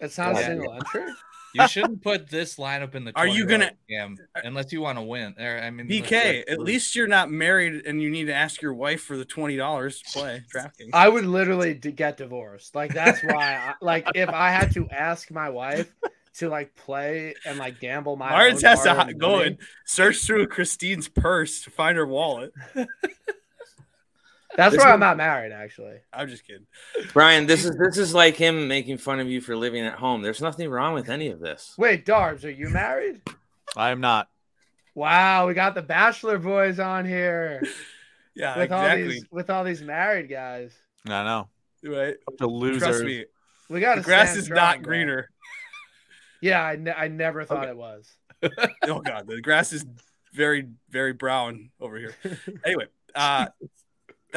It's 0.01 0.18
not 0.18 0.37
a 0.37 0.40
Yeah. 0.40 0.47
single 0.47 0.73
entry. 0.75 1.12
You 1.59 1.68
shouldn't 1.68 2.03
put 2.03 2.29
this 2.29 2.57
lineup 2.57 2.94
in 2.94 3.05
the. 3.05 3.12
Are 3.16 3.27
you 3.27 3.47
gonna- 3.47 3.73
game 3.88 4.16
unless 4.37 4.73
you 4.73 4.81
want 4.81 4.99
to 4.99 5.03
win? 5.03 5.35
Or, 5.38 5.59
I 5.59 5.71
mean, 5.71 5.88
BK, 5.88 6.11
you're- 6.11 6.44
at 6.49 6.59
least 6.61 6.94
you're 6.97 7.07
not 7.07 7.31
married 7.31 7.87
and 7.87 8.01
you 8.03 8.11
need 8.11 8.27
to 8.27 8.35
ask 8.35 8.62
your 8.62 8.75
wife 8.75 9.03
for 9.03 9.16
the 9.16 9.25
twenty 9.25 9.57
dollars 9.57 10.01
to 10.03 10.18
play 10.18 10.42
DraftKings. 10.55 10.90
I 10.92 11.09
would 11.09 11.25
literally 11.27 11.75
get 11.75 12.16
divorced. 12.16 12.75
Like 12.75 12.94
that's 12.94 13.23
why. 13.23 13.55
I, 13.57 13.75
like 13.81 14.07
if 14.14 14.29
I 14.29 14.51
had 14.51 14.73
to 14.75 14.88
ask 14.90 15.31
my 15.31 15.51
wife 15.51 15.92
to 16.35 16.49
like 16.49 16.75
play 16.77 17.35
and 17.44 17.59
like 17.59 17.81
gamble 17.81 18.16
my. 18.16 18.31
Martens 18.31 18.62
own 18.62 18.71
has 18.71 18.83
to 18.83 18.94
hard-earned 18.94 19.21
go 19.21 19.40
and 19.40 19.59
search 19.85 20.18
through 20.25 20.47
Christine's 20.47 21.09
purse 21.09 21.62
to 21.64 21.71
find 21.71 21.97
her 21.99 22.07
wallet. 22.07 22.53
That's 24.59 24.73
This 24.75 24.81
why 24.83 24.88
is- 24.88 24.94
I'm 24.94 24.99
not 25.01 25.16
married. 25.16 25.53
Actually, 25.53 25.99
I'm 26.12 26.29
just 26.29 26.44
kidding. 26.44 26.66
Brian, 27.12 27.47
this 27.47 27.64
is 27.64 27.77
this 27.79 27.97
is 27.97 28.12
like 28.12 28.35
him 28.35 28.66
making 28.66 28.99
fun 28.99 29.21
of 29.21 29.29
you 29.29 29.40
for 29.40 29.55
living 29.57 29.87
at 29.87 29.94
home. 29.94 30.21
There's 30.21 30.42
nothing 30.42 30.68
wrong 30.68 30.94
with 30.94 31.09
any 31.09 31.29
of 31.29 31.38
this. 31.38 31.75
wait, 31.79 32.05
Darbs, 32.05 32.44
are 32.44 32.51
you 32.51 32.68
married? 32.68 33.21
I 33.77 33.90
am 33.90 34.01
not. 34.01 34.29
Wow, 34.97 35.47
we 35.47 35.55
got 35.55 35.77
the 35.77 35.83
Bachelor 35.83 36.38
boys 36.38 36.81
on 36.81 37.07
here 37.07 37.62
Yeah, 38.35 38.59
with 38.59 38.73
all 38.73 38.83
exactly. 38.83 39.09
these 39.09 39.25
with 39.31 39.49
all 39.49 39.62
these 39.62 39.81
married 39.81 40.29
guys. 40.29 40.73
I 41.07 41.23
know. 41.23 41.49
Right. 41.85 42.16
The 42.40 42.49
losers. 42.49 42.83
Trust 42.83 43.05
me, 43.05 43.27
We 43.68 43.79
got 43.79 43.99
the 43.99 44.03
grass 44.03 44.35
is 44.37 44.49
not 44.49 44.83
greener. 44.83 45.29
Yeah, 46.40 46.61
I, 46.64 46.75
ne- 46.75 46.90
I 46.92 47.07
never 47.07 47.44
thought 47.44 47.68
it 47.68 47.77
was. 47.77 48.11
oh 48.88 49.01
god, 49.01 49.29
the 49.29 49.40
grass 49.40 49.73
is 49.73 49.85
very, 50.33 50.66
very 50.90 51.12
brown 51.12 51.71
over 51.81 51.97
here. 51.97 52.16
Anyway, 52.64 52.87
uh 53.14 53.47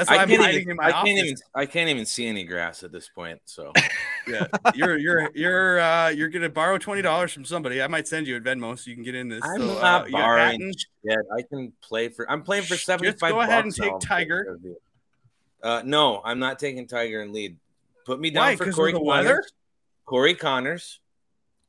That's 0.02 0.10
why 0.10 0.18
I 0.18 0.22
I'm 0.24 0.30
can't, 0.30 0.42
hiding 0.42 0.62
even, 0.62 0.72
in 0.72 0.78
my 0.78 0.84
I 0.86 0.92
office. 0.92 1.08
can't 1.10 1.26
even 1.26 1.36
I 1.56 1.66
can't 1.66 1.90
even 1.90 2.06
see 2.06 2.28
any 2.28 2.44
grass 2.44 2.84
at 2.84 2.92
this 2.92 3.10
point. 3.10 3.40
So 3.46 3.72
Yeah, 4.28 4.46
you're 4.76 4.98
you're 4.98 5.32
you're 5.34 5.80
uh 5.80 6.10
you're 6.10 6.30
gonna 6.30 6.50
borrow 6.50 6.78
twenty 6.78 7.02
dollars 7.02 7.34
from 7.34 7.46
somebody. 7.46 7.82
I 7.82 7.88
might 7.88 8.08
send 8.08 8.28
you 8.28 8.36
a 8.38 8.40
Venmo 8.42 8.78
so 8.78 8.90
you 8.90 8.96
can 8.96 9.04
get 9.04 9.16
in 9.16 9.30
this. 9.30 9.42
I'm 9.44 9.62
so, 9.62 9.78
uh, 9.78 9.82
not 9.82 10.06
you 10.08 10.12
got 10.14 10.18
borrowing 10.22 10.74
Hatton? 11.06 11.24
I 11.38 11.42
can 11.42 11.74
play 11.82 12.10
for. 12.10 12.30
I'm 12.30 12.44
playing 12.44 12.64
for 12.64 12.68
Shh, 12.76 12.78
just 12.78 12.86
seventy 12.86 13.12
five. 13.14 13.32
go 13.32 13.42
ahead 13.42 13.64
and 13.66 13.74
take 13.76 13.94
Tiger. 14.00 14.60
Uh, 15.64 15.82
no, 15.86 16.22
I'm 16.26 16.40
not 16.40 16.58
taking 16.60 16.88
Tiger 16.88 17.22
and 17.22 17.32
lead. 17.34 17.58
Put 18.06 18.20
me 18.20 18.32
down 18.32 18.44
Why? 18.46 18.56
for 18.56 18.64
'Cause 18.66 18.74
of 18.74 18.76
Corey 18.78 18.94
Conners. 18.94 19.06
weather? 19.06 19.44
Corey 20.06 20.34
Conners. 20.36 21.00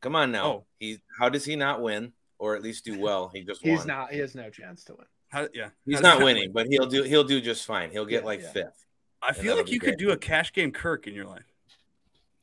Come 0.00 0.16
on 0.16 0.32
now. 0.32 0.46
Oh. 0.46 0.64
He 0.78 0.98
how 1.18 1.28
does 1.28 1.44
he 1.44 1.56
not 1.56 1.80
win 1.82 2.12
or 2.38 2.56
at 2.56 2.62
least 2.62 2.84
do 2.84 2.98
well? 2.98 3.28
He 3.34 3.42
just 3.42 3.62
He's 3.62 3.78
won. 3.80 3.86
not. 3.86 4.12
He 4.12 4.18
has 4.18 4.34
no 4.34 4.48
chance 4.50 4.82
to 4.84 4.94
win. 4.94 5.06
How, 5.32 5.48
yeah, 5.54 5.70
He's 5.86 5.94
How's 5.96 6.02
not 6.02 6.18
that? 6.18 6.24
winning, 6.24 6.52
but 6.52 6.66
he'll 6.66 6.84
do 6.86 7.02
he'll 7.04 7.24
do 7.24 7.40
just 7.40 7.64
fine. 7.64 7.90
He'll 7.90 8.04
get 8.04 8.20
Yeah, 8.20 8.26
like 8.26 8.42
yeah. 8.42 8.52
fifth. 8.52 8.84
I 9.22 9.32
feel 9.32 9.56
like 9.56 9.70
you 9.70 9.80
could 9.80 9.96
do 9.96 10.10
a 10.10 10.16
cash 10.16 10.52
game 10.52 10.72
Kirk 10.72 11.06
in 11.06 11.14
your 11.14 11.24
life. 11.26 11.46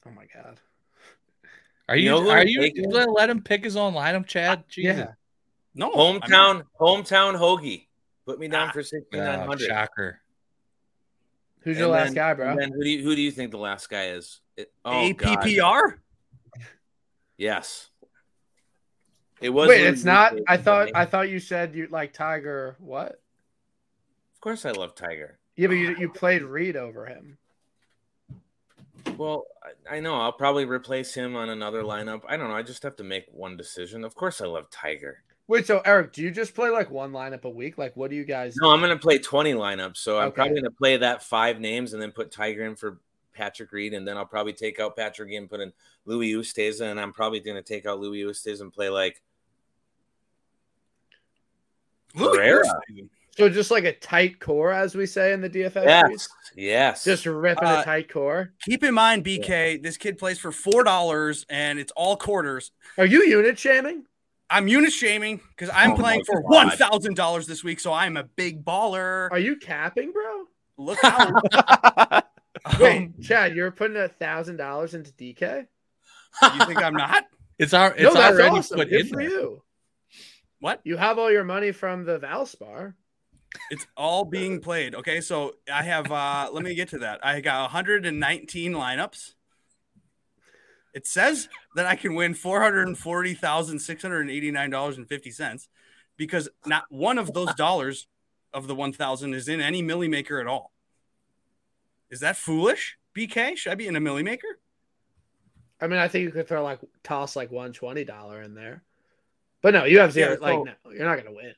Oh 0.07 0.11
my 0.11 0.25
god. 0.33 0.59
Are 1.87 1.95
You 1.95 2.03
you, 2.03 2.09
know 2.23 2.31
are 2.31 2.43
you 2.45 2.71
gonna 2.89 3.11
let 3.11 3.29
him 3.29 3.43
pick 3.43 3.63
his 3.63 3.75
own 3.75 3.93
lineup, 3.93 4.25
Chad? 4.25 4.63
Jesus. 4.69 4.97
Yeah. 4.97 5.07
No, 5.75 5.91
I 5.93 5.95
mean, 6.13 6.21
Hometown 6.21 6.63
hometown 6.79 7.37
hoagie. 7.37 7.85
Put 8.25 8.39
me 8.39 8.47
down 8.47 8.69
Ah. 8.69 8.71
for 8.71 8.81
sixty 8.81 9.17
nine 9.17 9.39
Oh, 9.41 9.45
hundred. 9.45 9.67
shocker. 9.67 10.21
Who's 11.61 11.77
your 11.77 11.89
last 11.89 12.15
guy, 12.15 12.33
bro? 12.33 12.49
And 12.49 12.59
then 12.59 12.71
who 12.71 12.83
do 12.83 12.89
you 12.89 13.03
who 13.03 13.15
do 13.15 13.21
you 13.21 13.31
think 13.31 13.51
the 13.51 13.57
last 13.59 13.87
guy 13.89 14.07
is? 14.09 14.39
It, 14.57 14.71
oh, 14.83 15.13
God. 15.13 15.45
Yes. 17.37 17.88
It 19.41 19.49
was. 19.49 19.69
Wait, 19.69 19.85
it's 19.85 20.03
not. 20.03 20.33
I 20.47 20.57
thought. 20.57 20.89
I 20.95 21.05
thought 21.05 21.29
you 21.29 21.39
said 21.39 21.75
you 21.75 21.87
like 21.89 22.13
Tiger. 22.13 22.75
What? 22.79 23.21
Of 24.39 24.41
course, 24.41 24.65
I 24.65 24.71
love 24.71 24.95
Tiger. 24.95 25.37
Yeah, 25.57 25.67
but 25.67 25.73
you, 25.73 25.95
you 25.97 26.09
played 26.09 26.41
Reed 26.43 26.77
over 26.77 27.05
him. 27.05 27.37
Well, 29.17 29.47
I, 29.89 29.99
know 29.99 30.15
I'll 30.15 30.31
probably 30.31 30.63
replace 30.63 31.13
him 31.13 31.35
on 31.35 31.49
another 31.49 31.83
lineup. 31.83 32.21
I 32.27 32.37
don't 32.37 32.47
know. 32.47 32.55
I 32.55 32.63
just 32.63 32.83
have 32.83 32.95
to 32.97 33.03
make 33.03 33.25
one 33.33 33.57
decision. 33.57 34.05
Of 34.05 34.15
course, 34.15 34.39
I 34.39 34.45
love 34.45 34.69
Tiger. 34.69 35.23
Wait, 35.47 35.65
so 35.65 35.81
Eric, 35.83 36.13
do 36.13 36.21
you 36.21 36.31
just 36.31 36.55
play 36.55 36.69
like 36.69 36.89
one 36.89 37.11
lineup 37.11 37.43
a 37.43 37.49
week? 37.49 37.77
Like, 37.77 37.97
what 37.97 38.09
do 38.09 38.15
you 38.15 38.23
guys? 38.23 38.55
No, 38.61 38.71
I'm 38.71 38.79
going 38.79 38.91
to 38.91 38.97
play 38.97 39.17
20 39.17 39.53
lineups. 39.53 39.97
So 39.97 40.19
I'm 40.19 40.31
probably 40.31 40.53
going 40.53 40.63
to 40.63 40.77
play 40.77 40.95
that 40.95 41.23
five 41.23 41.59
names 41.59 41.91
and 41.91 42.01
then 42.01 42.13
put 42.13 42.31
Tiger 42.31 42.65
in 42.65 42.77
for 42.77 42.99
Patrick 43.33 43.71
Reed. 43.71 43.93
And 43.93 44.07
then 44.07 44.15
I'll 44.15 44.25
probably 44.25 44.53
take 44.53 44.79
out 44.79 44.95
Patrick 44.95 45.33
and 45.33 45.49
put 45.49 45.59
in 45.59 45.73
Louis 46.05 46.31
Oosthuizen. 46.33 46.91
And 46.91 46.99
I'm 46.99 47.11
probably 47.11 47.41
going 47.41 47.57
to 47.57 47.63
take 47.63 47.85
out 47.85 47.99
Louis 47.99 48.21
Oosthuizen 48.21 48.61
and 48.61 48.71
play 48.71 48.89
like 48.89 49.21
Herrera. 52.15 52.63
So 53.37 53.47
just 53.49 53.71
like 53.71 53.85
a 53.85 53.93
tight 53.93 54.39
core, 54.39 54.73
as 54.73 54.95
we 54.95 55.05
say 55.05 55.31
in 55.31 55.39
the 55.41 55.49
DFS. 55.49 55.85
Yes. 55.85 56.27
Yes. 56.55 57.03
Just 57.05 57.25
ripping 57.25 57.63
Uh, 57.67 57.79
a 57.81 57.85
tight 57.85 58.11
core. 58.11 58.51
Keep 58.63 58.83
in 58.83 58.93
mind, 58.93 59.23
BK, 59.23 59.81
this 59.81 59.95
kid 59.95 60.17
plays 60.17 60.37
for 60.39 60.51
four 60.51 60.83
dollars 60.83 61.45
and 61.49 61.79
it's 61.79 61.91
all 61.95 62.17
quarters. 62.17 62.71
Are 62.97 63.05
you 63.05 63.23
unit 63.23 63.57
shaming? 63.57 64.03
I'm 64.49 64.67
unit 64.67 64.91
shaming 64.91 65.39
because 65.55 65.69
I'm 65.73 65.91
Oh 65.91 65.95
playing 65.95 66.25
for 66.25 66.41
God. 66.41 66.49
one 66.51 66.69
thousand 66.71 67.15
dollars 67.15 67.47
this 67.47 67.63
week, 67.63 67.79
so 67.79 67.93
I'm 67.93 68.17
a 68.17 68.23
big 68.23 68.65
baller. 68.65 69.29
Are 69.31 69.39
you 69.39 69.55
capping, 69.55 70.11
bro? 70.11 70.45
Look 70.77 70.99
out! 71.03 71.31
Wait, 72.79 72.97
Um, 72.97 73.13
Chad, 73.21 73.55
you're 73.55 73.71
putting 73.71 73.95
a 73.97 74.09
thousand 74.09 74.57
dollars 74.57 74.95
into 74.95 75.11
DK? 75.13 75.65
you 76.41 76.65
think 76.65 76.81
I'm 76.81 76.93
not? 76.95 77.25
It's 77.57 77.73
our 77.73 77.93
it's 77.93 78.01
no, 78.03 78.13
that's 78.13 78.35
already 78.35 78.57
awesome. 78.57 78.77
put 78.79 78.89
Good 78.89 79.01
in 79.01 79.07
for 79.07 79.15
there. 79.17 79.29
you. 79.29 79.61
What? 80.59 80.81
You 80.83 80.97
have 80.97 81.17
all 81.17 81.31
your 81.31 81.43
money 81.43 81.71
from 81.71 82.05
the 82.05 82.19
Valspar. 82.19 82.93
It's 83.71 83.87
all 83.97 84.25
being 84.25 84.59
played. 84.59 84.93
Okay, 84.93 85.21
so 85.21 85.53
I 85.71 85.83
have. 85.83 86.11
uh 86.11 86.49
Let 86.53 86.63
me 86.63 86.75
get 86.75 86.89
to 86.89 86.99
that. 86.99 87.25
I 87.25 87.41
got 87.41 87.63
119 87.63 88.73
lineups. 88.73 89.33
It 90.93 91.07
says 91.07 91.49
that 91.75 91.85
I 91.85 91.95
can 91.95 92.15
win 92.15 92.33
four 92.33 92.61
hundred 92.61 92.87
and 92.87 92.97
forty 92.97 93.33
thousand 93.33 93.79
six 93.79 94.01
hundred 94.01 94.21
and 94.21 94.31
eighty 94.31 94.51
nine 94.51 94.69
dollars 94.69 94.97
and 94.97 95.07
fifty 95.07 95.31
cents 95.31 95.67
because 96.17 96.49
not 96.65 96.85
one 96.89 97.17
of 97.17 97.33
those 97.33 97.53
dollars 97.53 98.07
of 98.53 98.67
the 98.67 98.75
one 98.75 98.91
thousand 98.91 99.33
is 99.33 99.47
in 99.47 99.61
any 99.61 99.83
milli 99.83 100.09
maker 100.09 100.39
at 100.39 100.47
all. 100.47 100.71
Is 102.09 102.21
that 102.21 102.37
foolish, 102.37 102.97
BK? 103.15 103.55
Should 103.55 103.71
I 103.71 103.75
be 103.75 103.87
in 103.87 103.95
a 103.95 104.01
milli 104.01 104.23
maker? 104.23 104.47
I 105.79 105.87
mean, 105.87 105.99
I 105.99 106.07
think 106.07 106.23
you 106.23 106.31
could 106.31 106.47
throw 106.47 106.63
like 106.63 106.79
toss 107.03 107.35
like 107.35 107.51
one 107.51 107.71
twenty 107.71 108.03
dollar 108.03 108.41
in 108.41 108.55
there. 108.55 108.83
But 109.61 109.73
no, 109.73 109.83
you 109.85 109.99
have 109.99 110.11
zero. 110.13 110.31
Yeah, 110.31 110.35
so- 110.37 110.41
like, 110.63 110.77
no, 110.85 110.91
you're 110.91 111.05
not 111.05 111.17
gonna 111.17 111.35
win. 111.35 111.53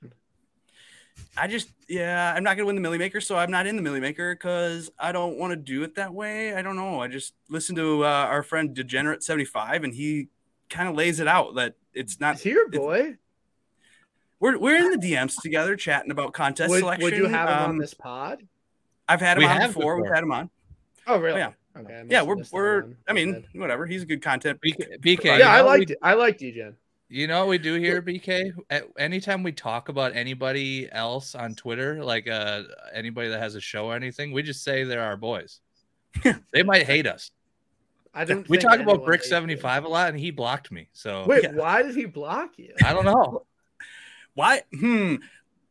I 1.37 1.47
just, 1.47 1.69
yeah, 1.87 2.33
I'm 2.35 2.43
not 2.43 2.57
gonna 2.57 2.65
win 2.65 2.81
the 2.81 2.87
milli 2.87 2.97
maker, 2.97 3.21
so 3.21 3.37
I'm 3.37 3.51
not 3.51 3.65
in 3.67 3.75
the 3.75 3.81
milli 3.81 4.01
maker 4.01 4.33
because 4.35 4.91
I 4.99 5.11
don't 5.11 5.37
want 5.37 5.51
to 5.51 5.55
do 5.55 5.83
it 5.83 5.95
that 5.95 6.13
way. 6.13 6.53
I 6.53 6.61
don't 6.61 6.75
know. 6.75 6.99
I 6.99 7.07
just 7.07 7.33
listened 7.47 7.77
to 7.77 8.03
uh, 8.03 8.07
our 8.07 8.43
friend 8.43 8.73
Degenerate 8.73 9.23
75, 9.23 9.83
and 9.83 9.93
he 9.93 10.27
kind 10.69 10.89
of 10.89 10.95
lays 10.95 11.19
it 11.19 11.27
out 11.27 11.55
that 11.55 11.75
it's 11.93 12.19
not. 12.19 12.35
Is 12.35 12.41
he 12.41 12.49
your 12.49 12.69
boy? 12.69 13.17
We're 14.39 14.57
we're 14.57 14.77
in 14.77 14.99
the 14.99 15.07
DMs 15.13 15.39
together 15.41 15.75
chatting 15.75 16.11
about 16.11 16.33
contest 16.33 16.69
Would, 16.71 16.79
selection. 16.79 17.03
would 17.03 17.15
you 17.17 17.27
have 17.27 17.47
him 17.49 17.55
on 17.55 17.69
Um, 17.71 17.77
this 17.77 17.93
pod? 17.93 18.45
I've 19.07 19.21
had 19.21 19.37
him 19.37 19.43
We 19.43 19.49
on 19.49 19.61
have 19.61 19.73
before. 19.73 20.01
We've 20.01 20.11
had 20.11 20.23
him 20.23 20.31
on. 20.31 20.49
Oh, 21.07 21.19
really? 21.19 21.39
yeah. 21.39 21.51
Okay. 21.77 21.93
I 21.99 22.03
Yeah, 22.09 22.23
we're 22.23 22.37
we're. 22.51 22.95
I 23.07 23.13
mean, 23.13 23.45
whatever. 23.53 23.85
He's 23.85 24.01
a 24.01 24.05
good 24.05 24.21
content. 24.21 24.59
BK, 24.65 24.97
BK 24.99 25.23
yeah, 25.39 25.51
I 25.53 25.57
know 25.59 25.65
what 25.65 25.79
liked. 25.79 25.89
we- 25.91 25.95
I 26.01 26.13
liked 26.15 26.39
Degen. 26.39 26.75
You 27.11 27.27
know 27.27 27.39
what 27.39 27.49
we 27.49 27.57
do 27.57 27.73
here, 27.73 28.01
BK? 28.01 28.53
At, 28.69 28.85
anytime 28.97 29.43
we 29.43 29.51
talk 29.51 29.89
about 29.89 30.15
anybody 30.15 30.87
else 30.89 31.35
on 31.35 31.55
Twitter, 31.55 32.01
like 32.01 32.29
uh 32.29 32.63
anybody 32.93 33.27
that 33.27 33.39
has 33.39 33.55
a 33.55 33.59
show 33.59 33.87
or 33.87 33.95
anything, 33.95 34.31
we 34.31 34.41
just 34.41 34.63
say 34.63 34.85
they're 34.85 35.03
our 35.03 35.17
boys. 35.17 35.59
they 36.53 36.63
might 36.63 36.85
hate 36.85 37.05
us. 37.05 37.31
I 38.13 38.23
don't. 38.23 38.47
We 38.47 38.57
talk 38.57 38.79
about 38.79 39.03
Brick 39.03 39.25
seventy 39.25 39.57
five 39.57 39.83
a 39.83 39.89
lot, 39.89 40.07
and 40.07 40.17
he 40.17 40.31
blocked 40.31 40.71
me. 40.71 40.87
So. 40.93 41.25
Wait, 41.27 41.43
Yeah. 41.43 41.51
why 41.55 41.83
did 41.83 41.95
he 41.95 42.05
block 42.05 42.51
you? 42.55 42.73
I 42.81 42.93
don't 42.93 43.05
know. 43.05 43.45
Why? 44.33 44.61
Hmm. 44.79 45.15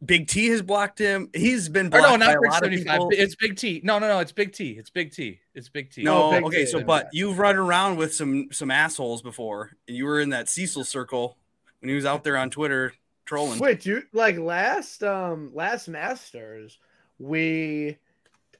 Big 0.04 0.28
T 0.28 0.48
has 0.48 0.62
blocked 0.62 0.98
him. 0.98 1.28
He's 1.34 1.68
been 1.68 1.86
Or 1.88 2.00
blocked 2.00 2.20
no, 2.20 2.26
by 2.26 2.32
a 2.32 2.38
Brick 2.38 2.52
lot 2.52 2.64
of 2.64 2.70
people. 2.70 3.10
It's 3.12 3.34
Big 3.34 3.56
T. 3.56 3.82
No, 3.84 3.98
no, 3.98 4.08
no. 4.08 4.20
It's 4.20 4.32
Big 4.32 4.52
T. 4.52 4.70
It's 4.70 4.88
Big 4.88 5.12
T. 5.12 5.40
It's 5.54 5.68
Big 5.68 5.90
T. 5.90 6.02
No, 6.02 6.24
Oh, 6.24 6.30
Big 6.30 6.44
okay, 6.44 6.64
T, 6.64 6.66
so 6.66 6.82
but 6.82 7.08
you've 7.12 7.38
run 7.38 7.56
around 7.56 7.96
with 7.96 8.14
some 8.14 8.48
some 8.50 8.70
assholes 8.70 9.20
before, 9.20 9.72
and 9.86 9.96
you 9.96 10.06
were 10.06 10.20
in 10.20 10.30
that 10.30 10.48
Cecil 10.48 10.84
circle 10.84 11.36
when 11.80 11.90
he 11.90 11.94
was 11.94 12.06
out 12.06 12.24
there 12.24 12.38
on 12.38 12.48
Twitter 12.50 12.94
trolling. 13.26 13.58
Wait, 13.58 13.80
dude, 13.80 14.04
like 14.12 14.38
last 14.38 15.02
um 15.02 15.50
last 15.54 15.86
Masters, 15.86 16.78
we 17.18 17.98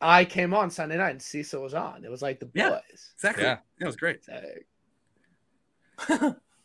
I 0.01 0.27
came 0.27 0.53
on 0.53 0.71
Sunday 0.71 0.99
night 0.99 1.11
and 1.11 1.23
Cecil 1.23 1.63
was 1.63 1.75
on. 1.75 2.05
It 2.05 2.11
was 2.11 2.23
like 2.23 2.41
the 2.41 2.47
boys. 2.47 2.53
Yeah. 2.55 2.79
Exactly. 3.17 3.45
Yeah. 3.45 3.59
That 3.79 3.87
was 3.87 3.97
great. 3.97 4.21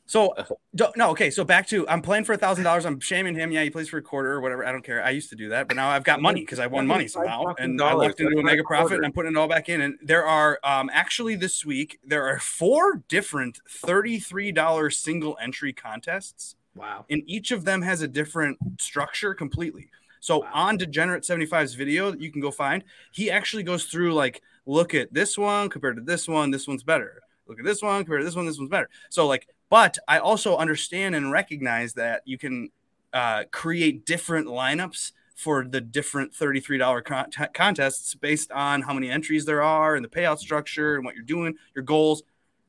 Sick. 0.05 0.11
So 0.11 0.33
don't, 0.75 0.95
no, 0.97 1.11
okay. 1.11 1.29
So 1.29 1.43
back 1.43 1.67
to 1.67 1.87
I'm 1.87 2.01
playing 2.01 2.25
for 2.25 2.33
a 2.33 2.37
thousand 2.37 2.63
dollars. 2.63 2.85
I'm 2.85 2.99
shaming 2.99 3.35
him. 3.35 3.51
Yeah, 3.51 3.63
he 3.63 3.69
plays 3.69 3.89
for 3.89 3.97
a 3.97 4.01
quarter 4.01 4.31
or 4.33 4.41
whatever. 4.41 4.65
I 4.65 4.71
don't 4.71 4.83
care. 4.83 5.03
I 5.03 5.11
used 5.11 5.29
to 5.29 5.35
do 5.35 5.49
that, 5.49 5.67
but 5.67 5.75
now 5.75 5.89
I've 5.89 6.03
got 6.03 6.21
money 6.21 6.41
because 6.41 6.59
I 6.59 6.67
won 6.67 6.87
money 6.87 7.07
somehow, 7.07 7.53
and 7.57 7.81
I 7.81 7.93
left 7.93 8.19
into 8.19 8.37
a 8.37 8.43
mega 8.43 8.63
profit, 8.63 8.97
and 8.97 9.05
I'm 9.05 9.13
putting 9.13 9.33
it 9.33 9.37
all 9.37 9.47
back 9.47 9.69
in. 9.69 9.81
And 9.81 9.97
there 10.01 10.25
are 10.25 10.59
um, 10.63 10.89
actually 10.93 11.35
this 11.35 11.65
week 11.65 11.99
there 12.05 12.25
are 12.27 12.39
four 12.39 13.03
different 13.07 13.59
thirty-three 13.69 14.51
dollars 14.51 14.97
single 14.97 15.37
entry 15.41 15.73
contests. 15.73 16.55
Wow. 16.75 17.05
and 17.09 17.23
each 17.25 17.51
of 17.51 17.63
them 17.63 17.81
has 17.83 18.01
a 18.01 18.07
different 18.07 18.57
structure 18.81 19.33
completely. 19.33 19.89
So 20.25 20.43
on 20.53 20.75
Degenerate 20.77 21.23
75's 21.23 21.75
video 21.75 22.09
that 22.09 22.19
you 22.19 22.31
can 22.31 22.41
go 22.41 22.49
find, 22.49 22.83
he 23.11 23.29
actually 23.29 23.61
goes 23.61 23.85
through 23.85 24.13
like, 24.13 24.41
look 24.65 24.95
at 24.95 25.13
this 25.13 25.37
one 25.37 25.69
compared 25.69 25.97
to 25.97 26.01
this 26.01 26.27
one, 26.27 26.49
this 26.49 26.67
one's 26.67 26.83
better. 26.83 27.21
Look 27.47 27.59
at 27.59 27.65
this 27.65 27.83
one 27.83 27.99
compared 28.03 28.21
to 28.21 28.25
this 28.25 28.35
one, 28.35 28.47
this 28.47 28.57
one's 28.57 28.71
better. 28.71 28.89
So 29.09 29.27
like, 29.27 29.47
but 29.69 29.97
I 30.07 30.19
also 30.19 30.57
understand 30.57 31.15
and 31.15 31.31
recognize 31.31 31.93
that 31.93 32.21
you 32.25 32.37
can 32.37 32.69
uh, 33.13 33.43
create 33.51 34.05
different 34.05 34.47
lineups 34.47 35.11
for 35.35 35.65
the 35.65 35.81
different 35.81 36.33
$33 36.33 37.03
con- 37.03 37.29
contests 37.53 38.15
based 38.15 38.51
on 38.51 38.81
how 38.81 38.93
many 38.93 39.09
entries 39.09 39.45
there 39.45 39.61
are 39.61 39.95
and 39.95 40.03
the 40.03 40.09
payout 40.09 40.39
structure 40.39 40.95
and 40.95 41.05
what 41.05 41.15
you're 41.15 41.23
doing, 41.23 41.55
your 41.75 41.83
goals. 41.83 42.23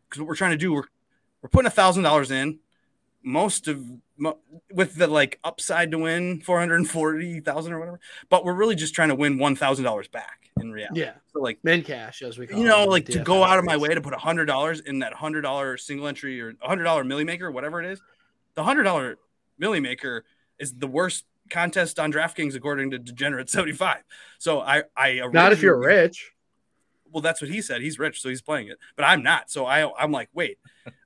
Because 0.09 0.21
what 0.21 0.29
we're 0.29 0.37
trying 0.37 0.53
to 0.53 0.57
do, 0.57 0.73
we're 0.73 0.85
we're 1.43 1.51
putting 1.51 1.67
a 1.67 1.71
thousand 1.71 2.03
dollars 2.03 2.31
in. 2.33 2.59
Most 3.29 3.67
of 3.67 3.85
with 4.73 4.95
the 4.95 5.09
like 5.09 5.41
upside 5.43 5.91
to 5.91 5.99
win 5.99 6.41
four 6.41 6.61
hundred 6.61 6.77
and 6.77 6.89
forty 6.89 7.41
thousand 7.41 7.73
or 7.73 7.81
whatever, 7.81 8.01
but 8.31 8.45
we're 8.45 8.55
really 8.55 8.77
just 8.77 8.95
trying 8.95 9.09
to 9.09 9.17
win 9.17 9.37
one 9.37 9.57
thousand 9.57 9.85
dollars 9.85 10.07
back 10.07 10.51
in 10.61 10.71
reality. 10.71 11.01
Yeah. 11.01 11.15
So 11.33 11.41
like 11.41 11.59
Min 11.65 11.83
cash, 11.83 12.23
as 12.23 12.39
we 12.39 12.47
call 12.47 12.57
it, 12.57 12.63
you 12.63 12.69
know, 12.69 12.85
it 12.85 12.89
like 12.89 13.07
to 13.07 13.19
go 13.19 13.43
out 13.43 13.59
of 13.59 13.65
my 13.65 13.77
way 13.77 13.93
to 13.93 14.01
put 14.01 14.15
a 14.15 14.19
hundred 14.19 14.47
dollars 14.47 14.79
in 14.79 15.01
that 15.01 15.13
hundred 15.13 15.43
dollar 15.43 15.77
single 15.77 16.07
entry 16.07 16.41
or 16.41 16.55
a 16.63 16.69
hundred 16.69 16.85
dollar 16.85 17.05
milli 17.05 17.27
maker, 17.27 17.51
whatever 17.51 17.83
it 17.83 17.91
is. 17.91 18.01
The 18.55 18.63
hundred 18.63 18.85
dollar 18.85 19.19
milli 19.61 19.83
maker 19.83 20.25
is 20.59 20.75
the 20.75 20.87
worst 20.87 21.25
contest 21.51 21.99
on 21.99 22.13
DraftKings 22.13 22.55
according 22.55 22.93
to 22.93 22.99
Degenerate 22.99 23.51
seventy 23.51 23.73
five. 23.73 24.03
So 24.39 24.61
I 24.61 24.85
I 24.97 25.21
Not 25.33 25.53
if 25.53 25.63
you're 25.63 25.79
rich. 25.79 26.33
Well, 27.13 27.21
that's 27.21 27.41
what 27.41 27.51
he 27.51 27.61
said. 27.61 27.81
He's 27.81 27.99
rich, 27.99 28.21
so 28.21 28.29
he's 28.29 28.43
playing 28.43 28.69
it. 28.69 28.79
But 28.97 29.05
I'm 29.05 29.23
not. 29.23 29.51
So 29.51 29.67
I, 29.67 29.91
I'm 30.03 30.13
like, 30.13 30.29
wait, 30.33 30.59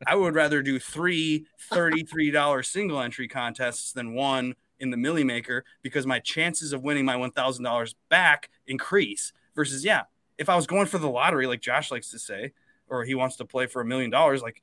I 0.06 0.14
would 0.16 0.34
rather 0.34 0.62
do 0.62 0.78
three 0.78 1.46
$33 1.70 2.64
single 2.64 3.00
entry 3.00 3.28
contests 3.28 3.92
than 3.92 4.14
one 4.14 4.54
in 4.78 4.90
the 4.90 4.96
Millie 4.96 5.24
Maker 5.24 5.64
because 5.82 6.06
my 6.06 6.18
chances 6.18 6.72
of 6.72 6.82
winning 6.82 7.04
my 7.04 7.16
$1,000 7.16 7.94
back 8.08 8.50
increase 8.66 9.32
Versus, 9.54 9.84
yeah, 9.84 10.04
if 10.38 10.48
I 10.48 10.56
was 10.56 10.66
going 10.66 10.86
for 10.86 10.98
the 10.98 11.08
lottery, 11.10 11.46
like 11.46 11.60
Josh 11.60 11.90
likes 11.90 12.10
to 12.12 12.18
say, 12.18 12.52
or 12.88 13.04
he 13.04 13.14
wants 13.14 13.36
to 13.36 13.44
play 13.44 13.66
for 13.66 13.82
a 13.82 13.84
million 13.84 14.10
dollars, 14.10 14.42
like 14.42 14.62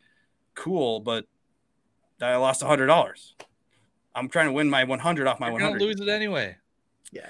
cool, 0.56 1.02
but 1.02 1.26
I 2.22 2.36
lost 2.38 2.64
a 2.64 2.66
hundred 2.66 2.88
dollars. 2.88 3.36
I'm 4.16 4.30
trying 4.30 4.48
to 4.48 4.54
win 4.54 4.70
my 4.70 4.86
100 4.86 5.28
off 5.28 5.40
my 5.40 5.48
You're 5.48 5.54
100. 5.54 5.82
lose 5.82 6.00
it 6.00 6.10
anyway. 6.10 6.56
Yeah. 7.12 7.28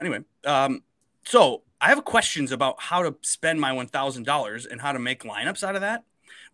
Anyway, 0.00 0.20
um, 0.44 0.82
so 1.24 1.62
I 1.84 1.88
have 1.88 2.02
questions 2.06 2.50
about 2.50 2.80
how 2.80 3.02
to 3.02 3.14
spend 3.20 3.60
my 3.60 3.70
one 3.70 3.88
thousand 3.88 4.22
dollars 4.22 4.64
and 4.64 4.80
how 4.80 4.92
to 4.92 4.98
make 4.98 5.22
lineups 5.22 5.62
out 5.62 5.74
of 5.74 5.82
that. 5.82 6.04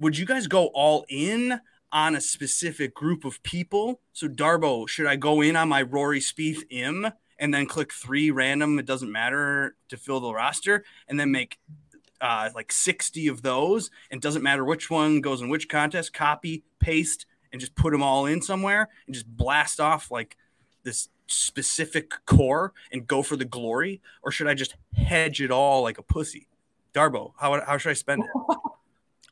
Would 0.01 0.19
you 0.19 0.27
guys 0.27 0.49
go 0.49 0.67
all 0.75 1.05
in 1.09 1.61
on 1.93 2.17
a 2.17 2.21
specific 2.21 2.95
group 2.95 3.25
of 3.25 3.41
people? 3.45 4.01
So 4.13 4.27
Darbo, 4.27 4.89
should 4.89 5.07
I 5.07 5.15
go 5.15 5.41
in 5.41 5.55
on 5.55 5.69
my 5.69 5.83
Rory 5.83 6.19
Spieth 6.19 6.65
M 6.69 7.13
and 7.39 7.55
then 7.55 7.67
click 7.67 7.93
three 7.93 8.33
random? 8.33 8.77
It 8.81 8.87
doesn't 8.87 9.13
matter 9.13 9.77
to 9.89 9.97
fill 9.97 10.19
the 10.19 10.35
roster, 10.35 10.85
and 11.07 11.21
then 11.21 11.31
make 11.31 11.61
uh, 12.21 12.51
like 12.53 12.73
sixty 12.73 13.29
of 13.29 13.43
those. 13.43 13.89
And 14.11 14.21
doesn't 14.21 14.43
matter 14.43 14.65
which 14.65 14.91
one 14.91 15.21
goes 15.21 15.43
in 15.43 15.49
which 15.49 15.69
contest. 15.69 16.13
Copy, 16.13 16.65
paste, 16.81 17.27
and 17.53 17.61
just 17.61 17.77
put 17.77 17.93
them 17.93 18.03
all 18.03 18.27
in 18.27 18.43
somewhere 18.43 18.89
and 19.07 19.15
just 19.15 19.29
blast 19.29 19.79
off 19.79 20.11
like 20.11 20.37
this 20.83 21.09
specific 21.31 22.13
core 22.27 22.73
and 22.93 23.07
go 23.07 23.23
for 23.23 23.37
the 23.37 23.45
glory, 23.45 24.01
or 24.23 24.31
should 24.31 24.47
I 24.47 24.55
just 24.55 24.75
hedge 24.95 25.41
it 25.41 25.51
all 25.51 25.83
like 25.83 25.99
a 25.99 26.03
pussy? 26.03 26.47
Darbo, 26.93 27.33
how 27.39 27.61
how 27.65 27.79
should 27.79 27.91
I 27.91 27.95
spend 27.95 28.25
it? 28.25 28.31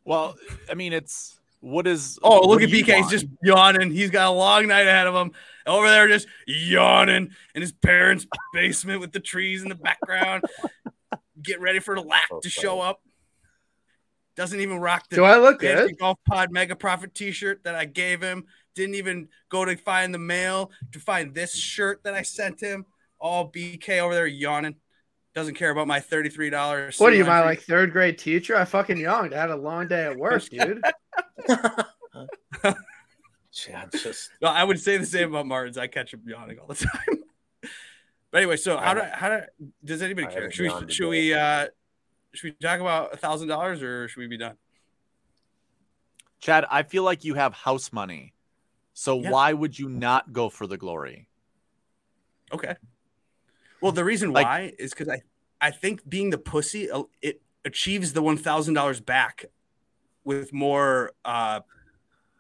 Well, 0.09 0.37
I 0.71 0.75
mean, 0.75 0.95
it's 0.95 1.39
what 1.61 1.87
is. 1.87 2.19
Oh, 2.23 2.41
what 2.41 2.49
look 2.49 2.63
at 2.63 2.71
you 2.71 2.83
BK. 2.83 2.97
He's 2.97 3.11
just 3.11 3.27
yawning. 3.43 3.91
He's 3.91 4.09
got 4.11 4.29
a 4.29 4.31
long 4.31 4.67
night 4.67 4.87
ahead 4.87 5.07
of 5.07 5.15
him. 5.15 5.33
Over 5.67 5.87
there, 5.87 6.09
just 6.09 6.27
yawning 6.47 7.29
in 7.55 7.61
his 7.61 7.73
parents' 7.73 8.27
basement 8.55 9.01
with 9.01 9.13
the 9.13 9.21
trees 9.21 9.63
in 9.63 9.69
the 9.69 9.75
background. 9.75 10.45
Get 11.43 11.61
ready 11.61 11.79
for 11.79 11.95
the 11.95 12.01
lack 12.01 12.31
to 12.41 12.49
show 12.49 12.81
up. 12.81 13.03
Doesn't 14.35 14.61
even 14.61 14.79
rock 14.79 15.11
the 15.11 15.17
Do 15.17 15.25
I 15.25 15.37
look 15.37 15.61
Fancy 15.61 15.89
good? 15.89 15.99
Golf 15.99 16.19
Pod 16.27 16.51
Mega 16.51 16.75
Profit 16.75 17.15
T-shirt 17.15 17.65
that 17.65 17.75
I 17.75 17.85
gave 17.85 18.23
him. 18.23 18.47
Didn't 18.79 18.95
even 18.95 19.29
go 19.49 19.65
to 19.65 19.77
find 19.77 20.15
the 20.15 20.21
mail 20.21 20.71
to 20.93 21.01
find 21.01 21.35
this 21.35 21.53
shirt 21.53 22.05
that 22.05 22.15
I 22.15 22.23
sent 22.23 22.61
him. 22.61 22.87
All 23.19 23.51
BK 23.51 23.99
over 23.99 24.15
there 24.15 24.29
yawning. 24.29 24.77
Doesn't 25.35 25.57
care 25.57 25.71
about 25.71 25.89
my 25.89 25.99
thirty-three 25.99 26.51
dollars. 26.51 26.97
What 27.01 27.13
are 27.13 27.17
you, 27.17 27.25
my 27.25 27.45
like 27.45 27.61
third 27.63 27.91
grade 27.91 28.19
teacher? 28.19 28.55
I 28.55 28.65
fucking 28.65 28.97
yawned. 28.97 29.35
I 29.35 29.41
had 29.41 29.51
a 29.51 29.57
long 29.57 29.89
day 29.89 30.05
at 30.05 30.17
work, 30.17 30.45
dude. 30.49 30.81
Chad 33.53 33.91
just 33.91 34.31
No, 34.41 34.47
I 34.47 34.63
would 34.63 34.79
say 34.79 34.97
the 34.97 35.07
same 35.07 35.31
about 35.31 35.47
Martens. 35.47 35.77
I 35.77 35.89
catch 35.89 36.15
him 36.15 36.23
yawning 36.25 36.61
all 36.61 36.69
the 36.69 36.77
time. 36.77 37.25
but 38.31 38.39
anyway, 38.39 38.59
so 38.59 38.77
how 38.77 38.95
do 38.95 39.03
how 39.13 39.29
do 39.29 39.41
does 39.85 40.03
anybody 40.03 40.29
I 40.29 40.31
care? 40.31 40.53
Should 40.53 40.73
we 40.87 40.93
should 40.93 41.09
we 41.09 41.35
uh 41.35 41.67
should 42.33 42.45
we 42.45 42.53
talk 42.65 42.79
about 42.79 43.13
a 43.13 43.17
thousand 43.17 43.49
dollars 43.49 43.83
or 43.83 44.07
should 44.07 44.21
we 44.21 44.29
be 44.29 44.39
done? 44.39 44.57
Chad, 46.41 46.65
I 46.71 46.85
feel 46.85 47.03
like 47.03 47.25
you 47.25 47.35
have 47.35 47.53
house 47.53 47.93
money. 47.93 48.35
So 48.99 49.21
Yeah. 49.21 49.31
why 49.31 49.53
would 49.53 49.79
you 49.79 49.89
not 49.89 50.33
go 50.33 50.49
for 50.49 50.67
the 50.67 50.77
glory? 50.77 51.29
Okay. 52.53 52.75
Well, 53.81 53.93
the 53.93 54.03
reason 54.05 54.33
Like- 54.33 54.45
why 54.45 54.75
is 54.77 54.91
because 54.91 55.09
I 55.09 55.23
I 55.61 55.71
think 55.71 56.09
being 56.09 56.31
the 56.31 56.39
pussy 56.39 56.91
uh, 56.91 57.05
it 57.23 57.41
achieves 57.65 58.13
the 58.13 58.23
one 58.23 58.37
thousand 58.37 58.75
dollars 58.75 59.01
back 59.01 59.45
with 60.25 60.53
more 60.53 61.13
uh 61.25 61.61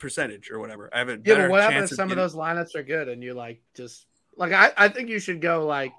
percentage 0.00 0.50
or 0.50 0.59
whatever. 0.59 0.90
I 0.92 0.98
have 0.98 1.09
a 1.09 1.12
Yeah, 1.12 1.18
better 1.34 1.42
but 1.44 1.50
what 1.52 1.62
happens 1.62 1.92
if 1.92 1.96
some 1.96 2.11
of 2.11 2.16
those 2.16 2.34
lineups 2.34 2.74
are 2.74 2.82
good 2.82 3.09
and 3.09 3.22
you 3.22 3.34
like 3.34 3.61
just 3.74 4.06
like 4.36 4.52
I, 4.52 4.72
I 4.76 4.88
think 4.88 5.09
you 5.11 5.20
should 5.20 5.40
go 5.40 5.64
like 5.64 5.92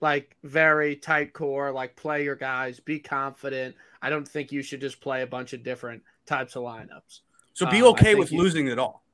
like 0.00 0.36
very 0.42 0.96
tight 0.96 1.34
core, 1.34 1.70
like 1.70 1.96
play 1.96 2.24
your 2.24 2.36
guys, 2.36 2.80
be 2.80 2.98
confident. 2.98 3.76
I 4.00 4.08
don't 4.08 4.26
think 4.26 4.52
you 4.52 4.62
should 4.62 4.80
just 4.80 5.02
play 5.02 5.20
a 5.20 5.26
bunch 5.26 5.52
of 5.52 5.62
different 5.62 6.02
types 6.24 6.56
of 6.56 6.62
lineups. 6.62 7.20
So 7.52 7.66
be 7.66 7.78
um, 7.82 7.88
okay 7.88 8.04
think 8.14 8.20
with 8.20 8.32
you- 8.32 8.38
losing 8.38 8.68
it 8.68 8.78
all. 8.78 9.04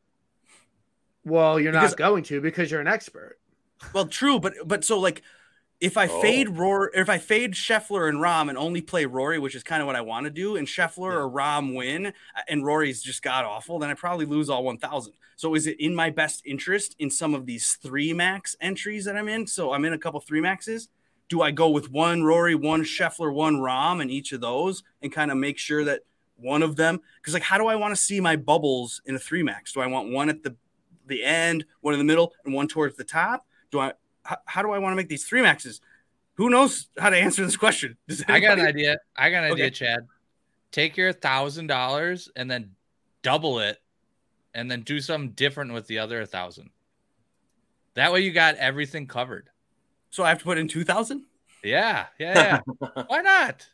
Well, 1.25 1.59
you're 1.61 1.73
Because- 1.73 1.93
not 1.93 1.99
going 1.99 2.23
to 2.25 2.41
because 2.41 2.71
you're 2.71 2.81
an 2.81 2.87
expert. 2.89 3.39
Well, 3.93 4.07
true, 4.07 4.39
but 4.39 4.55
but 4.67 4.85
so 4.85 4.99
like 4.99 5.23
if 5.81 5.97
I 5.97 6.07
Oh. 6.07 6.21
fade 6.23 6.49
Rory, 6.51 6.91
if 6.95 7.11
I 7.11 7.19
fade 7.19 7.53
Scheffler 7.53 8.09
and 8.09 8.19
Rahm 8.19 8.49
and 8.49 8.57
only 8.57 8.81
play 8.81 9.05
Rory, 9.05 9.39
which 9.39 9.55
is 9.55 9.63
kind 9.63 9.83
of 9.83 9.87
what 9.87 9.97
I 9.97 10.01
want 10.01 10.25
to 10.25 10.31
do, 10.31 10.57
and 10.57 10.67
Scheffler 10.67 11.13
or 11.15 11.29
Rahm 11.31 11.75
win, 11.75 12.07
uh, 12.07 12.13
and 12.49 12.65
Rory's 12.65 13.03
just 13.03 13.23
god 13.23 13.45
awful, 13.45 13.79
then 13.79 13.91
I 13.91 13.95
probably 13.95 14.25
lose 14.25 14.49
all 14.49 14.65
1,000. 14.65 15.15
So 15.37 15.55
is 15.55 15.67
it 15.67 15.79
in 15.81 15.95
my 15.95 16.11
best 16.11 16.43
interest 16.47 16.95
in 16.99 17.11
some 17.11 17.35
of 17.35 17.45
these 17.45 17.75
three 17.75 18.13
max 18.13 18.57
entries 18.61 19.05
that 19.05 19.17
I'm 19.17 19.29
in? 19.29 19.47
So 19.47 19.73
I'm 19.73 19.85
in 19.85 19.93
a 19.93 19.99
couple 19.99 20.21
three 20.21 20.41
maxes. 20.41 20.89
Do 21.29 21.43
I 21.43 21.51
go 21.51 21.69
with 21.69 21.91
one 21.91 22.23
Rory, 22.23 22.55
one 22.55 22.85
Scheffler, 22.85 23.33
one 23.35 23.57
Rahm, 23.57 24.01
and 24.01 24.11
each 24.11 24.33
of 24.33 24.41
those, 24.41 24.85
and 25.03 25.13
kind 25.13 25.31
of 25.31 25.37
make 25.37 25.59
sure 25.59 25.85
that 25.85 26.03
one 26.37 26.63
of 26.63 26.77
them? 26.77 27.01
Because 27.21 27.35
like, 27.35 27.43
how 27.43 27.59
do 27.59 27.67
I 27.67 27.75
want 27.77 27.93
to 27.93 28.01
see 28.01 28.21
my 28.21 28.37
bubbles 28.37 29.03
in 29.05 29.15
a 29.17 29.19
three 29.19 29.43
max? 29.43 29.73
Do 29.73 29.81
I 29.81 29.87
want 29.89 30.11
one 30.11 30.29
at 30.29 30.45
the 30.45 30.57
the 31.07 31.25
end, 31.25 31.65
one 31.81 31.95
in 31.95 31.99
the 31.99 32.05
middle, 32.05 32.33
and 32.45 32.55
one 32.55 32.69
towards 32.69 32.97
the 32.97 33.05
top? 33.05 33.47
Do 33.71 33.81
I 33.81 33.93
how, 34.25 34.39
how 34.47 34.63
do 34.63 34.71
I 34.71 34.79
want 34.79 34.93
to 34.93 34.97
make 34.97 35.09
these 35.09 35.25
three 35.25 35.43
maxes? 35.43 35.81
Who 36.35 36.51
knows 36.51 36.89
how 36.99 37.11
to 37.11 37.17
answer 37.17 37.45
this 37.45 37.57
question? 37.57 37.97
I 38.29 38.41
got 38.41 38.59
an 38.59 38.67
idea. 38.67 38.99
I 39.17 39.31
got 39.31 39.45
an 39.45 39.53
idea, 39.53 39.71
Chad. 39.71 40.07
Take 40.73 40.97
your 40.97 41.13
thousand 41.13 41.69
dollars 41.69 42.29
and 42.35 42.51
then 42.51 42.71
double 43.23 43.61
it, 43.61 43.81
and 44.55 44.71
then 44.71 44.83
do 44.83 45.01
something 45.01 45.31
different 45.31 45.73
with 45.73 45.87
the 45.87 45.99
other 45.99 46.25
thousand. 46.27 46.71
That 47.95 48.13
way, 48.13 48.21
you 48.21 48.33
got 48.33 48.57
everything 48.57 49.07
covered. 49.07 49.51
So 50.11 50.25
I 50.25 50.29
have 50.29 50.39
to 50.39 50.45
put 50.45 50.59
in 50.59 50.69
two 50.69 50.85
thousand. 50.85 51.25
Yeah, 51.63 52.07
yeah, 52.19 52.61
yeah. 52.81 53.03
Why 53.07 53.21
not? 53.21 53.67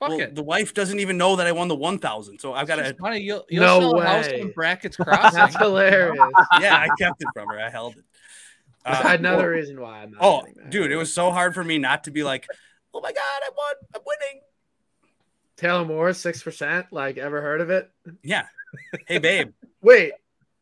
Fuck 0.00 0.10
Well, 0.10 0.20
it. 0.20 0.34
the 0.34 0.42
wife 0.44 0.74
doesn't 0.74 1.00
even 1.00 1.16
know 1.18 1.36
that 1.36 1.46
I 1.46 1.52
won 1.52 1.68
the 1.68 1.74
one 1.74 1.98
thousand. 1.98 2.38
So 2.38 2.54
I've 2.54 2.66
got 2.68 2.76
to. 2.76 2.94
Funny. 2.94 3.20
You'll, 3.20 3.44
you'll 3.48 3.64
No 3.64 3.80
sell 3.80 4.00
a 4.00 4.06
house 4.06 4.26
way. 4.28 4.40
when 4.42 4.52
brackets 4.52 4.96
crossing. 5.00 5.36
That's 5.38 5.56
hilarious. 5.58 6.16
Yeah, 6.60 6.76
I 6.76 6.88
kept 6.98 7.20
it 7.20 7.28
from 7.34 7.48
her. 7.48 7.58
I 7.60 7.68
held 7.70 7.96
it. 7.96 8.04
Uh, 8.84 9.02
Another 9.18 9.50
reason 9.50 9.80
why 9.80 10.02
I'm 10.02 10.12
not. 10.12 10.22
Oh, 10.22 10.44
dude, 10.68 10.92
it 10.92 10.96
was 10.96 11.12
so 11.12 11.30
hard 11.30 11.52
for 11.54 11.64
me 11.64 11.78
not 11.78 12.04
to 12.04 12.10
be 12.12 12.22
like, 12.22 12.46
"Oh 12.94 13.00
my 13.00 13.12
god, 13.12 13.18
I 13.42 13.50
won! 13.56 13.74
I'm 13.94 14.00
winning!" 14.06 14.42
Taylor 15.56 15.84
Moore, 15.84 16.12
six 16.12 16.42
percent. 16.42 16.86
Like, 16.92 17.18
ever 17.18 17.42
heard 17.42 17.60
of 17.60 17.70
it? 17.70 17.90
Yeah. 18.22 18.46
Hey, 19.06 19.18
babe. 19.18 19.50
Wait, 19.80 20.12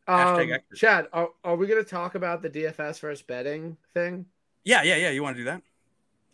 Hashtag 0.08 0.54
um. 0.54 0.60
Chad, 0.74 1.08
are, 1.12 1.28
are 1.44 1.56
we 1.56 1.66
going 1.66 1.82
to 1.82 1.88
talk 1.88 2.14
about 2.14 2.40
the 2.40 2.48
DFS 2.48 3.00
versus 3.00 3.22
betting 3.22 3.76
thing? 3.92 4.24
Yeah, 4.64 4.82
yeah, 4.82 4.96
yeah. 4.96 5.10
You 5.10 5.22
want 5.22 5.36
to 5.36 5.40
do 5.42 5.44
that? 5.46 5.62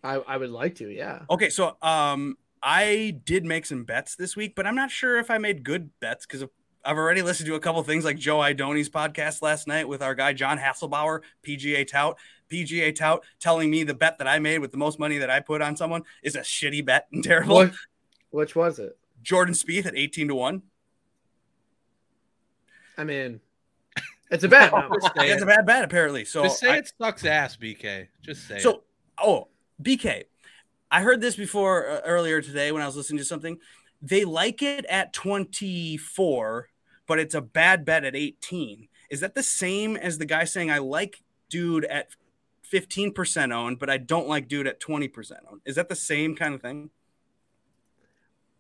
I, 0.05 0.15
I 0.15 0.37
would 0.37 0.51
like 0.51 0.77
to. 0.77 0.89
Yeah. 0.89 1.21
Okay, 1.31 1.49
so 1.51 1.77
um, 1.83 2.37
I 2.63 3.21
did 3.25 3.45
make 3.45 3.67
some 3.67 3.85
bets 3.85 4.15
this 4.17 4.37
week, 4.37 4.55
but 4.55 4.67
I'm 4.67 4.75
not 4.77 4.91
sure 4.91 5.19
if 5.19 5.31
I 5.31 5.39
made 5.39 5.65
good 5.65 5.91
bets 6.01 6.27
because 6.27 6.49
I've 6.85 6.97
already 6.97 7.23
listened 7.23 7.47
to 7.49 7.55
a 7.55 7.61
couple 7.61 7.83
things 7.83 8.05
like 8.05 8.19
Joe 8.19 8.39
Idoni's 8.39 8.89
podcast 8.89 9.43
last 9.43 9.67
night 9.67 9.89
with 9.89 10.03
our 10.03 10.15
guy 10.15 10.33
John 10.33 10.59
Hasselbauer, 10.59 11.21
PGA 11.47 11.87
tout. 11.87 12.17
PGA 12.51 12.95
tout 12.95 13.25
telling 13.41 13.71
me 13.71 13.83
the 13.83 13.95
bet 13.95 14.19
that 14.19 14.29
I 14.29 14.39
made 14.39 14.59
with 14.59 14.73
the 14.73 14.77
most 14.77 14.99
money 14.99 15.19
that 15.19 15.31
I 15.31 15.41
put 15.41 15.63
on 15.63 15.77
someone 15.77 16.03
is 16.23 16.37
a 16.37 16.41
shitty 16.41 16.85
bet 16.85 17.07
and 17.13 17.25
terrible. 17.25 17.55
What, 17.57 17.73
which 18.31 18.55
was 18.55 18.79
it? 18.79 18.97
Jordan 19.23 19.55
Spieth 19.55 19.87
at 19.87 19.97
18 19.97 20.29
to 20.29 20.35
1. 20.35 20.63
I 22.99 23.05
mean, 23.05 23.41
it's 24.31 24.45
a 24.45 24.49
bet. 24.51 24.73
number. 24.73 25.01
Just 25.01 25.15
That's 25.15 25.43
a 25.43 25.47
bad 25.47 25.67
bet, 25.67 25.85
apparently. 25.85 26.25
So, 26.25 26.43
Just 26.45 26.61
say 26.61 26.71
I- 26.73 26.77
it 26.79 26.93
sucks 27.01 27.25
ass, 27.25 27.57
BK. 27.57 28.09
Just 28.23 28.47
say 28.47 28.57
it. 28.57 28.63
so 28.63 28.83
oh, 29.23 29.49
BK, 29.83 30.25
I 30.93 31.01
heard 31.01 31.23
this 31.23 31.37
before 31.37 31.89
uh, 31.89 32.01
earlier 32.05 32.43
today 32.43 32.71
when 32.71 32.83
I 32.83 32.87
was 32.87 32.97
listening 32.97 33.19
to 33.19 33.25
something. 33.25 33.59
They 34.03 34.27
like 34.27 34.63
it 34.63 34.85
at 34.87 35.15
24, 35.15 36.69
but 37.07 37.19
it's 37.19 37.35
a 37.35 37.41
bad 37.41 37.87
bet 37.87 38.05
at 38.05 38.15
18. 38.15 38.89
Is 39.09 39.21
that 39.21 39.35
the 39.35 39.43
same 39.43 39.97
as 39.97 40.19
the 40.19 40.27
guy 40.27 40.45
saying 40.45 40.71
I 40.71 40.79
like 40.79 41.23
dude 41.49 41.87
at 41.87 42.09
15% 42.71 43.53
owned, 43.53 43.79
but 43.79 43.89
I 43.89 43.97
don't 43.97 44.29
like 44.29 44.49
dude 44.49 44.67
at 44.67 44.81
20% 44.81 45.33
owned? 45.51 45.63
Is 45.65 45.77
that 45.77 45.89
the 45.89 45.97
same 45.97 46.37
kind 46.37 46.55
of 46.55 46.61
thing? 46.61 46.91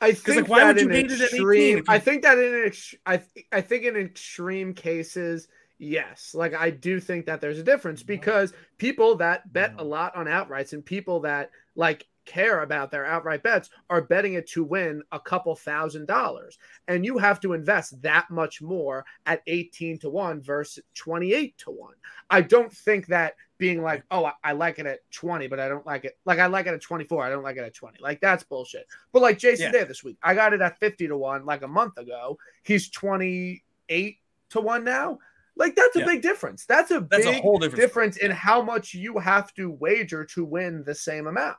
I 0.01 0.12
think 0.12 0.43
like, 0.43 0.49
why 0.49 0.61
that 0.61 0.74
would 0.74 0.80
you 0.80 0.89
in 0.89 0.95
hate 0.95 1.12
it 1.12 1.20
at 1.20 1.28
18 1.28 1.39
extreme, 1.39 1.85
I 1.87 1.99
think 1.99 2.22
that 2.22 2.37
in 2.37 2.64
ex- 2.66 2.95
I 3.07 3.18
th- 3.18 3.47
I 3.53 3.61
think 3.61 3.85
in 3.85 3.97
extreme 3.97 4.74
cases, 4.74 5.47
yes. 5.78 6.35
Like 6.35 6.55
I 6.55 6.70
do 6.70 6.99
think 6.99 7.26
that 7.26 7.41
there's 7.41 7.61
a 7.61 7.62
difference 7.62 8.03
because 8.03 8.53
people 8.78 9.14
that 9.16 9.53
bet 9.53 9.74
a 9.78 9.85
lot 9.85 10.16
on 10.16 10.26
outrights 10.26 10.72
and 10.72 10.85
people 10.85 11.20
that 11.20 11.53
like 11.76 12.05
care 12.24 12.62
about 12.62 12.90
their 12.90 13.04
outright 13.04 13.42
bets 13.42 13.70
are 13.90 14.02
betting 14.02 14.34
it 14.34 14.48
to 14.48 14.64
win 14.64 15.02
a 15.12 15.20
couple 15.20 15.54
thousand 15.54 16.06
dollars. 16.06 16.58
And 16.88 17.04
you 17.04 17.18
have 17.18 17.40
to 17.40 17.52
invest 17.52 18.00
that 18.02 18.30
much 18.30 18.62
more 18.62 19.04
at 19.26 19.42
18 19.46 19.98
to 20.00 20.10
1 20.10 20.40
versus 20.40 20.82
28 20.94 21.56
to 21.58 21.70
1. 21.70 21.94
I 22.30 22.40
don't 22.40 22.72
think 22.72 23.06
that 23.08 23.34
being 23.58 23.82
like, 23.82 24.04
oh, 24.10 24.24
I, 24.24 24.32
I 24.42 24.52
like 24.52 24.78
it 24.78 24.86
at 24.86 25.00
20, 25.12 25.46
but 25.46 25.60
I 25.60 25.68
don't 25.68 25.86
like 25.86 26.04
it. 26.04 26.18
Like 26.24 26.38
I 26.38 26.46
like 26.46 26.66
it 26.66 26.74
at 26.74 26.80
24. 26.82 27.24
I 27.24 27.30
don't 27.30 27.42
like 27.44 27.56
it 27.56 27.64
at 27.64 27.74
20. 27.74 27.98
Like 28.00 28.20
that's 28.20 28.42
bullshit. 28.42 28.86
But 29.12 29.22
like 29.22 29.38
Jason 29.38 29.66
Yeah. 29.72 29.80
did 29.80 29.88
this 29.88 30.02
week, 30.04 30.18
I 30.22 30.34
got 30.34 30.52
it 30.52 30.60
at 30.60 30.78
50 30.78 31.08
to 31.08 31.16
1 31.16 31.44
like 31.44 31.62
a 31.62 31.68
month 31.68 31.98
ago. 31.98 32.38
He's 32.62 32.88
28 32.90 34.18
to 34.50 34.60
1 34.60 34.84
now. 34.84 35.18
Like 35.54 35.76
that's 35.76 35.96
a 35.96 36.00
Yeah. 36.00 36.06
big 36.06 36.22
difference. 36.22 36.64
That's 36.64 36.90
a 36.90 37.00
That's 37.00 37.24
big 37.26 37.34
a 37.36 37.40
whole 37.40 37.58
different 37.58 37.76
difference 37.80 38.16
in 38.16 38.30
how 38.30 38.62
much 38.62 38.94
you 38.94 39.18
have 39.18 39.52
to 39.54 39.70
wager 39.70 40.24
to 40.24 40.44
win 40.44 40.82
the 40.84 40.94
same 40.94 41.26
amount. 41.26 41.58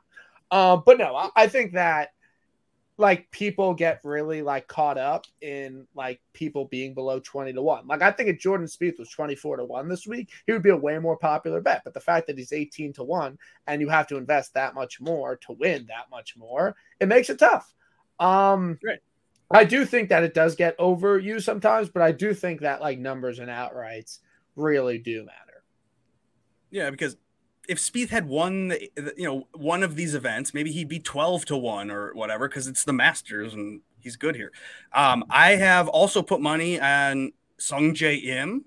Um, 0.50 0.82
but 0.84 0.98
no, 0.98 1.14
I, 1.16 1.30
I 1.36 1.46
think 1.46 1.72
that 1.72 2.10
like 2.96 3.28
people 3.32 3.74
get 3.74 4.00
really 4.04 4.40
like 4.42 4.68
caught 4.68 4.98
up 4.98 5.26
in 5.40 5.86
like 5.94 6.20
people 6.32 6.66
being 6.66 6.94
below 6.94 7.18
20 7.18 7.52
to 7.52 7.62
1. 7.62 7.86
Like 7.88 8.02
I 8.02 8.12
think 8.12 8.28
if 8.28 8.38
Jordan 8.38 8.66
Spieth 8.66 8.98
was 8.98 9.10
24 9.10 9.56
to 9.56 9.64
1 9.64 9.88
this 9.88 10.06
week, 10.06 10.30
he 10.46 10.52
would 10.52 10.62
be 10.62 10.70
a 10.70 10.76
way 10.76 10.98
more 10.98 11.16
popular 11.16 11.60
bet. 11.60 11.82
But 11.84 11.94
the 11.94 12.00
fact 12.00 12.28
that 12.28 12.38
he's 12.38 12.52
18 12.52 12.92
to 12.94 13.04
1 13.04 13.38
and 13.66 13.80
you 13.80 13.88
have 13.88 14.06
to 14.08 14.16
invest 14.16 14.54
that 14.54 14.74
much 14.74 15.00
more 15.00 15.36
to 15.38 15.52
win 15.52 15.86
that 15.88 16.08
much 16.10 16.36
more, 16.36 16.76
it 17.00 17.08
makes 17.08 17.30
it 17.30 17.38
tough. 17.38 17.74
Um 18.20 18.78
right. 18.84 19.00
I 19.50 19.64
do 19.64 19.84
think 19.84 20.08
that 20.08 20.22
it 20.22 20.34
does 20.34 20.54
get 20.54 20.78
overused 20.78 21.42
sometimes, 21.42 21.88
but 21.88 22.02
I 22.02 22.12
do 22.12 22.32
think 22.32 22.60
that 22.60 22.80
like 22.80 22.98
numbers 22.98 23.40
and 23.40 23.50
outrights 23.50 24.18
really 24.56 24.98
do 24.98 25.24
matter. 25.24 25.62
Yeah, 26.70 26.90
because 26.90 27.16
if 27.68 27.78
Spieth 27.78 28.10
had 28.10 28.26
won, 28.26 28.68
the, 28.68 29.14
you 29.16 29.26
know, 29.26 29.46
one 29.54 29.82
of 29.82 29.96
these 29.96 30.14
events, 30.14 30.54
maybe 30.54 30.72
he'd 30.72 30.88
be 30.88 30.98
twelve 30.98 31.44
to 31.46 31.56
one 31.56 31.90
or 31.90 32.12
whatever 32.14 32.48
because 32.48 32.66
it's 32.66 32.84
the 32.84 32.92
Masters 32.92 33.54
and 33.54 33.80
he's 33.98 34.16
good 34.16 34.36
here. 34.36 34.52
Um, 34.92 35.24
I 35.30 35.52
have 35.52 35.88
also 35.88 36.22
put 36.22 36.40
money 36.40 36.80
on 36.80 37.32
Sungjae 37.58 38.24
Im. 38.24 38.64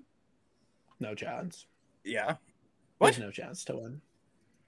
No 1.00 1.14
chance. 1.14 1.66
Yeah. 2.04 2.36
What? 2.98 3.14
There's 3.14 3.20
no 3.20 3.30
chance 3.30 3.64
to 3.64 3.76
win. 3.76 4.00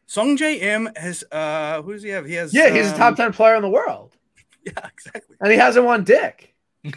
Sungjae 0.08 0.60
Im 0.62 0.88
has 0.96 1.24
uh 1.30 1.82
who 1.82 1.92
does 1.92 2.02
he 2.02 2.10
have? 2.10 2.26
He 2.26 2.34
has 2.34 2.52
Yeah, 2.54 2.70
he's 2.70 2.88
um, 2.88 2.94
a 2.94 2.96
top 2.96 3.16
10 3.16 3.32
player 3.32 3.56
in 3.56 3.62
the 3.62 3.68
world. 3.68 4.16
Yeah, 4.62 4.86
exactly. 4.86 5.36
And 5.40 5.50
he 5.50 5.56
hasn't 5.56 5.86
won 5.86 6.04
dick. 6.04 6.49
And 6.84 6.94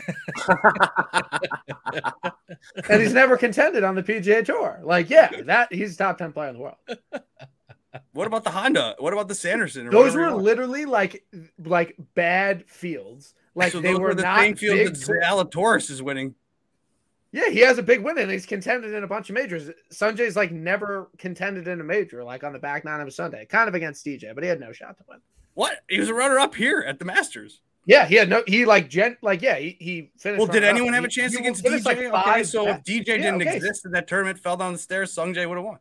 he's 3.02 3.14
never 3.14 3.38
contended 3.38 3.84
on 3.84 3.96
the 3.96 4.04
PGA 4.04 4.46
Tour. 4.46 4.80
Like, 4.84 5.10
yeah, 5.10 5.42
that 5.44 5.74
he's 5.74 5.98
top 5.98 6.18
ten 6.18 6.32
player 6.32 6.50
in 6.50 6.56
the 6.56 6.62
world. 6.62 6.78
What 8.14 8.26
about 8.26 8.44
the 8.44 8.50
Honda? 8.50 8.96
What 8.98 9.14
about 9.14 9.28
the 9.28 9.36
Sanderson? 9.36 9.90
Those 9.90 10.16
were 10.16 10.32
literally 10.32 10.86
like 10.86 11.24
like 11.64 11.96
bad 12.16 12.68
fields. 12.68 13.36
Like 13.54 13.72
so 13.72 13.82
they 13.82 13.94
were, 13.94 14.00
were, 14.00 14.16
the 14.16 14.24
not 14.24 14.40
same 14.40 14.56
field 14.56 14.80
that 14.80 14.94
Zalatoris 14.94 15.92
is 15.92 16.02
winning. 16.02 16.34
Yeah, 17.32 17.50
he 17.50 17.60
has 17.60 17.78
a 17.78 17.84
big 17.84 18.04
win 18.04 18.18
and 18.18 18.32
he's 18.32 18.46
contended 18.46 18.94
in 18.94 19.04
a 19.04 19.08
bunch 19.08 19.30
of 19.30 19.36
majors. 19.36 19.70
Sungjae's 19.92 20.36
like 20.36 20.52
never 20.52 21.10
contended 21.18 21.68
in 21.68 21.82
a 21.82 21.84
major, 21.84 22.24
like 22.24 22.44
on 22.44 22.54
the 22.54 22.60
back 22.60 22.86
nine 22.86 23.02
of 23.02 23.08
a 23.08 23.12
Sunday, 23.12 23.46
kind 23.46 23.68
of 23.68 23.76
against 23.76 24.06
DJ, 24.06 24.34
but 24.34 24.44
he 24.44 24.50
had 24.50 24.60
no 24.60 24.72
shot 24.72 24.98
to 24.98 25.04
win. 25.08 25.20
What? 25.56 25.82
He 25.90 26.00
was 26.00 26.10
a 26.10 26.14
runner 26.14 26.40
up 26.40 26.56
here 26.56 26.84
at 26.88 27.00
the 27.00 27.06
Masters. 27.06 27.62
Yeah, 27.86 28.06
he 28.06 28.16
had 28.16 28.30
no. 28.30 28.44
He 28.48 28.66
like 28.66 28.90
gent 28.90 29.18
like 29.22 29.42
yeah. 29.42 29.58
He, 29.58 29.76
he 29.80 30.12
finished. 30.18 30.40
Well, 30.40 30.48
did 30.48 30.64
anyone 30.64 30.90
up. 30.90 30.96
have 30.96 31.04
a 31.04 31.10
chance 31.10 31.34
he, 31.34 31.40
against 31.40 31.64
DJ? 31.64 31.84
Like 31.84 31.98
okay, 31.98 32.44
so 32.44 32.68
if 32.70 32.84
DJ 32.84 33.08
yeah, 33.08 33.18
didn't 33.18 33.42
okay. 33.42 33.56
exist 33.58 33.86
in 33.86 33.92
that 33.92 34.08
tournament, 34.08 34.40
fell 34.40 34.56
down 34.56 34.74
the 34.74 34.80
stairs, 34.80 35.14
Sungjae 35.14 35.48
would 35.48 35.58
have 35.58 35.66
won. 35.66 35.80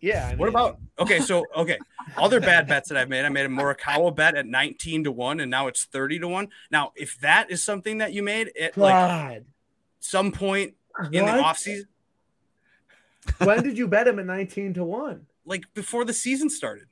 Yeah. 0.00 0.26
I 0.26 0.30
mean, 0.30 0.38
what 0.38 0.48
about 0.48 0.78
okay? 1.00 1.18
So 1.18 1.46
okay, 1.56 1.78
other 2.16 2.38
bad 2.38 2.68
bets 2.68 2.90
that 2.90 2.98
I've 2.98 3.08
made. 3.08 3.24
I 3.24 3.28
made 3.28 3.46
a 3.46 3.48
Morikawa 3.48 4.14
bet 4.14 4.36
at 4.36 4.46
nineteen 4.46 5.02
to 5.04 5.12
one, 5.12 5.40
and 5.40 5.50
now 5.50 5.66
it's 5.66 5.84
thirty 5.84 6.18
to 6.20 6.28
one. 6.28 6.48
Now, 6.70 6.92
if 6.94 7.18
that 7.20 7.50
is 7.50 7.62
something 7.62 7.98
that 7.98 8.12
you 8.12 8.22
made 8.22 8.52
at 8.60 8.76
like 8.76 9.42
some 9.98 10.30
point 10.30 10.74
in 11.10 11.24
the 11.24 11.32
off 11.40 11.58
season, 11.58 11.88
when 13.38 13.64
did 13.64 13.76
you 13.76 13.88
bet 13.88 14.06
him 14.06 14.20
at 14.20 14.26
nineteen 14.26 14.74
to 14.74 14.84
one? 14.84 15.26
Like 15.44 15.64
before 15.74 16.04
the 16.04 16.12
season 16.12 16.50
started. 16.50 16.86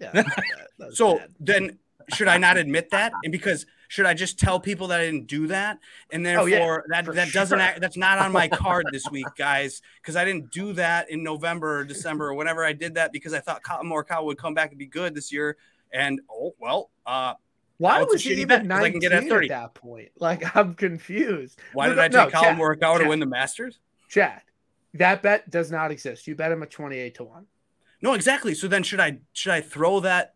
Yeah. 0.00 0.22
so 0.90 1.18
bad. 1.18 1.34
then 1.40 1.78
should 2.14 2.28
I 2.28 2.38
not 2.38 2.56
admit 2.56 2.90
that? 2.90 3.12
And 3.22 3.32
because 3.32 3.66
should 3.88 4.06
I 4.06 4.14
just 4.14 4.38
tell 4.38 4.60
people 4.60 4.88
that 4.88 5.00
I 5.00 5.04
didn't 5.04 5.26
do 5.26 5.46
that? 5.48 5.78
And 6.12 6.24
therefore, 6.24 6.84
oh, 6.84 6.92
yeah, 6.92 7.02
that 7.02 7.14
that 7.14 7.32
doesn't 7.32 7.58
act, 7.58 7.80
that's 7.80 7.96
not 7.96 8.18
on 8.18 8.32
my 8.32 8.48
card 8.48 8.86
this 8.92 9.10
week, 9.10 9.26
guys, 9.36 9.80
because 10.00 10.14
I 10.14 10.24
didn't 10.24 10.50
do 10.50 10.74
that 10.74 11.10
in 11.10 11.22
November 11.22 11.78
or 11.78 11.84
December 11.84 12.28
or 12.28 12.34
whenever 12.34 12.64
I 12.64 12.74
did 12.74 12.94
that 12.94 13.12
because 13.12 13.32
I 13.32 13.40
thought 13.40 13.62
Collin 13.62 13.88
Morikawa 13.88 14.24
would 14.24 14.38
come 14.38 14.54
back 14.54 14.70
and 14.70 14.78
be 14.78 14.86
good 14.86 15.14
this 15.14 15.32
year. 15.32 15.56
And 15.92 16.20
oh 16.30 16.54
well, 16.58 16.90
uh, 17.06 17.34
why 17.78 18.02
was 18.02 18.22
he 18.22 18.34
even 18.34 18.66
19 18.66 18.86
I 18.86 18.90
can 18.90 19.00
get 19.00 19.12
at, 19.12 19.24
30. 19.24 19.46
at 19.46 19.48
that 19.48 19.74
point? 19.74 20.10
Like 20.18 20.56
I'm 20.56 20.74
confused. 20.74 21.58
Why 21.72 21.88
did 21.88 21.98
I 21.98 22.08
take 22.08 22.12
no, 22.12 22.30
Collin 22.30 22.56
Morikawa 22.56 22.98
to 22.98 23.08
win 23.08 23.20
the 23.20 23.26
Masters? 23.26 23.78
Chad, 24.08 24.42
that 24.94 25.22
bet 25.22 25.48
does 25.48 25.70
not 25.70 25.90
exist. 25.90 26.26
You 26.26 26.34
bet 26.34 26.52
him 26.52 26.62
at 26.62 26.70
28 26.70 27.14
to 27.16 27.24
one. 27.24 27.46
No, 28.02 28.12
exactly. 28.14 28.54
So 28.54 28.68
then 28.68 28.82
should 28.82 29.00
I 29.00 29.18
should 29.32 29.52
I 29.52 29.60
throw 29.60 30.00
that 30.00 30.34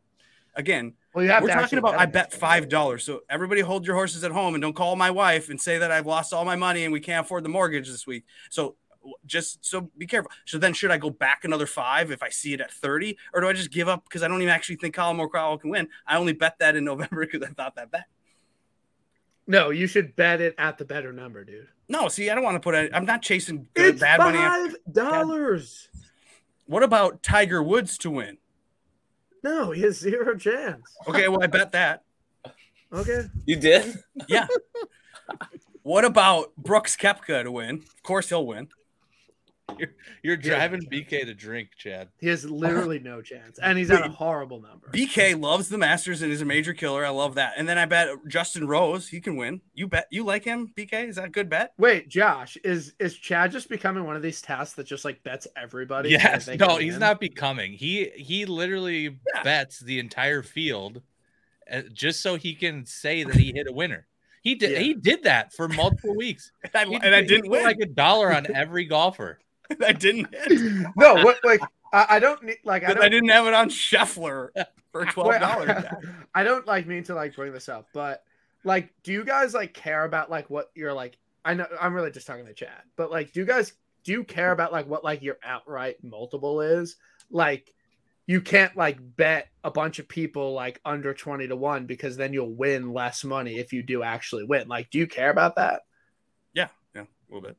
again? 0.54 0.94
Well, 1.14 1.24
you 1.24 1.30
have 1.30 1.42
We're 1.42 1.50
talking 1.50 1.78
about 1.78 1.98
I 1.98 2.06
bet 2.06 2.32
five 2.32 2.68
dollars. 2.68 3.04
So 3.04 3.20
everybody 3.28 3.60
hold 3.60 3.86
your 3.86 3.96
horses 3.96 4.24
at 4.24 4.30
home 4.30 4.54
and 4.54 4.62
don't 4.62 4.74
call 4.74 4.96
my 4.96 5.10
wife 5.10 5.50
and 5.50 5.60
say 5.60 5.78
that 5.78 5.90
I've 5.90 6.06
lost 6.06 6.32
all 6.32 6.44
my 6.44 6.56
money 6.56 6.84
and 6.84 6.92
we 6.92 7.00
can't 7.00 7.26
afford 7.26 7.44
the 7.44 7.50
mortgage 7.50 7.88
this 7.88 8.06
week. 8.06 8.24
So 8.50 8.76
just 9.26 9.64
so 9.64 9.90
be 9.98 10.06
careful. 10.06 10.30
So 10.44 10.58
then 10.58 10.72
should 10.72 10.90
I 10.90 10.98
go 10.98 11.10
back 11.10 11.44
another 11.44 11.66
five 11.66 12.10
if 12.10 12.22
I 12.22 12.28
see 12.30 12.54
it 12.54 12.60
at 12.60 12.70
30? 12.70 13.16
Or 13.34 13.40
do 13.40 13.48
I 13.48 13.52
just 13.52 13.70
give 13.70 13.88
up 13.88 14.04
because 14.04 14.22
I 14.22 14.28
don't 14.28 14.40
even 14.40 14.52
actually 14.52 14.76
think 14.76 14.94
Collin 14.94 15.16
Morikawa 15.16 15.60
can 15.60 15.70
win? 15.70 15.88
I 16.06 16.16
only 16.16 16.32
bet 16.32 16.58
that 16.60 16.76
in 16.76 16.84
November 16.84 17.26
because 17.30 17.46
I 17.46 17.52
thought 17.52 17.76
that 17.76 17.90
bet. 17.90 18.04
No, 19.46 19.70
you 19.70 19.86
should 19.86 20.14
bet 20.14 20.40
it 20.40 20.54
at 20.56 20.78
the 20.78 20.84
better 20.84 21.12
number, 21.12 21.44
dude. 21.44 21.68
No, 21.88 22.08
see, 22.08 22.30
I 22.30 22.34
don't 22.34 22.44
want 22.44 22.54
to 22.54 22.60
put 22.60 22.74
it. 22.74 22.92
I'm 22.94 23.04
not 23.04 23.22
chasing 23.22 23.66
good, 23.74 23.94
it's 23.94 24.00
bad 24.00 24.20
money. 24.20 24.38
Five 24.38 24.76
dollars. 24.92 25.88
What 26.66 26.82
about 26.82 27.22
Tiger 27.22 27.62
Woods 27.62 27.98
to 27.98 28.10
win? 28.10 28.38
No, 29.42 29.70
he 29.72 29.82
has 29.82 29.98
zero 29.98 30.36
chance. 30.36 30.82
Okay, 31.08 31.28
well, 31.28 31.42
I 31.42 31.46
bet 31.46 31.72
that. 31.72 32.02
Okay. 32.92 33.24
You 33.46 33.56
did? 33.56 33.98
Yeah. 34.28 34.46
what 35.82 36.04
about 36.04 36.54
Brooks 36.56 36.96
Koepka 36.96 37.42
to 37.42 37.50
win? 37.50 37.76
Of 37.76 38.02
course, 38.02 38.28
he'll 38.28 38.46
win. 38.46 38.68
You're, 39.78 39.94
you're 40.22 40.36
driving. 40.36 40.82
BK 40.82 41.24
to 41.24 41.34
drink, 41.34 41.70
Chad. 41.76 42.08
He 42.20 42.28
has 42.28 42.44
literally 42.44 42.98
no 42.98 43.22
chance, 43.22 43.58
and 43.58 43.78
he's 43.78 43.90
at 43.90 44.04
a 44.04 44.10
horrible 44.10 44.60
number. 44.60 44.88
BK 44.88 45.40
loves 45.40 45.68
the 45.68 45.78
Masters 45.78 46.20
and 46.22 46.32
is 46.32 46.42
a 46.42 46.44
major 46.44 46.74
killer. 46.74 47.06
I 47.06 47.10
love 47.10 47.36
that. 47.36 47.54
And 47.56 47.68
then 47.68 47.78
I 47.78 47.86
bet 47.86 48.08
Justin 48.28 48.66
Rose 48.66 49.08
he 49.08 49.20
can 49.20 49.36
win. 49.36 49.60
You 49.74 49.88
bet 49.88 50.08
you 50.10 50.24
like 50.24 50.44
him, 50.44 50.72
BK? 50.76 51.08
Is 51.08 51.16
that 51.16 51.26
a 51.26 51.30
good 51.30 51.48
bet? 51.48 51.72
Wait, 51.78 52.08
Josh, 52.08 52.56
is 52.64 52.94
is 52.98 53.16
Chad 53.16 53.52
just 53.52 53.68
becoming 53.68 54.04
one 54.04 54.16
of 54.16 54.22
these 54.22 54.42
tests 54.42 54.74
that 54.74 54.84
just 54.84 55.04
like 55.04 55.22
bets 55.22 55.46
everybody? 55.56 56.10
Yes, 56.10 56.48
no, 56.48 56.76
he's 56.76 56.94
win? 56.94 57.00
not 57.00 57.20
becoming. 57.20 57.72
He 57.72 58.10
he 58.16 58.44
literally 58.44 59.18
yeah. 59.34 59.42
bets 59.42 59.80
the 59.80 59.98
entire 59.98 60.42
field, 60.42 61.02
uh, 61.72 61.82
just 61.92 62.20
so 62.20 62.36
he 62.36 62.54
can 62.54 62.84
say 62.84 63.24
that 63.24 63.36
he 63.36 63.52
hit 63.54 63.66
a 63.68 63.72
winner. 63.72 64.06
He 64.42 64.56
did. 64.56 64.72
Yeah. 64.72 64.78
He 64.78 64.94
did 64.94 65.22
that 65.22 65.52
for 65.52 65.68
multiple 65.68 66.16
weeks, 66.16 66.50
and 66.64 66.72
I, 66.74 66.82
and 66.82 67.14
I 67.14 67.22
didn't 67.22 67.48
win 67.48 67.62
like 67.62 67.80
a 67.80 67.86
dollar 67.86 68.34
on 68.34 68.46
every 68.54 68.84
golfer. 68.84 69.38
I 69.84 69.92
didn't 69.92 70.34
hit. 70.34 70.86
No, 70.96 71.14
what 71.14 71.38
like 71.44 71.60
I, 71.92 72.06
I 72.10 72.18
don't 72.18 72.42
need 72.42 72.58
like 72.64 72.84
I, 72.84 72.92
I, 72.92 73.08
didn't 73.08 73.28
have 73.28 73.46
it 73.46 73.54
on 73.54 73.68
Scheffler 73.68 74.48
for 74.92 75.04
twelve 75.10 75.40
dollars. 75.40 75.84
I 76.34 76.42
don't 76.42 76.66
like 76.66 76.86
mean 76.86 77.04
to 77.04 77.14
like 77.14 77.34
bring 77.34 77.52
this 77.52 77.68
up, 77.68 77.88
but 77.92 78.22
like, 78.64 78.92
do 79.02 79.12
you 79.12 79.24
guys 79.24 79.54
like 79.54 79.74
care 79.74 80.04
about 80.04 80.30
like 80.30 80.48
what 80.50 80.70
you're 80.74 80.92
like? 80.92 81.18
I 81.44 81.54
know 81.54 81.66
I'm 81.80 81.94
really 81.94 82.10
just 82.10 82.26
talking 82.26 82.46
to 82.46 82.54
chat, 82.54 82.84
but 82.96 83.10
like, 83.10 83.32
do 83.32 83.40
you 83.40 83.46
guys 83.46 83.72
do 84.04 84.12
you 84.12 84.24
care 84.24 84.52
about 84.52 84.72
like 84.72 84.88
what 84.88 85.04
like 85.04 85.22
your 85.22 85.38
outright 85.44 86.02
multiple 86.02 86.60
is? 86.60 86.96
Like, 87.30 87.72
you 88.26 88.40
can't 88.40 88.76
like 88.76 88.98
bet 89.16 89.48
a 89.64 89.70
bunch 89.70 89.98
of 89.98 90.08
people 90.08 90.52
like 90.52 90.80
under 90.84 91.14
20 91.14 91.48
to 91.48 91.56
1 91.56 91.86
because 91.86 92.16
then 92.16 92.32
you'll 92.32 92.54
win 92.54 92.92
less 92.92 93.24
money 93.24 93.58
if 93.58 93.72
you 93.72 93.82
do 93.82 94.02
actually 94.02 94.44
win. 94.44 94.68
Like, 94.68 94.90
do 94.90 94.98
you 94.98 95.06
care 95.06 95.30
about 95.30 95.56
that? 95.56 95.82
Yeah, 96.54 96.68
yeah, 96.94 97.02
a 97.02 97.06
little 97.28 97.48
bit. 97.48 97.56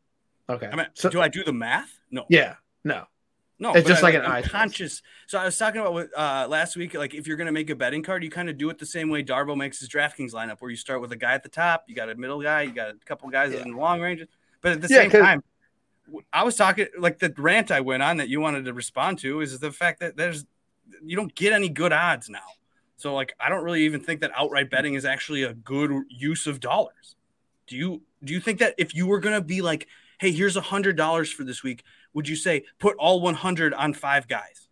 Okay. 0.49 0.70
I 0.72 0.76
mean, 0.76 0.88
so, 0.93 1.09
do 1.09 1.22
I 1.22 1.28
do 1.28 1.43
the 1.43 1.53
math? 1.53 1.99
No. 2.14 2.26
Yeah. 2.30 2.55
No. 2.84 3.05
No, 3.59 3.74
it's 3.74 3.88
just 3.88 4.03
I, 4.03 4.07
like 4.07 4.16
an 4.16 4.26
I'm 4.26 4.43
conscious. 4.43 5.01
So 5.28 5.39
I 5.39 5.45
was 5.45 5.57
talking 5.57 5.80
about 5.80 5.93
with, 5.93 6.18
uh, 6.18 6.47
last 6.49 6.76
week, 6.76 6.95
like 6.95 7.14
if 7.14 7.28
you're 7.28 7.38
going 7.38 7.47
to 7.47 7.53
make 7.53 7.70
a 7.70 7.76
betting 7.76 8.03
card, 8.03 8.24
you 8.24 8.30
kind 8.30 8.49
of 8.49 8.57
do 8.57 8.70
it 8.70 8.78
the 8.78 8.86
same 8.86 9.09
way 9.09 9.24
Darbo 9.24 9.55
makes 9.55 9.80
his 9.80 9.88
DraftKings 9.88 10.34
lineup, 10.34 10.57
where 10.59 10.70
you 10.70 10.76
start 10.76 10.99
with 11.01 11.11
a 11.11 11.16
guy 11.16 11.34
at 11.34 11.43
the 11.43 11.49
top, 11.49 11.86
you 11.88 11.95
got 11.95 12.09
a 12.09 12.16
middle 12.16 12.41
guy, 12.41 12.64
you 12.64 12.74
got 12.74 12.89
a 12.89 12.97
couple 13.05 13.30
guys 13.30 13.53
yeah. 13.53 13.61
in 13.61 13.72
the 13.72 13.78
long 13.78 14.01
ranges, 14.01 14.28
but 14.61 14.74
at 14.74 14.82
the 14.82 14.89
yeah, 14.89 15.03
same 15.03 15.11
time, 15.11 15.43
I 16.34 16.43
was 16.43 16.55
talking 16.55 16.88
like 16.99 17.20
the 17.20 17.34
rant 17.38 17.72
I 17.72 17.80
went 17.80 18.03
on 18.03 18.18
that 18.18 18.28
you 18.28 18.41
wanted 18.41 18.66
to 18.66 18.74
respond 18.74 19.20
to 19.20 19.39
is 19.39 19.57
the 19.59 19.72
fact 19.72 20.01
that 20.01 20.18
there's 20.18 20.45
you 21.01 21.16
don't 21.16 21.34
get 21.34 21.53
any 21.53 21.70
good 21.70 21.93
odds 21.93 22.30
now. 22.30 22.39
So 22.97 23.14
like 23.14 23.34
I 23.39 23.47
don't 23.49 23.64
really 23.64 23.84
even 23.84 24.01
think 24.01 24.22
that 24.22 24.32
outright 24.36 24.70
betting 24.70 24.95
is 24.95 25.05
actually 25.05 25.43
a 25.43 25.53
good 25.53 25.91
use 26.09 26.47
of 26.47 26.59
dollars. 26.59 27.16
Do 27.68 27.78
you 27.78 28.01
do 28.24 28.34
you 28.34 28.41
think 28.41 28.59
that 28.59 28.76
if 28.78 28.93
you 28.93 29.07
were 29.07 29.20
going 29.20 29.36
to 29.36 29.41
be 29.41 29.61
like 29.61 29.88
hey, 30.20 30.32
here's 30.32 30.55
a 30.55 30.61
hundred 30.61 30.95
dollars 30.95 31.32
for 31.32 31.43
this 31.43 31.64
week, 31.64 31.84
would 32.14 32.28
you 32.28 32.36
say 32.36 32.64
put 32.80 32.95
all 32.97 33.22
100 33.22 33.74
on 33.74 33.93
five 33.93 34.28
guys? 34.28 34.68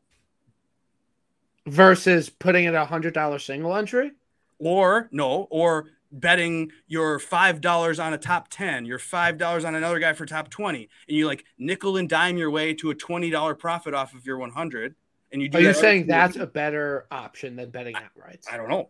Versus 1.68 2.30
putting 2.30 2.66
it 2.66 2.74
a 2.74 2.86
hundred 2.86 3.14
dollar 3.14 3.40
single 3.40 3.76
entry? 3.76 4.12
Or 4.60 5.10
no, 5.12 5.48
or 5.50 5.88
betting 6.12 6.72
your 6.88 7.20
five 7.20 7.62
dollars 7.62 8.00
on 8.00 8.14
a 8.14 8.18
top 8.18 8.48
10, 8.50 8.86
your 8.86 9.00
five 9.00 9.38
dollars 9.38 9.64
on 9.64 9.76
another 9.76 10.00
guy 10.00 10.14
for 10.14 10.26
top 10.26 10.50
20, 10.50 10.90
and 11.08 11.18
you 11.18 11.28
like 11.28 11.46
nickel 11.58 11.98
and 11.98 12.10
dime 12.10 12.38
your 12.38 12.52
way 12.52 12.74
to 12.76 12.92
a 12.92 12.96
$20 12.96 13.58
profit 13.58 13.94
off 13.94 14.14
of 14.14 14.26
your 14.26 14.38
100. 14.38 14.96
And 15.32 15.42
you 15.42 15.50
do 15.50 15.60
Are 15.60 15.62
you 15.62 15.74
saying 15.74 16.08
that's 16.08 16.36
a 16.36 16.46
better 16.46 17.08
option 17.10 17.56
than 17.56 17.70
betting 17.70 17.96
outright? 17.96 18.44
I 18.52 18.58
don't 18.58 18.70
know. 18.70 18.90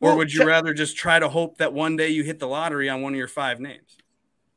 Or 0.00 0.10
well, 0.10 0.16
would 0.18 0.34
you 0.34 0.44
rather 0.44 0.74
just 0.74 0.96
try 0.96 1.20
to 1.20 1.28
hope 1.28 1.58
that 1.58 1.72
one 1.72 1.96
day 1.96 2.08
you 2.08 2.24
hit 2.24 2.40
the 2.40 2.48
lottery 2.48 2.88
on 2.88 3.02
one 3.02 3.12
of 3.12 3.18
your 3.18 3.28
five 3.28 3.60
names? 3.60 3.98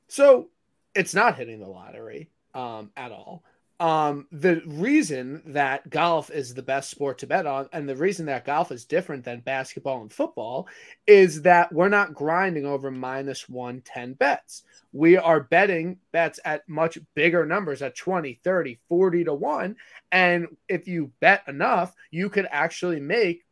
So 0.08 0.50
it's 0.96 1.14
not 1.14 1.38
hitting 1.38 1.60
the 1.60 1.68
lottery 1.68 2.32
um, 2.56 2.92
at 2.98 3.12
all. 3.12 3.44
um, 3.80 4.28
the 4.32 4.62
reason 4.66 5.44
that 5.48 5.90
golf 5.90 6.32
is 6.32 6.54
the 6.54 6.64
best 6.64 6.90
sport 6.90 7.20
to 7.20 7.28
bet 7.28 7.46
on, 7.46 7.68
and 7.74 7.90
the 7.90 7.96
reason 7.96 8.26
that 8.28 8.46
golf 8.46 8.72
is 8.72 8.86
different 8.86 9.26
than 9.26 9.42
basketball 9.42 10.02
and 10.02 10.14
football, 10.14 10.68
is 11.08 11.42
that 11.44 11.74
we're 11.74 11.90
not 11.90 12.14
grinding 12.14 12.66
over 12.66 12.90
minus 12.90 13.50
110 13.50 14.14
bets. 14.14 14.64
We 14.94 15.18
are 15.18 15.42
betting 15.42 16.00
bets 16.14 16.40
at 16.46 16.68
much 16.70 16.98
bigger 17.16 17.46
numbers 17.46 17.82
at 17.82 17.98
20, 17.98 18.40
30, 18.46 18.80
40 18.88 19.24
to 19.26 19.34
1. 19.34 19.76
And 20.12 20.48
if 20.70 20.88
you 20.88 21.12
bet 21.20 21.44
enough, 21.50 21.94
you 22.12 22.30
could 22.30 22.48
actually 22.52 23.02
make 23.02 23.46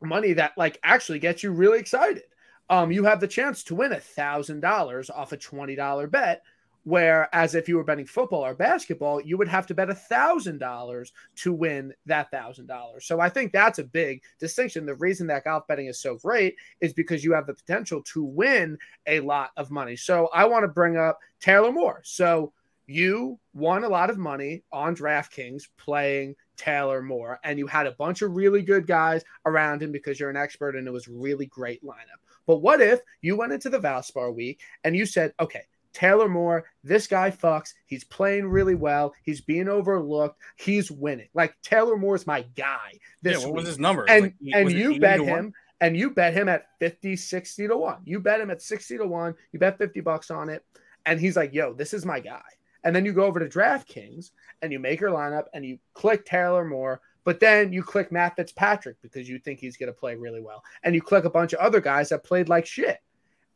money 0.00 0.32
that 0.34 0.52
like 0.56 0.78
actually 0.82 1.18
gets 1.18 1.42
you 1.42 1.52
really 1.52 1.78
excited. 1.78 2.22
Um, 2.70 2.90
you 2.90 3.04
have 3.04 3.20
the 3.20 3.28
chance 3.28 3.64
to 3.64 3.74
win 3.74 3.92
a 3.92 4.00
thousand 4.00 4.60
dollars 4.60 5.10
off 5.10 5.32
a 5.32 5.36
twenty 5.36 5.74
dollar 5.76 6.06
bet 6.06 6.42
Whereas 6.84 7.54
if 7.54 7.68
you 7.68 7.76
were 7.76 7.84
betting 7.84 8.06
football 8.06 8.44
or 8.44 8.54
basketball, 8.54 9.20
you 9.20 9.38
would 9.38 9.48
have 9.48 9.66
to 9.68 9.74
bet 9.74 9.90
a 9.90 9.94
thousand 9.94 10.58
dollars 10.58 11.12
to 11.36 11.52
win 11.52 11.94
that 12.06 12.30
thousand 12.30 12.66
dollars. 12.66 13.06
So 13.06 13.20
I 13.20 13.28
think 13.28 13.52
that's 13.52 13.78
a 13.78 13.84
big 13.84 14.22
distinction. 14.40 14.84
The 14.84 14.96
reason 14.96 15.26
that 15.28 15.44
golf 15.44 15.66
betting 15.68 15.86
is 15.86 16.00
so 16.00 16.16
great 16.16 16.56
is 16.80 16.92
because 16.92 17.22
you 17.22 17.32
have 17.32 17.46
the 17.46 17.54
potential 17.54 18.02
to 18.02 18.24
win 18.24 18.78
a 19.06 19.20
lot 19.20 19.50
of 19.56 19.70
money. 19.70 19.94
So 19.94 20.28
I 20.34 20.44
want 20.44 20.64
to 20.64 20.68
bring 20.68 20.96
up 20.96 21.20
Taylor 21.40 21.70
Moore. 21.70 22.00
So 22.04 22.52
you 22.86 23.38
won 23.54 23.84
a 23.84 23.88
lot 23.88 24.10
of 24.10 24.18
money 24.18 24.64
on 24.72 24.96
DraftKings 24.96 25.68
playing 25.76 26.34
Taylor 26.56 27.00
Moore, 27.00 27.38
and 27.44 27.58
you 27.58 27.66
had 27.66 27.86
a 27.86 27.92
bunch 27.92 28.22
of 28.22 28.34
really 28.36 28.62
good 28.62 28.86
guys 28.86 29.24
around 29.46 29.82
him 29.82 29.92
because 29.92 30.18
you're 30.18 30.30
an 30.30 30.36
expert 30.36 30.76
and 30.76 30.86
it 30.86 30.92
was 30.92 31.08
really 31.08 31.46
great 31.46 31.82
lineup. 31.84 32.20
But 32.46 32.58
what 32.58 32.80
if 32.80 33.00
you 33.20 33.36
went 33.36 33.52
into 33.52 33.70
the 33.70 33.78
Valspar 33.78 34.34
week 34.34 34.60
and 34.84 34.96
you 34.96 35.06
said, 35.06 35.32
okay, 35.38 35.62
Taylor 35.92 36.28
Moore, 36.28 36.64
this 36.82 37.06
guy 37.06 37.30
fucks. 37.30 37.74
He's 37.86 38.04
playing 38.04 38.46
really 38.48 38.74
well. 38.74 39.14
He's 39.22 39.40
being 39.40 39.68
overlooked. 39.68 40.40
He's 40.56 40.90
winning. 40.90 41.28
Like 41.34 41.54
Taylor 41.62 41.96
Moore's 41.96 42.26
my 42.26 42.42
guy. 42.56 42.98
This 43.22 43.40
yeah, 43.40 43.46
what 43.46 43.56
was 43.56 43.66
his 43.66 43.78
number? 43.78 44.08
And 44.08 44.24
like, 44.24 44.54
and 44.54 44.72
you 44.72 44.98
bet 44.98 45.20
him 45.20 45.52
and 45.80 45.96
you 45.96 46.10
bet 46.10 46.34
him 46.34 46.48
at 46.48 46.66
50, 46.78 47.16
60 47.16 47.68
to 47.68 47.76
1. 47.76 47.98
You 48.04 48.20
bet 48.20 48.40
him 48.40 48.50
at 48.50 48.62
60 48.62 48.98
to 48.98 49.06
1. 49.06 49.34
You 49.52 49.58
bet 49.58 49.78
50 49.78 50.00
bucks 50.00 50.30
on 50.30 50.48
it. 50.48 50.64
And 51.06 51.20
he's 51.20 51.36
like, 51.36 51.52
yo, 51.52 51.72
this 51.72 51.92
is 51.92 52.06
my 52.06 52.20
guy. 52.20 52.42
And 52.84 52.94
then 52.94 53.04
you 53.04 53.12
go 53.12 53.24
over 53.24 53.38
to 53.40 53.46
DraftKings 53.46 54.30
and 54.60 54.72
you 54.72 54.78
make 54.78 55.00
your 55.00 55.10
lineup 55.10 55.44
and 55.54 55.64
you 55.64 55.78
click 55.94 56.24
Taylor 56.24 56.64
Moore, 56.64 57.00
but 57.24 57.38
then 57.40 57.72
you 57.72 57.82
click 57.82 58.10
Matt 58.10 58.36
Fitzpatrick 58.36 58.96
because 59.02 59.28
you 59.28 59.38
think 59.38 59.60
he's 59.60 59.76
going 59.76 59.88
to 59.88 59.92
play 59.92 60.16
really 60.16 60.40
well. 60.40 60.62
And 60.82 60.94
you 60.94 61.02
click 61.02 61.24
a 61.24 61.30
bunch 61.30 61.52
of 61.52 61.60
other 61.60 61.80
guys 61.80 62.08
that 62.08 62.24
played 62.24 62.48
like 62.48 62.66
shit. 62.66 62.98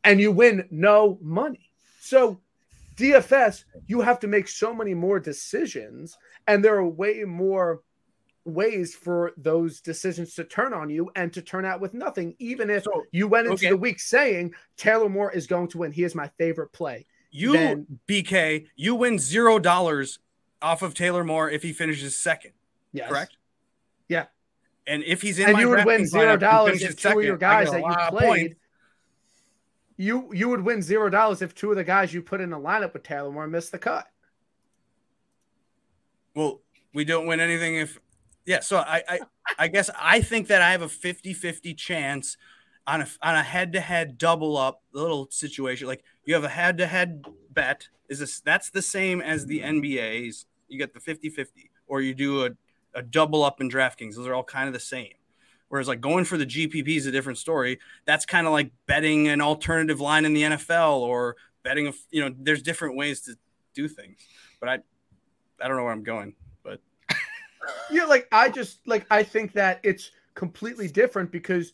And 0.03 0.21
you 0.21 0.31
win 0.31 0.67
no 0.71 1.17
money. 1.21 1.71
So 1.99 2.39
DFS, 2.95 3.63
you 3.87 4.01
have 4.01 4.19
to 4.19 4.27
make 4.27 4.47
so 4.47 4.73
many 4.73 4.93
more 4.93 5.19
decisions, 5.19 6.17
and 6.47 6.63
there 6.63 6.75
are 6.75 6.87
way 6.87 7.23
more 7.23 7.81
ways 8.47 8.95
for 8.95 9.33
those 9.37 9.81
decisions 9.81 10.33
to 10.33 10.43
turn 10.43 10.73
on 10.73 10.89
you 10.89 11.11
and 11.15 11.33
to 11.33 11.41
turn 11.41 11.65
out 11.65 11.81
with 11.81 11.93
nothing, 11.93 12.33
even 12.39 12.69
if 12.69 12.83
so, 12.83 13.03
you 13.11 13.27
went 13.27 13.45
into 13.45 13.65
okay. 13.65 13.69
the 13.69 13.77
week 13.77 13.99
saying 13.99 14.53
Taylor 14.77 15.09
Moore 15.09 15.31
is 15.31 15.45
going 15.47 15.67
to 15.69 15.79
win. 15.79 15.91
He 15.91 16.03
is 16.03 16.15
my 16.15 16.29
favorite 16.37 16.71
play. 16.71 17.05
You 17.29 17.53
then, 17.53 17.99
BK, 18.07 18.67
you 18.75 18.95
win 18.95 19.19
zero 19.19 19.59
dollars 19.59 20.19
off 20.61 20.81
of 20.81 20.93
Taylor 20.93 21.23
Moore 21.23 21.49
if 21.49 21.61
he 21.61 21.73
finishes 21.73 22.17
second. 22.17 22.53
Yes. 22.93 23.09
Correct? 23.09 23.37
Yeah. 24.07 24.25
And 24.87 25.03
if 25.03 25.21
he's 25.21 25.37
in 25.37 25.49
and 25.49 25.57
you 25.59 25.69
would 25.69 25.85
win 25.85 26.07
zero 26.07 26.37
dollars 26.37 26.81
if 26.81 26.95
two 26.95 27.01
second, 27.01 27.19
of 27.19 27.25
your 27.25 27.37
guys 27.37 27.69
that 27.71 27.81
you 27.81 28.17
played 28.17 28.55
you 29.97 30.29
you 30.33 30.49
would 30.49 30.61
win 30.61 30.81
zero 30.81 31.09
dollars 31.09 31.41
if 31.41 31.53
two 31.53 31.71
of 31.71 31.77
the 31.77 31.83
guys 31.83 32.13
you 32.13 32.21
put 32.21 32.39
in 32.39 32.51
the 32.51 32.57
lineup 32.57 32.93
with 32.93 33.03
Taylor 33.03 33.31
Moore 33.31 33.47
missed 33.47 33.71
the 33.71 33.79
cut. 33.79 34.07
Well, 36.35 36.61
we 36.93 37.03
don't 37.03 37.25
win 37.25 37.39
anything 37.39 37.75
if 37.75 37.99
yeah, 38.45 38.61
so 38.61 38.77
I 38.77 39.03
I, 39.07 39.19
I 39.57 39.67
guess 39.67 39.89
I 39.99 40.21
think 40.21 40.47
that 40.47 40.61
I 40.61 40.71
have 40.71 40.83
a 40.83 40.87
50-50 40.87 41.75
chance 41.75 42.37
on 42.85 43.01
a 43.01 43.07
on 43.21 43.35
a 43.35 43.43
head-to-head 43.43 44.17
double 44.17 44.55
up 44.55 44.83
little 44.93 45.27
situation. 45.31 45.87
Like 45.87 46.03
you 46.25 46.35
have 46.35 46.43
a 46.43 46.49
head-to-head 46.49 47.25
bet 47.51 47.87
is 48.07 48.19
this 48.19 48.39
that's 48.41 48.69
the 48.69 48.81
same 48.81 49.19
as 49.21 49.45
the 49.45 49.61
NBA's. 49.61 50.45
You 50.67 50.77
get 50.77 50.93
the 50.93 50.99
50-50 50.99 51.47
or 51.87 52.01
you 52.01 52.13
do 52.13 52.45
a 52.45 52.51
a 52.93 53.01
double 53.01 53.43
up 53.43 53.61
in 53.61 53.69
DraftKings. 53.69 54.15
Those 54.15 54.27
are 54.27 54.33
all 54.33 54.43
kind 54.43 54.67
of 54.67 54.73
the 54.73 54.79
same. 54.79 55.13
Whereas 55.69 55.87
like 55.87 56.01
going 56.01 56.25
for 56.25 56.37
the 56.37 56.45
GPP 56.45 56.97
is 56.97 57.05
a 57.05 57.11
different 57.11 57.37
story. 57.37 57.79
That's 58.05 58.25
kind 58.25 58.47
of 58.47 58.53
like 58.53 58.71
betting 58.85 59.27
an 59.27 59.41
alternative 59.41 59.99
line 59.99 60.25
in 60.25 60.33
the 60.33 60.43
NFL 60.43 60.99
or 60.99 61.35
betting. 61.63 61.87
A, 61.87 61.93
you 62.09 62.21
know, 62.21 62.33
there's 62.37 62.61
different 62.61 62.95
ways 62.95 63.21
to 63.21 63.35
do 63.73 63.87
things. 63.87 64.17
But 64.59 64.69
I, 64.69 64.79
I 65.61 65.67
don't 65.67 65.77
know 65.77 65.83
where 65.83 65.93
I'm 65.93 66.03
going. 66.03 66.35
But 66.63 66.79
yeah, 67.91 68.05
like 68.05 68.27
I 68.31 68.49
just 68.49 68.87
like 68.87 69.05
I 69.11 69.23
think 69.23 69.53
that 69.53 69.79
it's 69.83 70.11
completely 70.35 70.87
different 70.87 71.31
because 71.31 71.73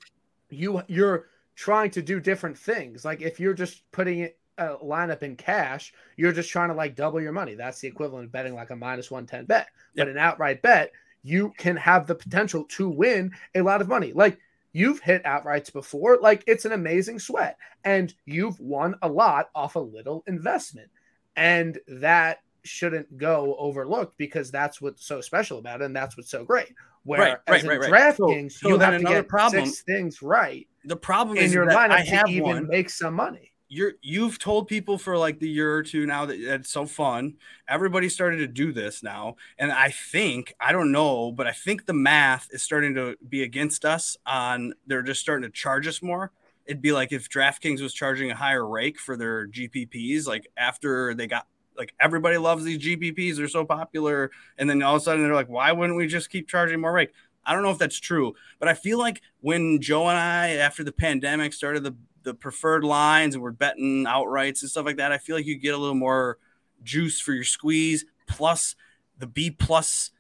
you 0.49 0.81
you're 0.87 1.27
trying 1.55 1.91
to 1.91 2.01
do 2.01 2.19
different 2.19 2.57
things. 2.57 3.05
Like 3.05 3.21
if 3.21 3.39
you're 3.39 3.53
just 3.53 3.89
putting 3.91 4.19
it 4.19 4.39
a 4.57 4.75
lineup 4.77 5.23
in 5.23 5.35
cash, 5.35 5.93
you're 6.17 6.31
just 6.31 6.49
trying 6.49 6.69
to 6.69 6.75
like 6.75 6.95
double 6.95 7.21
your 7.21 7.31
money. 7.31 7.55
That's 7.55 7.79
the 7.79 7.87
equivalent 7.87 8.25
of 8.25 8.31
betting 8.31 8.53
like 8.53 8.69
a 8.69 8.75
minus 8.75 9.11
110 9.11 9.45
bet. 9.45 9.69
But 9.95 10.07
an 10.07 10.17
outright 10.17 10.61
bet, 10.61 10.91
you 11.23 11.53
can 11.57 11.77
have 11.77 12.05
the 12.05 12.15
potential 12.15 12.65
to 12.65 12.89
win 12.89 13.31
a 13.55 13.61
lot 13.61 13.81
of 13.81 13.87
money. 13.87 14.11
Like 14.13 14.37
you've 14.73 14.99
hit 14.99 15.23
outrights 15.23 15.71
before, 15.71 16.19
like 16.21 16.43
it's 16.45 16.65
an 16.65 16.73
amazing 16.73 17.19
sweat, 17.19 17.57
and 17.83 18.13
you've 18.25 18.59
won 18.59 18.95
a 19.01 19.07
lot 19.07 19.49
off 19.55 19.75
a 19.75 19.79
little 19.79 20.23
investment. 20.27 20.89
And 21.35 21.79
that 21.87 22.39
shouldn't 22.63 23.17
go 23.17 23.55
overlooked 23.57 24.17
because 24.17 24.51
that's 24.51 24.79
what's 24.81 25.05
so 25.05 25.21
special 25.21 25.57
about 25.57 25.81
it, 25.81 25.85
and 25.85 25.95
that's 25.95 26.17
what's 26.17 26.29
so 26.29 26.43
great. 26.43 26.73
Where 27.05 27.19
right, 27.19 27.63
right, 27.63 27.63
right, 27.63 27.79
right. 27.79 28.15
DraftKings, 28.15 28.53
so, 28.53 28.69
you 28.69 28.75
so 28.75 28.79
have 28.79 28.97
to 28.99 29.03
get 29.03 29.27
problem, 29.27 29.65
six 29.65 29.81
things 29.83 30.21
right. 30.21 30.67
The 30.85 30.95
problem 30.95 31.37
in 31.37 31.45
is 31.45 31.53
your 31.53 31.65
lineup 31.65 31.91
I 31.91 32.01
have 32.01 32.25
to 32.25 32.31
even 32.31 32.43
one. 32.43 32.67
make 32.67 32.89
some 32.89 33.13
money 33.13 33.52
you're 33.73 33.93
you've 34.03 34.37
told 34.37 34.67
people 34.67 34.99
for 34.99 35.17
like 35.17 35.39
the 35.39 35.49
year 35.49 35.73
or 35.75 35.81
two 35.81 36.05
now 36.05 36.27
that 36.27 36.39
it's 36.39 36.69
so 36.69 36.85
fun. 36.85 37.33
Everybody 37.67 38.07
started 38.07 38.37
to 38.37 38.47
do 38.47 38.71
this 38.71 39.01
now, 39.01 39.35
and 39.57 39.71
I 39.71 39.89
think 39.89 40.53
I 40.59 40.71
don't 40.71 40.91
know, 40.91 41.31
but 41.31 41.47
I 41.47 41.51
think 41.51 41.85
the 41.85 41.93
math 41.93 42.47
is 42.51 42.61
starting 42.61 42.93
to 42.95 43.15
be 43.27 43.41
against 43.41 43.83
us. 43.83 44.15
On 44.27 44.73
they're 44.85 45.01
just 45.01 45.21
starting 45.21 45.43
to 45.43 45.49
charge 45.49 45.87
us 45.87 46.03
more. 46.03 46.31
It'd 46.65 46.83
be 46.83 46.91
like 46.91 47.11
if 47.11 47.29
DraftKings 47.29 47.81
was 47.81 47.93
charging 47.93 48.29
a 48.29 48.35
higher 48.35 48.65
rake 48.65 48.99
for 48.99 49.17
their 49.17 49.47
GPPs, 49.47 50.27
like 50.27 50.47
after 50.55 51.15
they 51.15 51.25
got 51.25 51.47
like 51.75 51.93
everybody 51.99 52.37
loves 52.37 52.63
these 52.63 52.77
GPPs, 52.77 53.37
they're 53.37 53.47
so 53.47 53.65
popular, 53.65 54.29
and 54.59 54.69
then 54.69 54.83
all 54.83 54.95
of 54.95 55.01
a 55.01 55.03
sudden 55.03 55.23
they're 55.23 55.33
like, 55.33 55.49
why 55.49 55.71
wouldn't 55.71 55.97
we 55.97 56.05
just 56.05 56.29
keep 56.29 56.47
charging 56.47 56.79
more 56.79 56.93
rake? 56.93 57.11
I 57.45 57.53
don't 57.53 57.63
know 57.63 57.71
if 57.71 57.79
that's 57.79 57.99
true, 57.99 58.35
but 58.59 58.69
I 58.69 58.73
feel 58.73 58.99
like 58.99 59.21
when 59.41 59.81
Joe 59.81 60.07
and 60.07 60.17
I, 60.17 60.51
after 60.51 60.83
the 60.83 60.93
pandemic, 60.93 61.51
started 61.51 61.83
the 61.83 61.95
the 62.23 62.33
preferred 62.33 62.83
lines 62.83 63.35
and 63.35 63.43
we're 63.43 63.51
betting 63.51 64.05
outrights 64.05 64.61
and 64.61 64.69
stuff 64.69 64.85
like 64.85 64.97
that, 64.97 65.11
I 65.11 65.17
feel 65.17 65.35
like 65.35 65.45
you 65.45 65.57
get 65.57 65.73
a 65.73 65.77
little 65.77 65.95
more 65.95 66.37
juice 66.83 67.19
for 67.19 67.33
your 67.33 67.43
squeeze. 67.43 68.05
Plus 68.27 68.75
the 69.17 69.27
B 69.27 69.51
plus, 69.51 70.11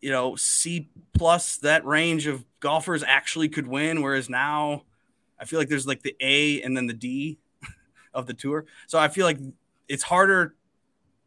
you 0.00 0.10
know, 0.10 0.36
C 0.36 0.90
plus 1.12 1.56
that 1.58 1.84
range 1.84 2.26
of 2.26 2.44
golfers 2.60 3.02
actually 3.02 3.48
could 3.48 3.66
win. 3.66 4.02
Whereas 4.02 4.28
now 4.28 4.84
I 5.38 5.44
feel 5.44 5.58
like 5.58 5.68
there's 5.68 5.86
like 5.86 6.02
the 6.02 6.16
A 6.20 6.62
and 6.62 6.76
then 6.76 6.86
the 6.86 6.94
D 6.94 7.38
of 8.14 8.26
the 8.26 8.34
tour. 8.34 8.66
So 8.86 8.98
I 8.98 9.08
feel 9.08 9.26
like 9.26 9.38
it's 9.88 10.04
harder 10.04 10.54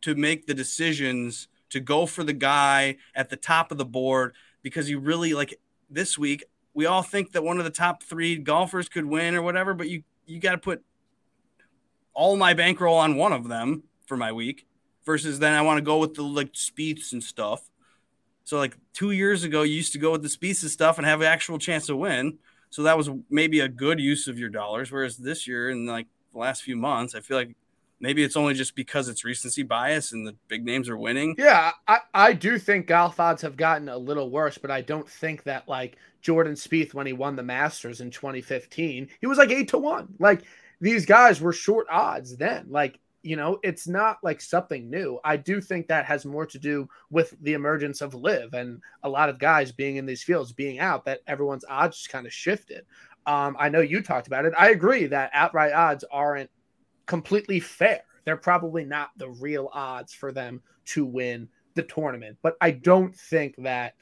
to 0.02 0.16
make 0.16 0.48
the 0.48 0.54
decisions 0.54 1.48
to 1.70 1.80
go 1.80 2.06
for 2.06 2.24
the 2.24 2.34
guy 2.34 2.98
at 3.16 3.30
the 3.30 3.36
top 3.36 3.72
of 3.72 3.78
the 3.78 3.86
board 3.86 4.34
because 4.62 4.90
you 4.90 5.00
really 5.00 5.34
like 5.34 5.60
this 5.90 6.18
week 6.18 6.44
we 6.78 6.86
all 6.86 7.02
think 7.02 7.32
that 7.32 7.44
one 7.44 7.58
of 7.58 7.64
the 7.64 7.72
top 7.72 8.04
three 8.04 8.38
golfers 8.38 8.88
could 8.88 9.04
win 9.04 9.34
or 9.34 9.42
whatever, 9.42 9.74
but 9.74 9.90
you 9.90 10.04
you 10.28 10.40
got 10.40 10.52
to 10.52 10.60
put 10.60 10.84
all 12.14 12.38
my 12.38 12.54
bankroll 12.54 12.98
on 12.98 13.16
one 13.16 13.34
of 13.34 13.48
them 13.48 13.82
for 14.06 14.16
my 14.16 14.32
week 14.32 14.68
versus 15.04 15.40
then 15.40 15.56
I 15.56 15.64
want 15.64 15.80
to 15.80 15.82
go 15.82 15.98
with 15.98 16.14
the 16.14 16.22
like 16.22 16.54
Spieths 16.54 17.14
and 17.14 17.24
stuff. 17.24 17.72
So 18.44 18.60
like 18.60 18.78
two 18.94 19.10
years 19.10 19.44
ago, 19.44 19.64
you 19.64 19.74
used 19.74 19.94
to 19.94 19.98
go 19.98 20.12
with 20.12 20.22
the 20.22 20.28
Spieths 20.28 20.62
and 20.62 20.70
stuff 20.70 21.00
and 21.00 21.08
have 21.08 21.22
an 21.22 21.26
actual 21.26 21.58
chance 21.58 21.88
to 21.88 21.96
win. 21.96 22.38
So 22.70 22.84
that 22.84 22.96
was 22.96 23.10
maybe 23.28 23.60
a 23.62 23.68
good 23.68 24.00
use 24.00 24.28
of 24.28 24.38
your 24.38 24.50
dollars. 24.50 24.92
Whereas 24.92 25.18
this 25.18 25.48
year 25.48 25.72
and 25.72 25.88
like 25.88 26.06
the 26.32 26.38
last 26.38 26.62
few 26.62 26.76
months, 26.76 27.16
I 27.16 27.22
feel 27.22 27.38
like 27.38 27.56
maybe 28.00 28.24
it's 28.24 28.38
only 28.38 28.54
just 28.54 28.76
because 28.76 29.08
it's 29.10 29.24
recency 29.24 29.64
bias 29.64 30.12
and 30.12 30.26
the 30.26 30.36
big 30.48 30.66
names 30.66 30.90
are 30.90 30.98
winning. 30.98 31.36
Yeah, 31.38 31.72
I, 31.88 32.00
I 32.14 32.34
do 32.34 32.58
think 32.60 32.88
golf 32.88 33.20
odds 33.20 33.42
have 33.42 33.58
gotten 33.58 33.90
a 33.90 33.98
little 33.98 34.30
worse, 34.30 34.58
but 34.58 34.72
I 34.72 34.82
don't 34.82 35.10
think 35.10 35.44
that 35.44 35.68
like 35.68 35.98
Jordan 36.22 36.54
Spieth 36.54 36.94
when 36.94 37.08
he 37.08 37.14
won 37.14 37.36
the 37.36 37.44
Masters 37.44 38.02
in 38.02 38.12
2015, 38.12 39.10
he 39.20 39.28
was 39.28 39.38
like 39.38 39.52
eight 39.52 39.70
to 39.70 39.78
one. 39.78 40.08
Like 40.20 40.44
these 40.80 41.06
guys 41.06 41.42
were 41.42 41.54
short 41.54 41.88
odds 41.90 42.38
then. 42.38 42.68
Like 42.70 43.00
you 43.24 43.36
know, 43.36 43.60
it's 43.62 43.90
not 43.90 44.20
like 44.24 44.40
something 44.40 44.90
new. 44.90 45.20
I 45.24 45.36
do 45.36 45.60
think 45.60 45.88
that 45.88 46.06
has 46.06 46.26
more 46.26 46.46
to 46.46 46.58
do 46.58 46.88
with 47.10 47.36
the 47.42 47.54
emergence 47.54 48.00
of 48.00 48.14
live 48.14 48.54
and 48.54 48.82
a 49.04 49.10
lot 49.10 49.28
of 49.28 49.38
guys 49.38 49.72
being 49.72 49.98
in 49.98 50.06
these 50.06 50.24
fields, 50.24 50.54
being 50.54 50.80
out, 50.80 51.04
that 51.06 51.22
everyone's 51.28 51.66
odds 51.68 51.98
just 51.98 52.10
kind 52.10 52.26
of 52.26 52.32
shifted. 52.32 52.86
Um, 53.26 53.58
I 53.60 53.68
know 53.68 53.82
you 53.82 54.02
talked 54.02 54.28
about 54.28 54.46
it. 54.46 54.54
I 54.58 54.70
agree 54.70 55.08
that 55.08 55.32
outright 55.34 55.74
odds 55.74 56.06
aren't 56.10 56.50
completely 57.08 57.60
fair. 57.60 58.02
They're 58.26 58.38
probably 58.38 58.86
not 58.86 59.12
the 59.18 59.30
real 59.30 59.70
odds 59.74 60.14
for 60.14 60.32
them 60.32 60.62
to 60.88 61.06
win 61.06 61.50
the 61.74 61.84
tournament, 61.84 62.38
but 62.42 62.58
I 62.62 62.72
don't 62.72 63.16
think 63.16 63.56
that 63.58 63.94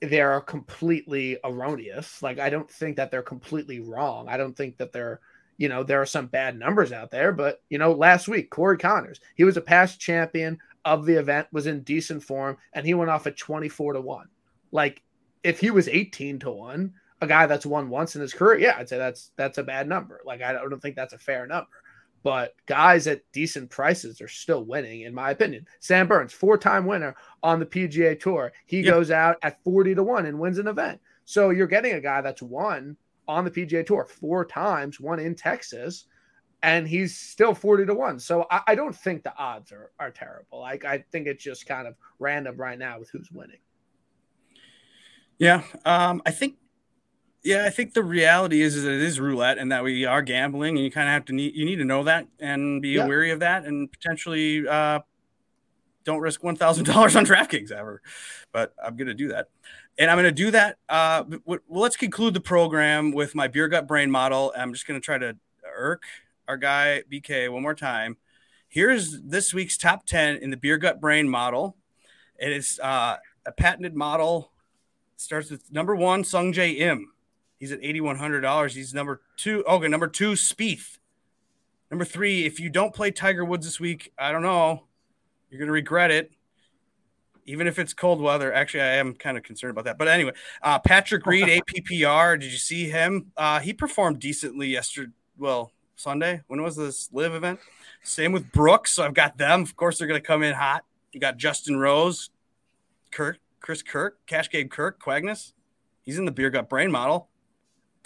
they're 0.00 0.42
completely 0.42 1.38
erroneous. 1.44 2.22
Like 2.22 2.38
I 2.38 2.50
don't 2.50 2.70
think 2.70 2.96
that 2.96 3.10
they're 3.10 3.22
completely 3.22 3.80
wrong. 3.80 4.28
I 4.28 4.36
don't 4.36 4.56
think 4.56 4.76
that 4.76 4.92
they're 4.92 5.20
you 5.56 5.70
know 5.70 5.82
there 5.82 6.02
are 6.02 6.06
some 6.06 6.26
bad 6.26 6.58
numbers 6.58 6.92
out 6.92 7.10
there, 7.10 7.32
but 7.32 7.62
you 7.70 7.78
know 7.78 7.92
last 7.92 8.28
week 8.28 8.50
Corey 8.50 8.76
Conners 8.76 9.20
he 9.34 9.44
was 9.44 9.56
a 9.56 9.62
past 9.62 9.98
champion 9.98 10.58
of 10.84 11.06
the 11.06 11.14
event, 11.14 11.48
was 11.50 11.66
in 11.66 11.82
decent 11.82 12.22
form, 12.22 12.58
and 12.74 12.86
he 12.86 12.94
went 12.94 13.10
off 13.10 13.26
at 13.26 13.38
twenty 13.38 13.70
four 13.70 13.94
to 13.94 14.00
one. 14.00 14.28
Like 14.70 15.02
if 15.42 15.58
he 15.60 15.70
was 15.70 15.88
eighteen 15.88 16.38
to 16.40 16.50
one, 16.50 16.92
a 17.22 17.26
guy 17.26 17.46
that's 17.46 17.64
won 17.64 17.88
once 17.88 18.14
in 18.14 18.20
his 18.20 18.34
career, 18.34 18.58
yeah, 18.58 18.76
I'd 18.76 18.90
say 18.90 18.98
that's 18.98 19.30
that's 19.36 19.56
a 19.56 19.62
bad 19.62 19.88
number. 19.88 20.20
Like 20.26 20.42
I 20.42 20.52
don't 20.52 20.80
think 20.80 20.96
that's 20.96 21.14
a 21.14 21.18
fair 21.18 21.46
number 21.46 21.68
but 22.22 22.54
guys 22.66 23.06
at 23.06 23.22
decent 23.32 23.70
prices 23.70 24.20
are 24.20 24.28
still 24.28 24.64
winning, 24.64 25.02
in 25.02 25.14
my 25.14 25.30
opinion. 25.30 25.66
Sam 25.80 26.08
Burns, 26.08 26.32
four 26.32 26.58
time 26.58 26.86
winner 26.86 27.14
on 27.42 27.60
the 27.60 27.66
PGA 27.66 28.18
Tour. 28.18 28.52
He 28.66 28.80
yep. 28.80 28.94
goes 28.94 29.10
out 29.10 29.36
at 29.42 29.62
40 29.62 29.94
to 29.94 30.02
1 30.02 30.26
and 30.26 30.38
wins 30.38 30.58
an 30.58 30.68
event. 30.68 31.00
So 31.24 31.50
you're 31.50 31.66
getting 31.66 31.94
a 31.94 32.00
guy 32.00 32.20
that's 32.20 32.42
won 32.42 32.96
on 33.28 33.44
the 33.44 33.50
PGA 33.50 33.86
Tour 33.86 34.04
four 34.04 34.44
times, 34.44 35.00
one 35.00 35.18
in 35.18 35.34
Texas, 35.34 36.06
and 36.62 36.86
he's 36.88 37.16
still 37.16 37.54
40 37.54 37.86
to 37.86 37.94
1. 37.94 38.18
So 38.18 38.46
I, 38.50 38.60
I 38.68 38.74
don't 38.74 38.94
think 38.94 39.22
the 39.22 39.36
odds 39.36 39.72
are, 39.72 39.92
are 39.98 40.10
terrible. 40.10 40.60
Like 40.60 40.84
I 40.84 41.04
think 41.12 41.26
it's 41.26 41.42
just 41.42 41.66
kind 41.66 41.86
of 41.86 41.94
random 42.18 42.56
right 42.56 42.78
now 42.78 42.98
with 42.98 43.10
who's 43.10 43.30
winning. 43.30 43.58
Yeah. 45.38 45.62
Um, 45.84 46.22
I 46.24 46.30
think 46.30 46.56
yeah, 47.46 47.64
I 47.64 47.70
think 47.70 47.94
the 47.94 48.02
reality 48.02 48.60
is, 48.60 48.74
is 48.74 48.82
that 48.82 48.92
it 48.92 49.02
is 49.02 49.20
roulette 49.20 49.58
and 49.58 49.70
that 49.70 49.84
we 49.84 50.04
are 50.04 50.20
gambling, 50.20 50.76
and 50.76 50.84
you 50.84 50.90
kind 50.90 51.08
of 51.08 51.12
have 51.12 51.26
to 51.26 51.32
need 51.32 51.54
you 51.54 51.64
need 51.64 51.76
to 51.76 51.84
know 51.84 52.02
that 52.02 52.26
and 52.40 52.82
be 52.82 52.90
yeah. 52.90 53.06
wary 53.06 53.30
of 53.30 53.38
that, 53.40 53.64
and 53.64 53.90
potentially 53.90 54.66
uh, 54.66 54.98
don't 56.02 56.20
risk 56.20 56.42
one 56.42 56.56
thousand 56.56 56.84
dollars 56.86 57.14
on 57.14 57.24
DraftKings 57.24 57.70
ever. 57.70 58.02
But 58.52 58.74
I'm 58.84 58.96
going 58.96 59.06
to 59.06 59.14
do 59.14 59.28
that, 59.28 59.48
and 59.96 60.10
I'm 60.10 60.16
going 60.16 60.24
to 60.24 60.32
do 60.32 60.50
that. 60.50 60.78
Uh, 60.88 61.22
well, 61.44 61.60
let's 61.68 61.96
conclude 61.96 62.34
the 62.34 62.40
program 62.40 63.12
with 63.12 63.36
my 63.36 63.46
beer 63.46 63.68
gut 63.68 63.86
brain 63.86 64.10
model. 64.10 64.52
I'm 64.56 64.72
just 64.72 64.88
going 64.88 65.00
to 65.00 65.04
try 65.04 65.16
to 65.16 65.36
irk 65.76 66.02
our 66.48 66.56
guy 66.56 67.04
BK 67.10 67.48
one 67.50 67.62
more 67.62 67.76
time. 67.76 68.16
Here's 68.68 69.22
this 69.22 69.54
week's 69.54 69.78
top 69.78 70.04
ten 70.04 70.38
in 70.38 70.50
the 70.50 70.56
beer 70.56 70.78
gut 70.78 71.00
brain 71.00 71.28
model. 71.28 71.76
It 72.40 72.50
is 72.50 72.80
uh, 72.82 73.18
a 73.46 73.52
patented 73.52 73.94
model. 73.94 74.50
starts 75.16 75.48
with 75.48 75.72
number 75.72 75.94
one, 75.94 76.24
Sungjae 76.24 76.80
Im. 76.80 77.12
He's 77.58 77.72
at 77.72 77.80
eighty 77.82 78.00
one 78.00 78.16
hundred 78.16 78.42
dollars. 78.42 78.74
He's 78.74 78.92
number 78.92 79.22
two. 79.36 79.64
Okay, 79.64 79.88
number 79.88 80.08
two, 80.08 80.32
Spieth. 80.32 80.98
Number 81.90 82.04
three, 82.04 82.44
if 82.44 82.60
you 82.60 82.68
don't 82.68 82.94
play 82.94 83.10
Tiger 83.10 83.44
Woods 83.44 83.64
this 83.64 83.80
week, 83.80 84.12
I 84.18 84.32
don't 84.32 84.42
know. 84.42 84.84
You're 85.50 85.60
gonna 85.60 85.72
regret 85.72 86.10
it. 86.10 86.32
Even 87.46 87.68
if 87.68 87.78
it's 87.78 87.94
cold 87.94 88.20
weather. 88.20 88.52
Actually, 88.52 88.82
I 88.82 88.94
am 88.96 89.14
kind 89.14 89.36
of 89.36 89.44
concerned 89.44 89.70
about 89.70 89.84
that. 89.84 89.98
But 89.98 90.08
anyway, 90.08 90.32
uh, 90.62 90.80
Patrick 90.80 91.24
Reed, 91.26 91.44
APPR. 91.68 92.38
Did 92.40 92.50
you 92.50 92.58
see 92.58 92.90
him? 92.90 93.30
Uh, 93.36 93.60
he 93.60 93.72
performed 93.72 94.18
decently 94.18 94.66
yesterday. 94.68 95.12
Well, 95.38 95.72
Sunday. 95.94 96.42
When 96.48 96.62
was 96.62 96.76
this 96.76 97.08
live 97.12 97.34
event? 97.34 97.60
Same 98.02 98.32
with 98.32 98.50
Brooks. 98.52 98.92
So 98.92 99.04
I've 99.04 99.14
got 99.14 99.38
them. 99.38 99.62
Of 99.62 99.76
course, 99.76 99.98
they're 99.98 100.08
gonna 100.08 100.20
come 100.20 100.42
in 100.42 100.54
hot. 100.54 100.84
You 101.12 101.20
got 101.20 101.38
Justin 101.38 101.78
Rose, 101.78 102.30
Kirk, 103.10 103.38
Chris 103.60 103.82
Kirk, 103.82 104.18
Cash 104.26 104.48
Cascade 104.48 104.70
Kirk, 104.70 105.00
Quagnis. 105.00 105.52
He's 106.02 106.18
in 106.18 106.26
the 106.26 106.32
beer 106.32 106.50
gut 106.50 106.68
brain 106.68 106.90
model 106.90 107.28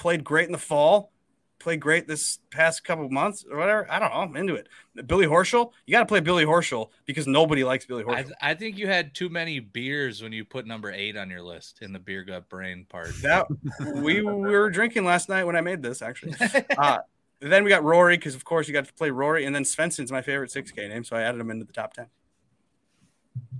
played 0.00 0.24
great 0.24 0.46
in 0.46 0.52
the 0.52 0.58
fall, 0.58 1.12
played 1.58 1.78
great 1.78 2.08
this 2.08 2.38
past 2.50 2.82
couple 2.84 3.08
months 3.10 3.44
or 3.48 3.58
whatever. 3.58 3.86
I 3.90 3.98
don't 3.98 4.08
know. 4.08 4.16
I'm 4.16 4.34
into 4.34 4.54
it. 4.54 4.66
Billy 5.06 5.26
Horschel, 5.26 5.72
you 5.86 5.92
got 5.92 6.00
to 6.00 6.06
play 6.06 6.20
Billy 6.20 6.46
Horschel 6.46 6.88
because 7.04 7.26
nobody 7.26 7.62
likes 7.62 7.84
Billy 7.84 8.02
Horschel. 8.02 8.16
I, 8.16 8.22
th- 8.22 8.34
I, 8.40 8.54
think 8.54 8.78
you 8.78 8.86
had 8.86 9.14
too 9.14 9.28
many 9.28 9.60
beers 9.60 10.22
when 10.22 10.32
you 10.32 10.46
put 10.46 10.66
number 10.66 10.90
eight 10.90 11.18
on 11.18 11.28
your 11.28 11.42
list 11.42 11.80
in 11.82 11.92
the 11.92 11.98
beer 11.98 12.24
gut 12.24 12.48
brain 12.48 12.86
part. 12.88 13.10
That 13.20 13.46
we, 13.94 14.22
we 14.22 14.22
were 14.22 14.70
drinking 14.70 15.04
last 15.04 15.28
night 15.28 15.44
when 15.44 15.54
I 15.54 15.60
made 15.60 15.82
this 15.82 16.02
actually. 16.02 16.34
Uh, 16.78 16.98
then 17.40 17.64
we 17.64 17.70
got 17.70 17.84
Rory 17.84 18.16
because 18.16 18.34
of 18.34 18.44
course 18.44 18.66
you 18.68 18.72
got 18.72 18.86
to 18.86 18.92
play 18.94 19.10
Rory, 19.10 19.44
and 19.44 19.54
then 19.54 19.64
Svensson's 19.64 20.10
my 20.10 20.22
favorite 20.22 20.50
6K 20.50 20.88
name, 20.88 21.04
so 21.04 21.16
I 21.16 21.22
added 21.22 21.40
him 21.40 21.50
into 21.50 21.64
the 21.64 21.72
top 21.72 21.92
10. 21.92 22.06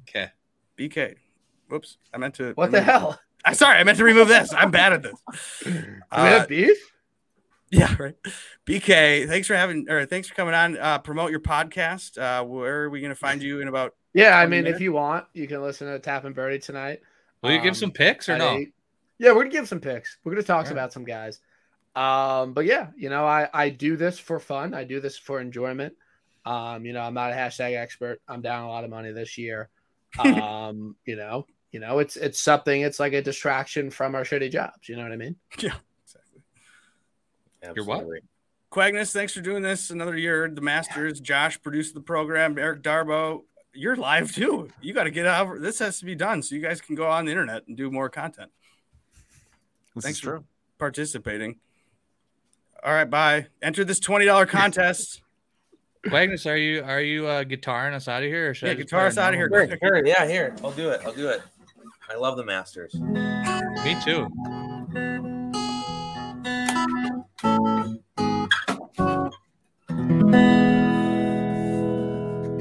Okay. 0.03 0.31
BK. 0.79 1.17
Whoops, 1.69 1.99
I 2.15 2.19
meant 2.19 2.35
to. 2.37 2.53
What 2.53 2.71
the 2.71 2.81
hell? 2.81 3.19
I'm 3.45 3.55
sorry, 3.55 3.79
I 3.79 3.85
meant 3.85 3.99
to 3.99 4.05
remove 4.05 4.29
this. 4.29 4.53
I'm 4.53 4.71
bad 4.71 4.93
at 4.93 5.03
this. 5.03 5.15
we 5.67 5.73
uh, 6.11 6.25
have 6.27 6.49
beef? 6.49 6.79
Yeah, 7.71 7.95
right. 7.99 8.17
BK, 8.67 9.29
thanks 9.29 9.47
for 9.47 9.55
having 9.55 9.89
or 9.89 10.05
thanks 10.05 10.29
for 10.29 10.35
coming 10.35 10.55
on. 10.55 10.77
Uh, 10.77 10.99
promote 10.99 11.31
your 11.31 11.41
podcast. 11.41 12.19
Uh, 12.19 12.45
where 12.45 12.83
are 12.83 12.91
we 12.91 13.01
going 13.01 13.11
to 13.11 13.17
find 13.17 13.43
you 13.43 13.61
in 13.61 13.69
about? 13.69 13.95
Yeah, 14.13 14.37
I 14.37 14.43
mean, 14.43 14.65
minutes? 14.65 14.77
if 14.77 14.81
you 14.83 14.93
want, 14.93 15.27
you 15.35 15.47
can 15.47 15.63
listen 15.63 15.87
to 15.87 15.99
Tap 16.01 16.25
and 16.25 16.35
Birdie 16.35 16.59
tonight. 16.59 17.01
Will 17.43 17.53
you 17.53 17.59
um, 17.59 17.65
give 17.65 17.77
some 17.77 17.93
picks 17.93 18.29
or 18.29 18.37
no? 18.37 18.57
Eight. 18.57 18.75
Yeah, 19.19 19.31
we're 19.33 19.43
gonna 19.43 19.51
give 19.51 19.69
some 19.69 19.81
picks. 19.81 20.19
We're 20.25 20.33
gonna 20.33 20.43
talk 20.43 20.65
right. 20.65 20.73
about 20.73 20.93
some 20.93 21.05
guys. 21.05 21.41
Um, 21.95 22.55
but 22.55 22.65
yeah, 22.65 22.89
you 22.97 23.09
know, 23.09 23.25
I 23.25 23.49
I 23.53 23.69
do 23.69 23.97
this 23.97 24.19
for 24.19 24.41
fun. 24.41 24.75
I 24.75 24.85
do 24.85 25.01
this 25.01 25.17
for 25.17 25.41
enjoyment. 25.41 25.95
Um, 26.45 26.85
you 26.85 26.93
know, 26.93 27.03
I'm 27.03 27.15
not 27.15 27.33
a 27.33 27.35
hashtag 27.35 27.77
expert. 27.77 28.21
I'm 28.27 28.41
down 28.41 28.65
a 28.65 28.69
lot 28.69 28.85
of 28.85 28.91
money 28.91 29.13
this 29.13 29.39
year. 29.39 29.69
Um, 30.19 30.97
you 31.05 31.15
know, 31.15 31.47
you 31.71 31.81
know, 31.81 31.99
it's 31.99 32.17
it's 32.17 32.41
something. 32.41 32.81
It's 32.83 32.99
like 32.99 33.13
a 33.13 33.23
distraction 33.23 33.91
from 33.91 34.15
our 34.15 34.23
shitty 34.23 34.51
jobs. 34.51 34.89
You 34.89 34.97
know 34.97 35.03
what 35.03 35.13
I 35.13 35.17
mean? 35.17 35.37
Yeah, 35.59 35.75
exactly. 36.05 36.43
Absolutely. 37.63 37.95
You're 37.95 38.05
what? 38.05 38.23
Quagnis, 38.71 39.13
thanks 39.13 39.33
for 39.33 39.41
doing 39.41 39.63
this 39.63 39.91
another 39.91 40.17
year. 40.17 40.49
The 40.49 40.61
Masters, 40.61 41.19
yeah. 41.19 41.25
Josh 41.25 41.61
produced 41.61 41.95
the 41.95 42.01
program. 42.01 42.57
Eric 42.57 42.83
Darbo, 42.83 43.43
you're 43.75 43.97
live 43.97 44.33
too. 44.33 44.69
You 44.81 44.95
got 44.95 45.05
to 45.05 45.11
get 45.11 45.27
out. 45.27 45.61
This 45.61 45.81
has 45.81 45.99
to 45.99 46.05
be 46.05 46.15
done 46.15 46.43
so 46.43 46.55
you 46.55 46.61
guys 46.61 46.81
can 46.81 46.95
go 46.95 47.09
on 47.09 47.25
the 47.25 47.33
internet 47.33 47.67
and 47.67 47.77
do 47.77 47.91
more 47.91 48.09
content. 48.09 48.51
This 49.95 50.05
thanks 50.05 50.21
for 50.21 50.45
participating. 50.79 51.59
All 52.85 52.93
right, 52.93 53.11
bye. 53.11 53.47
Enter 53.61 53.85
this 53.85 54.01
twenty 54.01 54.25
dollar 54.25 54.47
contest. 54.47 55.23
Magnus, 56.07 56.47
are 56.47 56.57
you 56.57 56.83
are 56.83 57.03
you 57.03 57.27
uh, 57.27 57.45
guitaring 57.45 57.93
us 57.93 58.09
out 58.09 58.23
of 58.23 58.29
here? 58.29 58.51
Or 58.51 58.55
should 58.55 58.69
yeah, 58.69 58.75
guitar 58.75 59.07
us 59.07 59.19
out 59.19 59.35
of 59.35 59.39
here. 59.39 59.49
Here, 59.49 59.79
here. 59.81 60.07
Yeah, 60.07 60.27
here. 60.27 60.57
I'll 60.65 60.71
do 60.71 60.91
it. 60.91 61.03
I'll 61.05 61.13
do 61.13 61.29
it. 61.29 61.43
I 62.11 62.17
love 62.17 62.37
the 62.37 62.45
Masters. 62.45 62.93
Me 62.95 63.97
too. 64.03 64.27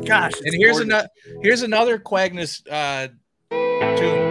Gosh. 0.05 0.33
And 0.43 0.53
here's 0.53 0.77
another 0.77 1.07
here's 1.41 1.63
another 1.63 1.97
Quagnis 1.97 2.61
uh, 2.69 3.07
tune. 3.97 4.28